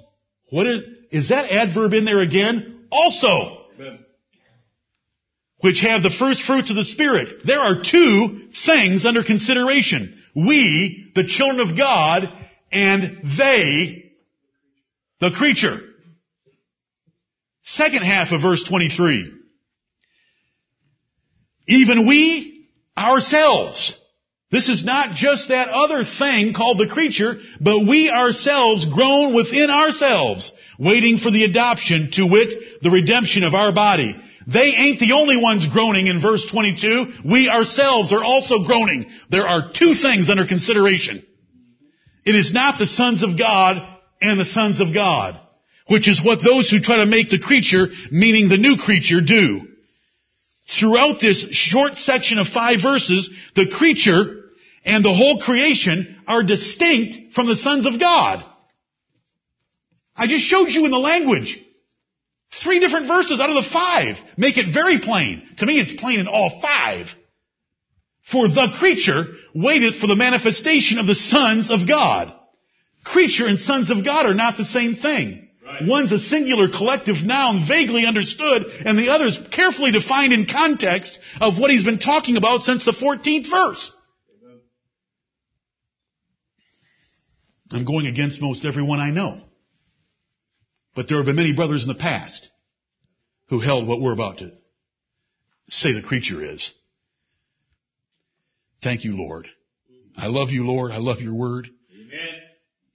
what 0.50 0.66
is, 0.66 0.82
is 1.10 1.28
that 1.30 1.50
adverb 1.50 1.94
in 1.94 2.04
there 2.04 2.20
again? 2.20 2.86
Also. 2.90 3.66
Amen. 3.74 4.04
Which 5.60 5.80
have 5.80 6.02
the 6.02 6.10
first 6.10 6.42
fruits 6.42 6.70
of 6.70 6.76
the 6.76 6.84
Spirit. 6.84 7.42
There 7.46 7.60
are 7.60 7.82
two 7.82 8.48
things 8.66 9.06
under 9.06 9.24
consideration. 9.24 10.20
We, 10.34 11.10
the 11.14 11.24
children 11.24 11.60
of 11.66 11.76
God, 11.76 12.24
and 12.70 13.20
they, 13.38 14.12
the 15.20 15.30
creature. 15.30 15.78
Second 17.64 18.02
half 18.02 18.32
of 18.32 18.42
verse 18.42 18.64
23. 18.64 19.30
Even 21.68 22.06
we 22.06 22.66
ourselves. 22.96 23.98
This 24.50 24.68
is 24.68 24.84
not 24.84 25.14
just 25.14 25.48
that 25.48 25.68
other 25.68 26.04
thing 26.04 26.52
called 26.52 26.78
the 26.78 26.88
creature, 26.88 27.36
but 27.60 27.86
we 27.88 28.10
ourselves 28.10 28.84
groan 28.86 29.34
within 29.34 29.70
ourselves, 29.70 30.52
waiting 30.78 31.18
for 31.18 31.30
the 31.30 31.44
adoption 31.44 32.10
to 32.12 32.26
wit, 32.26 32.82
the 32.82 32.90
redemption 32.90 33.44
of 33.44 33.54
our 33.54 33.72
body. 33.72 34.14
They 34.46 34.74
ain't 34.74 35.00
the 35.00 35.12
only 35.12 35.36
ones 35.36 35.66
groaning 35.68 36.08
in 36.08 36.20
verse 36.20 36.44
22. 36.50 37.06
We 37.24 37.48
ourselves 37.48 38.12
are 38.12 38.24
also 38.24 38.64
groaning. 38.64 39.06
There 39.30 39.46
are 39.46 39.70
two 39.72 39.94
things 39.94 40.28
under 40.28 40.46
consideration. 40.46 41.24
It 42.26 42.34
is 42.34 42.52
not 42.52 42.78
the 42.78 42.86
sons 42.86 43.22
of 43.22 43.38
God 43.38 43.80
and 44.20 44.38
the 44.38 44.44
sons 44.44 44.80
of 44.80 44.92
God 44.92 45.40
which 45.88 46.08
is 46.08 46.22
what 46.24 46.42
those 46.42 46.70
who 46.70 46.80
try 46.80 46.96
to 46.98 47.06
make 47.06 47.30
the 47.30 47.38
creature, 47.38 47.88
meaning 48.10 48.48
the 48.48 48.56
new 48.56 48.76
creature, 48.76 49.20
do. 49.20 49.68
Throughout 50.66 51.20
this 51.20 51.46
short 51.50 51.96
section 51.96 52.38
of 52.38 52.48
five 52.48 52.80
verses, 52.82 53.30
the 53.56 53.68
creature 53.68 54.42
and 54.84 55.04
the 55.04 55.12
whole 55.12 55.40
creation 55.40 56.22
are 56.26 56.42
distinct 56.42 57.34
from 57.34 57.46
the 57.46 57.56
sons 57.56 57.86
of 57.86 57.98
God. 57.98 58.44
I 60.16 60.26
just 60.26 60.44
showed 60.44 60.68
you 60.68 60.84
in 60.84 60.90
the 60.90 60.98
language. 60.98 61.58
Three 62.62 62.80
different 62.80 63.06
verses 63.08 63.40
out 63.40 63.48
of 63.48 63.56
the 63.56 63.70
five 63.70 64.16
make 64.36 64.58
it 64.58 64.72
very 64.72 64.98
plain. 64.98 65.48
To 65.58 65.66
me, 65.66 65.80
it's 65.80 65.98
plain 66.00 66.20
in 66.20 66.28
all 66.28 66.60
five. 66.60 67.06
For 68.30 68.46
the 68.46 68.74
creature 68.78 69.24
waiteth 69.54 69.96
for 69.96 70.06
the 70.06 70.16
manifestation 70.16 70.98
of 70.98 71.06
the 71.06 71.14
sons 71.14 71.70
of 71.70 71.88
God. 71.88 72.32
Creature 73.04 73.46
and 73.46 73.58
sons 73.58 73.90
of 73.90 74.04
God 74.04 74.26
are 74.26 74.34
not 74.34 74.56
the 74.56 74.64
same 74.64 74.94
thing. 74.94 75.41
One's 75.82 76.12
a 76.12 76.18
singular 76.18 76.68
collective 76.68 77.16
noun 77.24 77.66
vaguely 77.66 78.06
understood 78.06 78.64
and 78.84 78.98
the 78.98 79.10
other's 79.10 79.38
carefully 79.50 79.90
defined 79.90 80.32
in 80.32 80.46
context 80.46 81.18
of 81.40 81.58
what 81.58 81.70
he's 81.70 81.84
been 81.84 81.98
talking 81.98 82.36
about 82.36 82.62
since 82.62 82.84
the 82.84 82.92
14th 82.92 83.50
verse. 83.50 83.92
I'm 87.72 87.84
going 87.84 88.06
against 88.06 88.40
most 88.40 88.64
everyone 88.64 89.00
I 89.00 89.10
know. 89.10 89.40
But 90.94 91.08
there 91.08 91.16
have 91.16 91.26
been 91.26 91.36
many 91.36 91.54
brothers 91.54 91.82
in 91.82 91.88
the 91.88 91.94
past 91.94 92.50
who 93.48 93.60
held 93.60 93.88
what 93.88 94.00
we're 94.00 94.12
about 94.12 94.38
to 94.38 94.52
say 95.68 95.92
the 95.92 96.02
creature 96.02 96.44
is. 96.44 96.72
Thank 98.82 99.04
you, 99.04 99.16
Lord. 99.16 99.48
I 100.16 100.26
love 100.26 100.50
you, 100.50 100.66
Lord. 100.66 100.90
I 100.90 100.98
love 100.98 101.20
your 101.20 101.34
word. 101.34 101.68
Amen. 101.94 102.40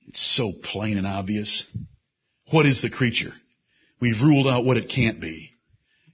It's 0.07 0.36
so 0.36 0.51
plain 0.51 0.97
and 0.97 1.07
obvious. 1.07 1.63
What 2.52 2.66
is 2.66 2.82
the 2.82 2.89
creature? 2.89 3.32
We've 4.00 4.22
ruled 4.22 4.48
out 4.48 4.66
what 4.66 4.78
it 4.78 4.89
can't 4.89 5.20
be. 5.20 5.52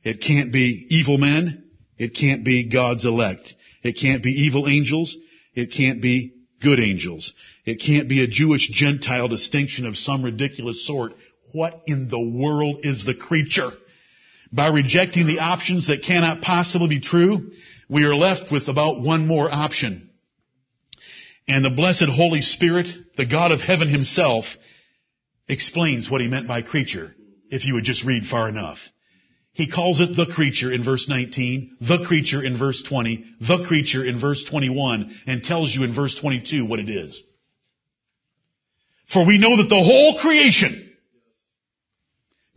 It 0.04 0.22
can't 0.22 0.52
be 0.52 0.88
evil 0.90 1.18
men. 1.18 1.70
It 1.98 2.16
can't 2.16 2.44
be 2.44 2.70
God's 2.70 3.06
elect. 3.06 3.54
It 3.84 3.94
can't 3.94 4.24
be 4.24 4.32
evil 4.32 4.68
angels. 4.68 5.16
It 5.54 5.72
can't 5.72 6.02
be 6.02 6.34
good 6.62 6.80
angels. 6.80 7.34
It 7.66 7.80
can't 7.80 8.10
be 8.10 8.24
a 8.24 8.28
Jewish 8.28 8.70
Gentile 8.70 9.28
distinction 9.28 9.86
of 9.86 9.98
some 9.98 10.24
ridiculous 10.24 10.86
sort. 10.86 11.14
What 11.52 11.82
in 11.86 12.08
the 12.10 12.20
world 12.20 12.80
is 12.84 13.06
the 13.06 13.14
creature? 13.14 13.70
By 14.52 14.68
rejecting 14.68 15.28
the 15.28 15.40
options 15.40 15.88
that 15.88 16.04
cannot 16.04 16.42
possibly 16.42 16.88
be 16.88 17.00
true, 17.00 17.52
we 17.90 18.06
are 18.06 18.16
left 18.16 18.52
with 18.52 18.68
about 18.70 19.02
one 19.02 19.28
more 19.28 19.54
option. 19.54 20.10
And 21.48 21.64
the 21.64 21.70
blessed 21.70 22.10
Holy 22.10 22.42
Spirit, 22.42 22.88
the 23.18 23.26
God 23.26 23.52
of 23.52 23.60
heaven 23.60 23.90
himself, 23.90 24.46
explains 25.48 26.10
what 26.10 26.22
he 26.22 26.28
meant 26.28 26.48
by 26.48 26.62
creature, 26.62 27.14
if 27.50 27.66
you 27.66 27.76
would 27.76 27.84
just 27.84 28.04
read 28.04 28.26
far 28.26 28.50
enough. 28.50 28.80
He 29.54 29.70
calls 29.70 30.00
it 30.00 30.16
the 30.16 30.26
creature 30.26 30.72
in 30.72 30.84
verse 30.84 31.08
19, 31.08 31.78
the 31.82 32.06
creature 32.08 32.44
in 32.44 32.58
verse 32.58 32.82
20, 32.82 33.24
the 33.40 33.66
creature 33.68 34.04
in 34.04 34.20
verse 34.20 34.44
21, 34.50 35.16
and 35.28 35.44
tells 35.44 35.74
you 35.74 35.84
in 35.84 35.94
verse 35.94 36.20
22 36.20 36.66
what 36.66 36.80
it 36.80 36.90
is. 36.90 37.24
For 39.12 39.26
we 39.26 39.38
know 39.38 39.58
that 39.58 39.70
the 39.70 39.76
whole 39.76 40.18
creation 40.20 40.92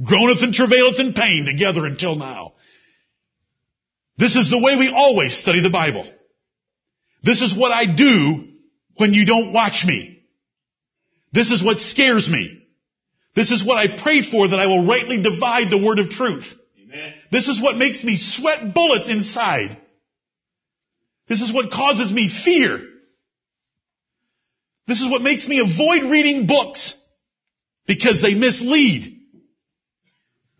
groaneth 0.02 0.42
and 0.42 0.54
travaileth 0.54 0.98
in 0.98 1.12
pain 1.12 1.44
together 1.44 1.84
until 1.84 2.16
now. 2.16 2.54
This 4.16 4.36
is 4.36 4.48
the 4.48 4.58
way 4.58 4.76
we 4.76 4.88
always 4.88 5.36
study 5.36 5.60
the 5.60 5.70
Bible. 5.70 6.10
This 7.22 7.42
is 7.42 7.54
what 7.54 7.72
I 7.72 7.94
do 7.94 8.48
when 8.96 9.12
you 9.12 9.26
don't 9.26 9.52
watch 9.52 9.84
me. 9.86 10.22
This 11.32 11.50
is 11.50 11.62
what 11.62 11.80
scares 11.80 12.30
me. 12.30 12.55
This 13.36 13.50
is 13.50 13.64
what 13.64 13.76
I 13.76 14.00
pray 14.02 14.22
for 14.22 14.48
that 14.48 14.58
I 14.58 14.66
will 14.66 14.86
rightly 14.86 15.22
divide 15.22 15.70
the 15.70 15.78
word 15.78 15.98
of 15.98 16.08
truth. 16.08 16.46
Amen. 16.82 17.12
This 17.30 17.48
is 17.48 17.62
what 17.62 17.76
makes 17.76 18.02
me 18.02 18.16
sweat 18.16 18.72
bullets 18.74 19.10
inside. 19.10 19.76
This 21.28 21.42
is 21.42 21.52
what 21.52 21.70
causes 21.70 22.10
me 22.10 22.28
fear. 22.28 22.80
This 24.88 25.00
is 25.00 25.10
what 25.10 25.20
makes 25.20 25.46
me 25.46 25.60
avoid 25.60 26.10
reading 26.10 26.46
books 26.46 26.96
because 27.86 28.22
they 28.22 28.34
mislead. 28.34 29.20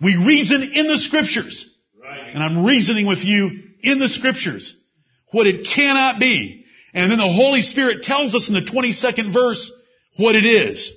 We 0.03 0.17
reason 0.17 0.63
in 0.63 0.87
the 0.87 0.99
scriptures. 0.99 1.69
Right. 2.01 2.35
And 2.35 2.43
I'm 2.43 2.65
reasoning 2.65 3.07
with 3.07 3.25
you 3.25 3.51
in 3.81 3.99
the 3.99 4.09
scriptures 4.09 4.77
what 5.31 5.47
it 5.47 5.67
cannot 5.67 6.21
be. 6.21 6.65
And 6.93 7.11
then 7.11 7.19
the 7.19 7.33
Holy 7.33 7.63
Spirit 7.63 8.03
tells 8.03 8.35
us 8.35 8.49
in 8.49 8.55
the 8.55 8.61
22nd 8.61 9.33
verse 9.33 9.73
what 10.19 10.35
it 10.35 10.45
is. 10.45 10.93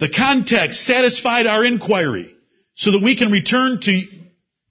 The 0.00 0.08
context 0.08 0.84
satisfied 0.84 1.46
our 1.46 1.62
inquiry 1.62 2.34
so 2.74 2.92
that 2.92 3.02
we 3.02 3.16
can 3.16 3.30
return 3.30 3.80
to 3.82 4.02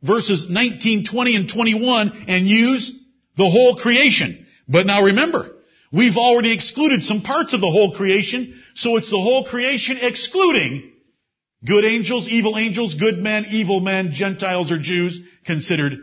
verses 0.02 0.48
19, 0.50 1.06
20, 1.06 1.36
and 1.36 1.48
21 1.48 2.26
and 2.28 2.48
use 2.48 3.00
the 3.38 3.48
whole 3.48 3.76
creation. 3.76 4.48
But 4.68 4.88
now 4.88 5.04
remember, 5.04 5.52
we've 5.94 6.18
already 6.18 6.52
excluded 6.52 7.04
some 7.04 7.22
parts 7.22 7.54
of 7.54 7.62
the 7.62 7.70
whole 7.70 7.96
creation, 7.96 8.60
so 8.74 8.98
it's 8.98 9.12
the 9.12 9.22
whole 9.22 9.46
creation 9.46 10.00
excluding 10.02 10.92
good 11.64 11.86
angels, 11.86 12.28
evil 12.28 12.58
angels, 12.58 12.96
good 12.96 13.20
men, 13.20 13.46
evil 13.52 13.82
men, 13.82 14.12
Gentiles 14.14 14.72
or 14.72 14.80
Jews 14.80 15.22
considered, 15.46 15.94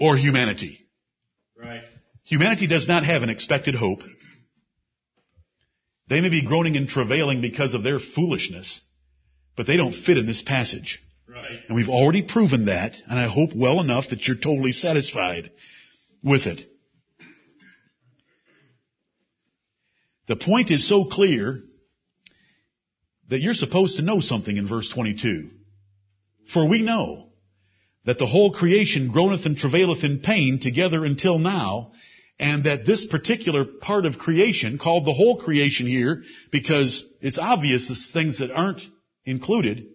or 0.00 0.16
humanity. 0.16 0.78
Right. 1.56 1.82
Humanity 2.24 2.66
does 2.66 2.88
not 2.88 3.04
have 3.04 3.22
an 3.22 3.28
expected 3.28 3.76
hope. 3.76 4.02
They 6.10 6.20
may 6.20 6.28
be 6.28 6.42
groaning 6.44 6.76
and 6.76 6.88
travailing 6.88 7.40
because 7.40 7.72
of 7.72 7.84
their 7.84 8.00
foolishness, 8.00 8.80
but 9.56 9.68
they 9.68 9.76
don't 9.76 9.94
fit 9.94 10.18
in 10.18 10.26
this 10.26 10.42
passage. 10.42 11.00
Right. 11.28 11.60
And 11.68 11.76
we've 11.76 11.88
already 11.88 12.22
proven 12.22 12.66
that, 12.66 12.96
and 13.06 13.16
I 13.16 13.28
hope 13.28 13.50
well 13.54 13.80
enough 13.80 14.08
that 14.10 14.26
you're 14.26 14.36
totally 14.36 14.72
satisfied 14.72 15.52
with 16.22 16.46
it. 16.46 16.62
The 20.26 20.34
point 20.34 20.72
is 20.72 20.88
so 20.88 21.04
clear 21.04 21.60
that 23.28 23.38
you're 23.38 23.54
supposed 23.54 23.96
to 23.96 24.02
know 24.02 24.18
something 24.18 24.56
in 24.56 24.68
verse 24.68 24.90
22. 24.92 25.50
For 26.52 26.68
we 26.68 26.82
know 26.82 27.28
that 28.04 28.18
the 28.18 28.26
whole 28.26 28.52
creation 28.52 29.12
groaneth 29.12 29.46
and 29.46 29.56
travaileth 29.56 30.02
in 30.02 30.20
pain 30.20 30.58
together 30.60 31.04
until 31.04 31.38
now, 31.38 31.92
and 32.40 32.64
that 32.64 32.86
this 32.86 33.04
particular 33.04 33.66
part 33.66 34.06
of 34.06 34.18
creation, 34.18 34.78
called 34.78 35.04
the 35.04 35.12
whole 35.12 35.36
creation 35.36 35.86
here, 35.86 36.22
because 36.50 37.04
it's 37.20 37.38
obvious 37.38 37.86
the 37.86 37.94
things 38.14 38.38
that 38.38 38.50
aren't 38.50 38.80
included, 39.26 39.86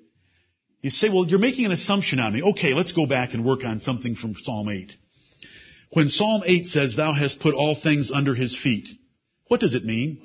you 0.82 0.91
say, 0.91 1.10
well, 1.10 1.26
you're 1.26 1.39
making 1.39 1.66
an 1.66 1.72
assumption 1.72 2.20
on 2.20 2.34
me. 2.34 2.43
Okay, 2.43 2.76
let's 2.76 2.93
go 2.93 3.08
back 3.08 3.34
and 3.34 3.43
work 3.43 3.66
on 3.66 3.80
something 3.80 4.16
from 4.16 4.36
Psalm 4.36 4.70
8. 4.70 4.93
When 5.93 6.08
Psalm 6.10 6.43
8 6.46 6.68
says, 6.68 6.96
thou 6.96 7.14
hast 7.14 7.39
put 7.39 7.56
all 7.56 7.76
things 7.76 8.12
under 8.14 8.36
his 8.36 8.56
feet, 8.56 8.89
what 9.48 9.60
does 9.60 9.74
it 9.74 9.84
mean? 9.84 10.22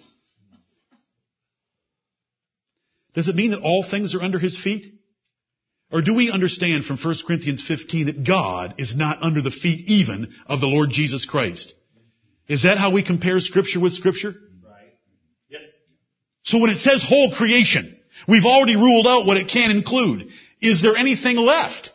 Does 3.14 3.28
it 3.30 3.34
mean 3.34 3.52
that 3.52 3.62
all 3.62 3.82
things 3.82 4.14
are 4.14 4.22
under 4.22 4.38
his 4.38 4.62
feet? 4.62 4.92
Or 5.90 6.02
do 6.02 6.12
we 6.12 6.30
understand 6.30 6.84
from 6.84 6.98
1 6.98 7.14
Corinthians 7.26 7.66
15 7.66 8.06
that 8.06 8.26
God 8.26 8.74
is 8.76 8.94
not 8.94 9.22
under 9.22 9.40
the 9.40 9.50
feet 9.50 9.88
even 9.88 10.34
of 10.46 10.60
the 10.60 10.66
Lord 10.66 10.90
Jesus 10.90 11.24
Christ? 11.24 11.74
Is 12.50 12.64
that 12.64 12.78
how 12.78 12.90
we 12.90 13.04
compare 13.04 13.38
scripture 13.38 13.78
with 13.78 13.92
scripture? 13.92 14.30
Right. 14.64 14.92
Yep. 15.50 15.60
So 16.42 16.58
when 16.58 16.70
it 16.70 16.80
says 16.80 17.00
whole 17.00 17.30
creation, 17.30 17.96
we've 18.26 18.44
already 18.44 18.74
ruled 18.74 19.06
out 19.06 19.24
what 19.24 19.36
it 19.36 19.46
can 19.46 19.70
include. 19.70 20.30
Is 20.60 20.82
there 20.82 20.96
anything 20.96 21.36
left? 21.36 21.92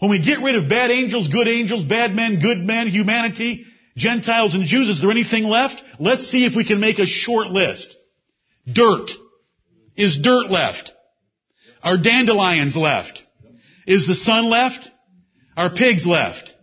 When 0.00 0.10
we 0.10 0.20
get 0.20 0.40
rid 0.40 0.56
of 0.56 0.68
bad 0.68 0.90
angels, 0.90 1.28
good 1.28 1.46
angels, 1.46 1.84
bad 1.84 2.16
men, 2.16 2.40
good 2.40 2.58
men, 2.58 2.88
humanity, 2.88 3.64
Gentiles 3.96 4.56
and 4.56 4.64
Jews, 4.64 4.88
is 4.88 5.00
there 5.00 5.12
anything 5.12 5.44
left? 5.44 5.80
Let's 6.00 6.26
see 6.26 6.46
if 6.46 6.56
we 6.56 6.64
can 6.64 6.80
make 6.80 6.98
a 6.98 7.06
short 7.06 7.46
list. 7.46 7.96
Dirt. 8.66 9.08
Is 9.96 10.18
dirt 10.20 10.50
left? 10.50 10.92
Are 11.80 11.96
dandelions 11.96 12.76
left? 12.76 13.22
Is 13.86 14.08
the 14.08 14.16
sun 14.16 14.50
left? 14.50 14.90
Are 15.56 15.72
pigs 15.72 16.04
left? 16.04 16.56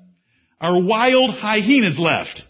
Are 0.59 0.83
wild 0.83 1.29
hyenas 1.29 1.97
left? 1.97 2.43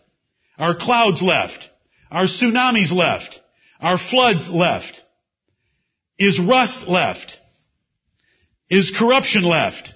Are 0.59 0.75
clouds 0.75 1.21
left? 1.21 1.69
Are 2.11 2.25
tsunamis 2.25 2.91
left? 2.91 3.39
Are 3.79 3.97
floods 3.97 4.49
left? 4.49 5.01
Is 6.17 6.39
rust 6.39 6.85
left? 6.85 7.39
Is 8.69 8.91
corruption 8.95 9.43
left? 9.43 9.93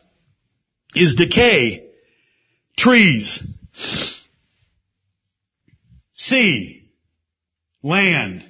Is 0.95 1.15
decay? 1.15 1.89
Trees? 2.77 3.45
Sea? 6.13 6.89
Land? 7.83 8.45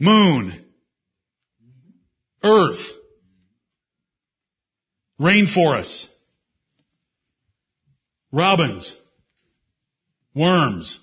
Moon? 0.00 0.64
Earth? 2.42 2.92
Rainforests? 5.20 6.08
Robins? 8.32 9.00
Worms? 10.36 11.00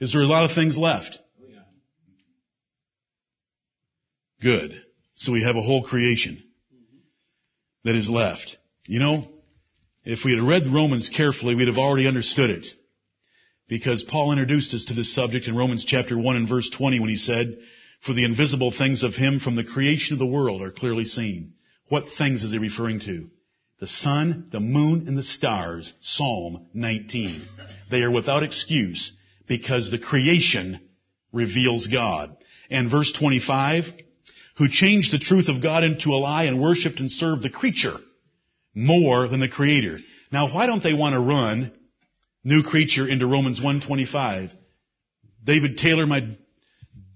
Is 0.00 0.12
there 0.12 0.20
a 0.20 0.26
lot 0.26 0.48
of 0.48 0.54
things 0.54 0.76
left? 0.76 1.18
Oh 1.40 1.46
yeah. 1.48 1.60
Good. 4.42 4.82
So 5.14 5.32
we 5.32 5.42
have 5.42 5.56
a 5.56 5.62
whole 5.62 5.82
creation 5.82 6.42
mm-hmm. 6.72 6.98
that 7.84 7.96
is 7.96 8.10
left. 8.10 8.58
You 8.86 9.00
know, 9.00 9.24
if 10.04 10.20
we 10.24 10.32
had 10.36 10.46
read 10.46 10.66
Romans 10.66 11.08
carefully, 11.08 11.54
we'd 11.54 11.68
have 11.68 11.78
already 11.78 12.06
understood 12.06 12.50
it. 12.50 12.66
Because 13.66 14.02
Paul 14.02 14.32
introduced 14.32 14.74
us 14.74 14.86
to 14.86 14.94
this 14.94 15.14
subject 15.14 15.48
in 15.48 15.56
Romans 15.56 15.84
chapter 15.84 16.18
1 16.18 16.36
and 16.36 16.48
verse 16.48 16.68
20 16.68 17.00
when 17.00 17.08
he 17.08 17.16
said, 17.16 17.56
For 18.04 18.12
the 18.12 18.24
invisible 18.24 18.72
things 18.72 19.02
of 19.02 19.14
him 19.14 19.40
from 19.40 19.56
the 19.56 19.64
creation 19.64 20.14
of 20.14 20.18
the 20.18 20.26
world 20.26 20.60
are 20.60 20.72
clearly 20.72 21.04
seen. 21.04 21.54
What 21.88 22.08
things 22.18 22.42
is 22.42 22.52
he 22.52 22.58
referring 22.58 23.00
to? 23.00 23.30
The 23.80 23.86
sun, 23.86 24.48
the 24.52 24.60
moon, 24.60 25.08
and 25.08 25.16
the 25.16 25.22
stars. 25.22 25.92
Psalm 26.02 26.66
19. 26.74 27.42
They 27.90 28.02
are 28.02 28.10
without 28.10 28.42
excuse 28.42 29.12
because 29.48 29.90
the 29.90 29.98
creation 29.98 30.80
reveals 31.32 31.86
God. 31.86 32.36
And 32.70 32.90
verse 32.90 33.10
25, 33.12 33.84
who 34.58 34.68
changed 34.68 35.12
the 35.12 35.18
truth 35.18 35.48
of 35.48 35.62
God 35.62 35.82
into 35.82 36.10
a 36.10 36.20
lie 36.20 36.44
and 36.44 36.60
worshiped 36.60 37.00
and 37.00 37.10
served 37.10 37.42
the 37.42 37.50
creature 37.50 37.96
more 38.74 39.26
than 39.28 39.40
the 39.40 39.48
creator. 39.48 39.98
Now 40.30 40.52
why 40.54 40.66
don't 40.66 40.82
they 40.82 40.94
want 40.94 41.14
to 41.14 41.20
run 41.20 41.72
new 42.44 42.62
creature 42.62 43.08
into 43.08 43.26
Romans 43.26 43.60
125? 43.60 44.50
David 45.42 45.78
Taylor, 45.78 46.06
my 46.06 46.36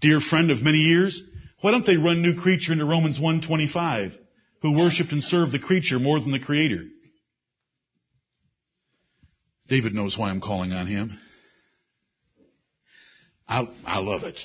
dear 0.00 0.20
friend 0.20 0.50
of 0.50 0.62
many 0.62 0.78
years, 0.78 1.22
why 1.60 1.72
don't 1.72 1.84
they 1.86 1.98
run 1.98 2.22
new 2.22 2.40
creature 2.40 2.72
into 2.72 2.86
Romans 2.86 3.20
125? 3.20 4.16
Who 4.64 4.72
worshiped 4.72 5.12
and 5.12 5.22
served 5.22 5.52
the 5.52 5.58
creature 5.58 5.98
more 5.98 6.18
than 6.18 6.32
the 6.32 6.38
creator? 6.38 6.84
David 9.68 9.94
knows 9.94 10.16
why 10.16 10.30
I'm 10.30 10.40
calling 10.40 10.72
on 10.72 10.86
him. 10.86 11.18
I, 13.46 13.68
I 13.84 13.98
love 13.98 14.22
it. 14.22 14.40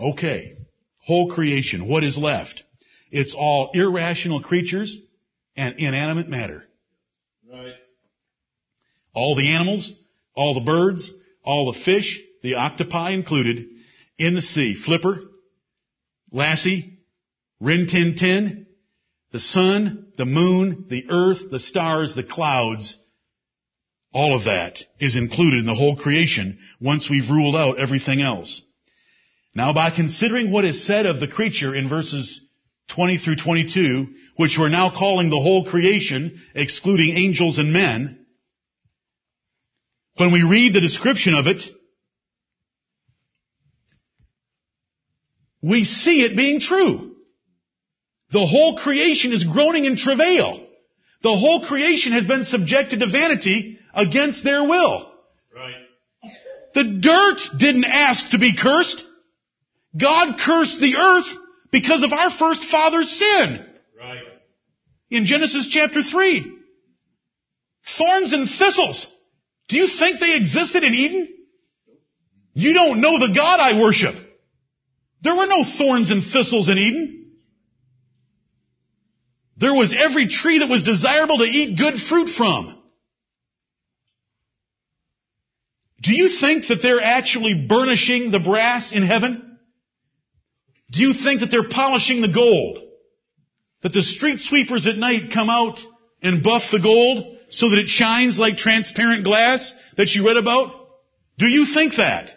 Okay. 0.00 0.56
Whole 1.00 1.30
creation. 1.30 1.90
What 1.90 2.04
is 2.04 2.16
left? 2.16 2.62
It's 3.10 3.34
all 3.34 3.72
irrational 3.74 4.40
creatures 4.40 4.96
and 5.54 5.74
inanimate 5.78 6.30
matter. 6.30 6.64
Right. 7.52 7.74
All 9.12 9.36
the 9.36 9.54
animals, 9.54 9.92
all 10.34 10.54
the 10.54 10.64
birds, 10.64 11.10
all 11.44 11.70
the 11.70 11.80
fish, 11.80 12.18
the 12.42 12.54
octopi 12.54 13.10
included, 13.10 13.66
in 14.16 14.34
the 14.34 14.40
sea. 14.40 14.74
Flipper, 14.74 15.18
Lassie, 16.32 17.00
Rin 17.60 17.88
Tin 17.88 18.14
Tin, 18.16 18.67
the 19.32 19.40
sun, 19.40 20.12
the 20.16 20.24
moon, 20.24 20.86
the 20.88 21.06
earth, 21.10 21.50
the 21.50 21.60
stars, 21.60 22.14
the 22.14 22.22
clouds, 22.22 22.96
all 24.12 24.34
of 24.34 24.44
that 24.44 24.78
is 25.00 25.16
included 25.16 25.60
in 25.60 25.66
the 25.66 25.74
whole 25.74 25.96
creation 25.96 26.58
once 26.80 27.10
we've 27.10 27.30
ruled 27.30 27.54
out 27.54 27.78
everything 27.78 28.22
else. 28.22 28.62
Now 29.54 29.72
by 29.72 29.90
considering 29.90 30.50
what 30.50 30.64
is 30.64 30.86
said 30.86 31.04
of 31.04 31.20
the 31.20 31.28
creature 31.28 31.74
in 31.74 31.88
verses 31.88 32.40
20 32.88 33.18
through 33.18 33.36
22, 33.36 34.06
which 34.36 34.56
we're 34.58 34.70
now 34.70 34.90
calling 34.90 35.28
the 35.28 35.40
whole 35.40 35.64
creation, 35.64 36.40
excluding 36.54 37.16
angels 37.16 37.58
and 37.58 37.72
men, 37.72 38.24
when 40.16 40.32
we 40.32 40.42
read 40.42 40.74
the 40.74 40.80
description 40.80 41.34
of 41.34 41.46
it, 41.46 41.62
we 45.62 45.84
see 45.84 46.24
it 46.24 46.36
being 46.36 46.60
true. 46.60 47.07
The 48.30 48.46
whole 48.46 48.76
creation 48.78 49.32
is 49.32 49.44
groaning 49.44 49.84
in 49.84 49.96
travail. 49.96 50.66
The 51.22 51.36
whole 51.36 51.66
creation 51.66 52.12
has 52.12 52.26
been 52.26 52.44
subjected 52.44 53.00
to 53.00 53.06
vanity 53.06 53.78
against 53.94 54.44
their 54.44 54.62
will. 54.62 55.10
Right. 55.54 55.74
The 56.74 56.98
dirt 57.00 57.58
didn't 57.58 57.84
ask 57.84 58.30
to 58.30 58.38
be 58.38 58.54
cursed. 58.56 59.02
God 60.00 60.38
cursed 60.38 60.80
the 60.80 60.96
earth 60.96 61.26
because 61.72 62.04
of 62.04 62.12
our 62.12 62.30
first 62.30 62.64
father's 62.66 63.10
sin 63.10 63.66
Right. 63.98 64.22
in 65.10 65.24
Genesis 65.26 65.68
chapter 65.68 66.02
3. 66.02 66.54
Thorns 67.96 68.32
and 68.32 68.48
thistles. 68.48 69.06
Do 69.68 69.76
you 69.76 69.88
think 69.88 70.20
they 70.20 70.36
existed 70.36 70.84
in 70.84 70.94
Eden? 70.94 71.28
You 72.54 72.74
don't 72.74 73.00
know 73.00 73.18
the 73.18 73.34
God 73.34 73.60
I 73.60 73.80
worship. 73.80 74.14
There 75.22 75.34
were 75.34 75.46
no 75.46 75.64
thorns 75.64 76.10
and 76.10 76.22
thistles 76.22 76.68
in 76.68 76.78
Eden. 76.78 77.17
There 79.58 79.74
was 79.74 79.94
every 79.96 80.28
tree 80.28 80.60
that 80.60 80.68
was 80.68 80.84
desirable 80.84 81.38
to 81.38 81.44
eat 81.44 81.76
good 81.76 82.00
fruit 82.00 82.28
from. 82.28 82.76
Do 86.00 86.12
you 86.12 86.28
think 86.28 86.68
that 86.68 86.78
they're 86.80 87.02
actually 87.02 87.66
burnishing 87.68 88.30
the 88.30 88.38
brass 88.38 88.92
in 88.92 89.02
heaven? 89.02 89.58
Do 90.92 91.00
you 91.00 91.12
think 91.12 91.40
that 91.40 91.50
they're 91.50 91.68
polishing 91.68 92.20
the 92.20 92.32
gold? 92.32 92.78
That 93.82 93.92
the 93.92 94.02
street 94.02 94.38
sweepers 94.38 94.86
at 94.86 94.96
night 94.96 95.32
come 95.34 95.50
out 95.50 95.80
and 96.22 96.42
buff 96.42 96.70
the 96.70 96.80
gold 96.80 97.36
so 97.50 97.70
that 97.70 97.80
it 97.80 97.88
shines 97.88 98.38
like 98.38 98.58
transparent 98.58 99.24
glass 99.24 99.74
that 99.96 100.14
you 100.14 100.24
read 100.24 100.36
about? 100.36 100.72
Do 101.36 101.46
you 101.46 101.66
think 101.66 101.96
that? 101.96 102.30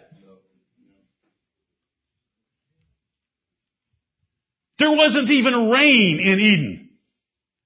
There 4.80 4.90
wasn't 4.90 5.30
even 5.30 5.70
rain 5.70 6.18
in 6.18 6.40
Eden 6.40 6.81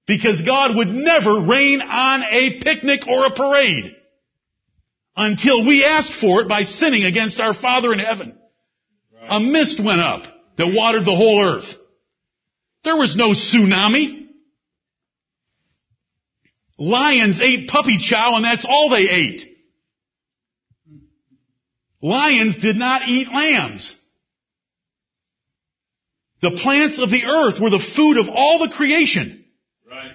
because 0.07 0.41
God 0.41 0.75
would 0.75 0.87
never 0.87 1.41
rain 1.41 1.81
on 1.81 2.23
a 2.23 2.61
picnic 2.61 3.01
or 3.07 3.25
a 3.25 3.35
parade 3.35 3.93
until 5.15 5.65
we 5.65 5.83
asked 5.83 6.13
for 6.13 6.41
it 6.41 6.47
by 6.47 6.61
sinning 6.61 7.03
against 7.03 7.39
our 7.39 7.53
Father 7.53 7.91
in 7.91 7.99
heaven. 7.99 8.39
A 9.21 9.39
mist 9.41 9.83
went 9.83 9.99
up 9.99 10.23
that 10.57 10.73
watered 10.73 11.03
the 11.03 11.15
whole 11.15 11.43
earth. 11.43 11.75
There 12.83 12.95
was 12.95 13.17
no 13.17 13.31
tsunami. 13.31 14.29
Lions 16.79 17.41
ate 17.41 17.67
puppy 17.67 17.97
chow 17.97 18.35
and 18.35 18.45
that's 18.45 18.65
all 18.67 18.89
they 18.89 19.09
ate. 19.09 19.57
Lions 22.01 22.57
did 22.59 22.77
not 22.77 23.09
eat 23.09 23.27
lambs. 23.27 23.93
The 26.41 26.51
plants 26.51 26.99
of 26.99 27.09
the 27.09 27.25
earth 27.25 27.59
were 27.59 27.71
the 27.71 27.79
food 27.95 28.17
of 28.17 28.29
all 28.29 28.59
the 28.59 28.73
creation. 28.73 29.36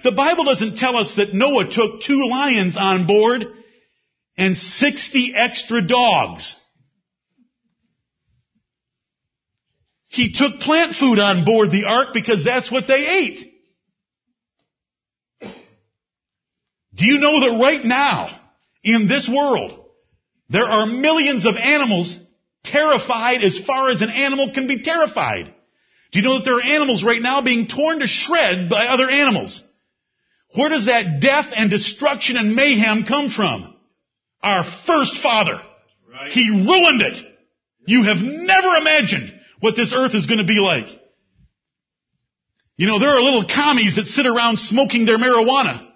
The 0.03 0.11
Bible 0.11 0.45
doesn't 0.45 0.77
tell 0.77 0.97
us 0.97 1.15
that 1.15 1.33
Noah 1.33 1.69
took 1.69 2.01
two 2.01 2.27
lions 2.29 2.75
on 2.77 3.07
board 3.07 3.45
and 4.37 4.57
60 4.57 5.33
extra 5.35 5.85
dogs. 5.85 6.55
He 10.07 10.31
took 10.33 10.59
plant 10.59 10.95
food 10.95 11.19
on 11.19 11.43
board 11.43 11.71
the 11.71 11.85
ark 11.85 12.09
because 12.13 12.43
that's 12.43 12.71
what 12.71 12.87
they 12.87 13.07
ate. 13.07 13.51
Do 16.95 17.05
you 17.05 17.19
know 17.19 17.39
that 17.41 17.59
right 17.59 17.83
now, 17.83 18.39
in 18.83 19.07
this 19.07 19.27
world, 19.27 19.85
there 20.49 20.65
are 20.65 20.85
millions 20.85 21.47
of 21.47 21.55
animals 21.57 22.15
terrified 22.63 23.43
as 23.43 23.57
far 23.59 23.89
as 23.89 24.01
an 24.01 24.11
animal 24.11 24.51
can 24.53 24.67
be 24.67 24.83
terrified? 24.83 25.53
Do 26.11 26.19
you 26.19 26.25
know 26.25 26.37
that 26.37 26.45
there 26.45 26.57
are 26.57 26.63
animals 26.63 27.03
right 27.03 27.21
now 27.21 27.41
being 27.41 27.67
torn 27.67 27.99
to 27.99 28.07
shreds 28.07 28.69
by 28.69 28.85
other 28.85 29.09
animals? 29.09 29.63
Where 30.55 30.69
does 30.69 30.85
that 30.85 31.19
death 31.19 31.47
and 31.55 31.69
destruction 31.69 32.37
and 32.37 32.55
mayhem 32.55 33.05
come 33.05 33.29
from? 33.29 33.75
Our 34.41 34.63
first 34.85 35.17
father. 35.21 35.59
Right. 36.11 36.31
He 36.31 36.49
ruined 36.49 37.01
it. 37.01 37.17
You 37.85 38.03
have 38.03 38.17
never 38.17 38.75
imagined 38.75 39.33
what 39.59 39.75
this 39.75 39.93
earth 39.93 40.13
is 40.13 40.27
going 40.27 40.39
to 40.39 40.45
be 40.45 40.59
like. 40.59 40.87
You 42.77 42.87
know, 42.87 42.99
there 42.99 43.09
are 43.09 43.21
little 43.21 43.45
commies 43.45 43.95
that 43.95 44.05
sit 44.05 44.25
around 44.25 44.57
smoking 44.57 45.05
their 45.05 45.17
marijuana 45.17 45.87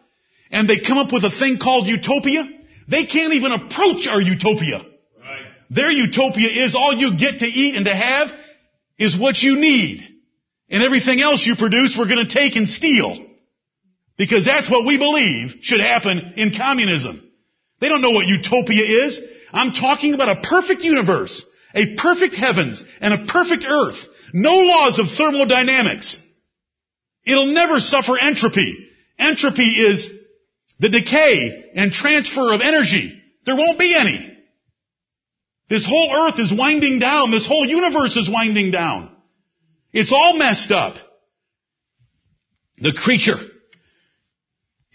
and 0.51 0.69
they 0.69 0.79
come 0.79 0.97
up 0.97 1.11
with 1.11 1.23
a 1.23 1.31
thing 1.31 1.57
called 1.61 1.87
utopia. 1.87 2.49
They 2.87 3.05
can't 3.05 3.33
even 3.33 3.51
approach 3.51 4.07
our 4.07 4.21
utopia. 4.21 4.77
Right. 4.77 5.45
Their 5.69 5.91
utopia 5.91 6.49
is 6.49 6.75
all 6.75 6.93
you 6.93 7.17
get 7.17 7.39
to 7.39 7.45
eat 7.45 7.75
and 7.75 7.85
to 7.85 7.93
have 7.93 8.29
is 8.97 9.17
what 9.17 9.37
you 9.41 9.59
need. 9.59 10.01
And 10.69 10.83
everything 10.83 11.21
else 11.21 11.45
you 11.45 11.55
produce 11.55 11.95
we're 11.97 12.07
going 12.07 12.25
to 12.25 12.33
take 12.33 12.55
and 12.55 12.67
steal. 12.67 13.26
Because 14.17 14.45
that's 14.45 14.69
what 14.69 14.85
we 14.85 14.97
believe 14.97 15.57
should 15.61 15.79
happen 15.79 16.33
in 16.37 16.53
communism. 16.57 17.23
They 17.79 17.89
don't 17.89 18.01
know 18.01 18.11
what 18.11 18.25
utopia 18.25 19.05
is. 19.05 19.19
I'm 19.53 19.73
talking 19.73 20.13
about 20.13 20.37
a 20.37 20.41
perfect 20.41 20.81
universe, 20.81 21.45
a 21.75 21.95
perfect 21.95 22.35
heavens, 22.35 22.83
and 22.99 23.13
a 23.13 23.25
perfect 23.31 23.65
earth. 23.67 23.97
No 24.33 24.55
laws 24.55 24.99
of 24.99 25.11
thermodynamics. 25.11 26.19
It'll 27.25 27.53
never 27.53 27.79
suffer 27.79 28.17
entropy. 28.17 28.89
Entropy 29.19 29.69
is 29.69 30.09
the 30.79 30.89
decay 30.89 31.71
and 31.75 31.91
transfer 31.91 32.53
of 32.53 32.61
energy. 32.61 33.21
There 33.45 33.55
won't 33.55 33.79
be 33.79 33.95
any. 33.95 34.33
This 35.69 35.85
whole 35.85 36.27
earth 36.27 36.39
is 36.39 36.53
winding 36.53 36.99
down. 36.99 37.31
This 37.31 37.45
whole 37.45 37.65
universe 37.65 38.15
is 38.15 38.29
winding 38.29 38.71
down. 38.71 39.15
It's 39.91 40.13
all 40.13 40.37
messed 40.37 40.71
up. 40.71 40.95
The 42.77 42.93
creature 42.93 43.37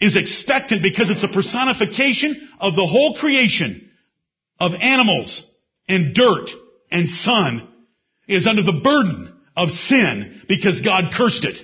is 0.03 0.17
expectant 0.17 0.83
because 0.83 1.09
it's 1.09 1.23
a 1.23 1.29
personification 1.29 2.49
of 2.59 2.75
the 2.75 2.85
whole 2.85 3.15
creation 3.15 3.89
of 4.59 4.73
animals 4.73 5.49
and 5.87 6.13
dirt 6.13 6.49
and 6.91 7.07
sun 7.07 7.67
is 8.27 8.45
under 8.45 8.63
the 8.63 8.81
burden 8.83 9.33
of 9.55 9.69
sin 9.71 10.41
because 10.49 10.81
God 10.81 11.13
cursed 11.13 11.45
it. 11.45 11.57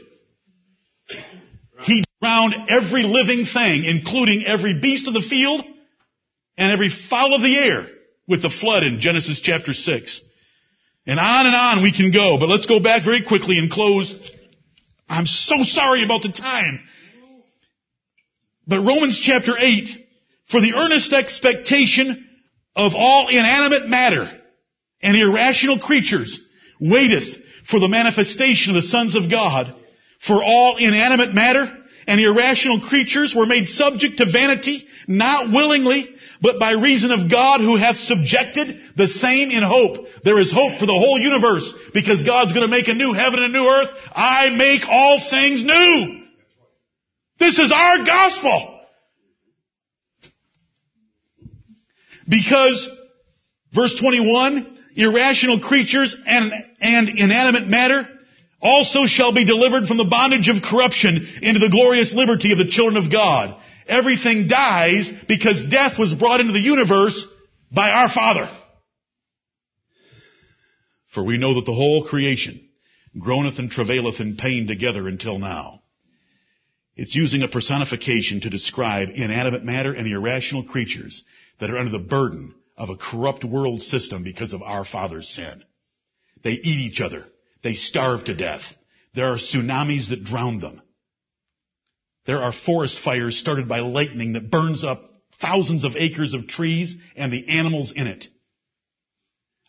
He 1.82 2.04
drowned 2.22 2.56
every 2.70 3.04
living 3.04 3.46
thing, 3.46 3.84
including 3.84 4.46
every 4.46 4.80
beast 4.80 5.08
of 5.08 5.14
the 5.14 5.22
field 5.22 5.64
and 6.58 6.72
every 6.72 6.90
fowl 7.10 7.36
of 7.36 7.42
the 7.42 7.58
air 7.58 7.88
with 8.28 8.42
the 8.42 8.50
flood 8.50 8.84
in 8.84 9.02
Genesis 9.02 9.42
chapter 9.42 9.74
6. 9.74 10.22
And 11.08 11.20
on 11.20 11.46
and 11.46 11.56
on 11.56 11.84
we 11.84 11.92
can 11.92 12.12
go, 12.12 12.38
but 12.40 12.48
let's 12.48 12.68
go 12.68 12.80
back 12.80 13.04
very 13.04 13.24
quickly 13.26 13.58
and 13.58 13.70
close. 13.70 14.14
I'm 15.10 15.26
so 15.26 15.56
sorry 15.64 16.04
about 16.04 16.22
the 16.22 16.32
time. 16.32 16.82
But 18.70 18.86
Romans 18.86 19.20
chapter 19.20 19.56
8, 19.58 19.90
for 20.52 20.62
the 20.62 20.76
earnest 20.76 21.12
expectation 21.12 22.28
of 22.76 22.94
all 22.96 23.28
inanimate 23.28 23.90
matter 23.90 24.30
and 25.02 25.18
irrational 25.18 25.80
creatures 25.80 26.40
waiteth 26.80 27.36
for 27.68 27.80
the 27.80 27.88
manifestation 27.88 28.76
of 28.76 28.82
the 28.82 28.88
sons 28.88 29.16
of 29.16 29.32
God. 29.32 29.74
For 30.20 30.44
all 30.44 30.78
inanimate 30.78 31.34
matter 31.34 31.76
and 32.06 32.22
irrational 32.22 32.82
creatures 32.82 33.34
were 33.36 33.48
made 33.48 33.68
subject 33.68 34.18
to 34.18 34.32
vanity, 34.32 34.88
not 35.08 35.50
willingly, 35.50 36.16
but 36.40 36.60
by 36.60 36.74
reason 36.74 37.12
of 37.12 37.30
God 37.30 37.62
who 37.62 37.76
hath 37.76 37.98
subjected 37.98 38.82
the 38.96 39.08
same 39.08 39.50
in 39.50 39.64
hope. 39.64 40.06
There 40.24 40.40
is 40.40 40.52
hope 40.52 40.80
for 40.80 40.86
the 40.86 40.94
whole 40.94 41.20
universe 41.20 41.74
because 41.96 42.22
God's 42.24 42.54
going 42.54 42.68
to 42.68 42.72
make 42.72 42.88
a 42.88 42.94
new 42.94 43.14
heaven 43.14 43.42
and 43.42 43.56
a 43.56 43.58
new 43.58 43.68
earth. 43.68 43.90
I 44.14 44.52
make 44.52 44.88
all 44.88 45.20
things 45.20 45.64
new. 45.64 46.19
This 47.40 47.58
is 47.58 47.72
our 47.72 48.06
gospel. 48.06 48.80
Because, 52.28 52.88
verse 53.74 53.96
21, 54.00 54.78
irrational 54.96 55.62
creatures 55.62 56.16
and, 56.26 56.52
and 56.82 57.10
inanimate 57.10 57.68
matter 57.68 58.08
also 58.62 59.06
shall 59.06 59.34
be 59.34 59.46
delivered 59.46 59.88
from 59.88 59.98
the 59.98 60.08
bondage 60.10 60.50
of 60.50 60.62
corruption 60.62 61.28
into 61.42 61.60
the 61.60 61.70
glorious 61.72 62.14
liberty 62.14 62.52
of 62.52 62.58
the 62.58 62.68
children 62.68 63.04
of 63.04 63.12
God. 63.12 63.60
Everything 63.88 64.48
dies 64.48 65.12
because 65.28 65.66
death 65.72 65.98
was 65.98 66.14
brought 66.14 66.42
into 66.42 66.54
the 66.54 66.60
universe 66.60 67.26
by 67.72 67.90
our 67.90 68.10
Father. 68.10 68.50
For 71.14 71.24
we 71.24 71.38
know 71.38 71.56
that 71.56 71.66
the 71.66 71.74
whole 71.74 72.06
creation 72.06 72.70
groaneth 73.18 73.58
and 73.58 73.72
travaileth 73.72 74.20
in 74.20 74.38
pain 74.38 74.68
together 74.68 75.08
until 75.08 75.40
now. 75.40 75.79
It's 77.02 77.16
using 77.16 77.44
a 77.44 77.48
personification 77.48 78.42
to 78.42 78.50
describe 78.50 79.08
inanimate 79.16 79.64
matter 79.64 79.94
and 79.94 80.06
irrational 80.06 80.66
creatures 80.66 81.24
that 81.62 81.70
are 81.70 81.78
under 81.78 81.98
the 81.98 82.04
burden 82.04 82.54
of 82.76 82.90
a 82.90 82.98
corrupt 82.98 83.46
world 83.46 83.82
system 83.82 84.22
because 84.22 84.52
of 84.52 84.62
our 84.62 84.84
father's 84.84 85.30
sin. 85.30 85.64
They 86.44 86.52
eat 86.52 86.92
each 86.92 87.00
other. 87.00 87.24
They 87.64 87.76
starve 87.76 88.26
to 88.26 88.36
death. 88.36 88.64
There 89.16 89.32
are 89.32 89.38
tsunamis 89.38 90.10
that 90.10 90.26
drown 90.26 90.60
them. 90.60 90.82
There 92.26 92.44
are 92.44 92.52
forest 92.52 93.00
fires 93.00 93.40
started 93.40 93.70
by 93.70 93.80
lightning 93.80 94.34
that 94.34 94.52
burns 94.52 94.84
up 94.84 95.02
thousands 95.40 95.86
of 95.86 95.96
acres 95.96 96.34
of 96.34 96.48
trees 96.48 96.98
and 97.16 97.32
the 97.32 97.48
animals 97.48 97.94
in 97.96 98.08
it. 98.08 98.28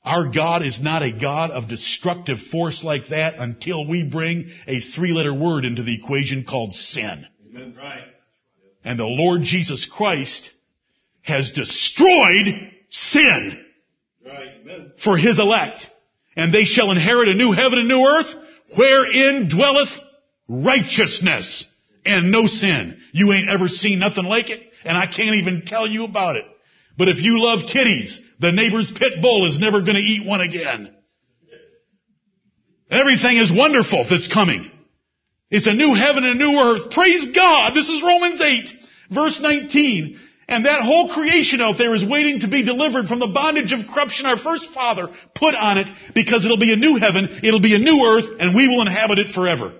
Our 0.04 0.28
God 0.28 0.62
is 0.62 0.80
not 0.80 1.02
a 1.02 1.12
God 1.12 1.50
of 1.50 1.68
destructive 1.68 2.38
force 2.50 2.82
like 2.82 3.08
that 3.08 3.34
until 3.38 3.86
we 3.86 4.02
bring 4.02 4.50
a 4.66 4.80
three 4.80 5.12
letter 5.12 5.34
word 5.34 5.64
into 5.64 5.82
the 5.82 5.94
equation 5.94 6.44
called 6.44 6.74
sin. 6.74 7.26
Amen. 7.50 7.74
Right. 7.76 8.04
And 8.84 8.98
the 8.98 9.04
Lord 9.04 9.42
Jesus 9.42 9.86
Christ 9.86 10.50
has 11.22 11.52
destroyed 11.52 12.48
sin 12.88 13.64
Right. 14.24 14.98
For 15.02 15.16
his 15.16 15.38
elect. 15.38 15.86
And 16.36 16.52
they 16.52 16.64
shall 16.64 16.90
inherit 16.90 17.28
a 17.28 17.34
new 17.34 17.52
heaven 17.52 17.78
and 17.78 17.88
new 17.88 18.06
earth 18.06 18.34
wherein 18.76 19.48
dwelleth 19.48 19.96
righteousness 20.48 21.66
and 22.04 22.30
no 22.30 22.46
sin. 22.46 22.98
You 23.12 23.32
ain't 23.32 23.48
ever 23.48 23.68
seen 23.68 23.98
nothing 23.98 24.24
like 24.24 24.50
it 24.50 24.60
and 24.84 24.96
I 24.96 25.06
can't 25.06 25.36
even 25.36 25.62
tell 25.66 25.86
you 25.86 26.04
about 26.04 26.36
it. 26.36 26.44
But 26.96 27.08
if 27.08 27.20
you 27.20 27.42
love 27.42 27.68
kitties, 27.70 28.20
the 28.40 28.52
neighbor's 28.52 28.90
pit 28.90 29.20
bull 29.20 29.46
is 29.46 29.60
never 29.60 29.80
going 29.82 29.96
to 29.96 30.02
eat 30.02 30.26
one 30.26 30.40
again. 30.40 30.94
Everything 32.90 33.38
is 33.38 33.52
wonderful 33.52 34.06
that's 34.08 34.32
coming. 34.32 34.68
It's 35.50 35.66
a 35.66 35.74
new 35.74 35.94
heaven 35.94 36.24
and 36.24 36.40
a 36.40 36.44
new 36.44 36.58
earth. 36.58 36.90
Praise 36.90 37.28
God. 37.34 37.74
This 37.74 37.88
is 37.88 38.02
Romans 38.02 38.40
8, 38.40 38.68
verse 39.10 39.40
19. 39.40 40.18
And 40.48 40.64
that 40.64 40.82
whole 40.82 41.14
creation 41.14 41.60
out 41.60 41.78
there 41.78 41.94
is 41.94 42.04
waiting 42.04 42.40
to 42.40 42.48
be 42.48 42.64
delivered 42.64 43.06
from 43.06 43.20
the 43.20 43.28
bondage 43.28 43.72
of 43.72 43.86
corruption 43.86 44.26
our 44.26 44.38
first 44.38 44.72
father 44.72 45.08
put 45.34 45.54
on 45.54 45.78
it 45.78 45.86
because 46.14 46.44
it'll 46.44 46.58
be 46.58 46.72
a 46.72 46.76
new 46.76 46.96
heaven, 46.96 47.40
it'll 47.44 47.60
be 47.60 47.76
a 47.76 47.78
new 47.78 48.04
earth, 48.04 48.40
and 48.40 48.56
we 48.56 48.66
will 48.66 48.80
inhabit 48.80 49.18
it 49.18 49.28
forever. 49.32 49.74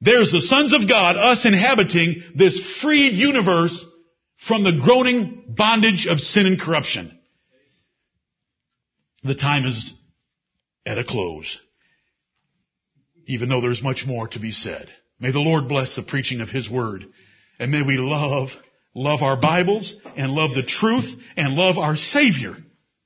There's 0.00 0.32
the 0.32 0.40
sons 0.40 0.72
of 0.72 0.88
God, 0.88 1.16
us 1.16 1.44
inhabiting 1.44 2.22
this 2.34 2.58
freed 2.80 3.12
universe 3.12 3.84
from 4.38 4.64
the 4.64 4.80
groaning 4.82 5.44
bondage 5.48 6.06
of 6.06 6.20
sin 6.20 6.46
and 6.46 6.58
corruption. 6.58 7.19
The 9.22 9.34
time 9.34 9.66
is 9.66 9.92
at 10.86 10.98
a 10.98 11.04
close. 11.04 11.58
Even 13.26 13.48
though 13.48 13.60
there's 13.60 13.82
much 13.82 14.04
more 14.06 14.28
to 14.28 14.40
be 14.40 14.52
said. 14.52 14.88
May 15.18 15.30
the 15.30 15.40
Lord 15.40 15.68
bless 15.68 15.94
the 15.94 16.02
preaching 16.02 16.40
of 16.40 16.48
His 16.48 16.70
Word. 16.70 17.04
And 17.58 17.70
may 17.70 17.82
we 17.82 17.98
love, 17.98 18.48
love 18.94 19.22
our 19.22 19.36
Bibles 19.38 19.94
and 20.16 20.32
love 20.32 20.54
the 20.54 20.62
truth 20.62 21.14
and 21.36 21.54
love 21.54 21.76
our 21.76 21.96
Savior 21.96 22.56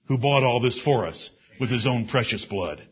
who 0.07 0.19
bought 0.19 0.45
all 0.45 0.61
this 0.61 0.81
for 0.81 1.07
us 1.07 1.31
with 1.59 1.71
His 1.71 1.87
own 1.87 2.07
precious 2.07 2.45
blood. 2.45 2.83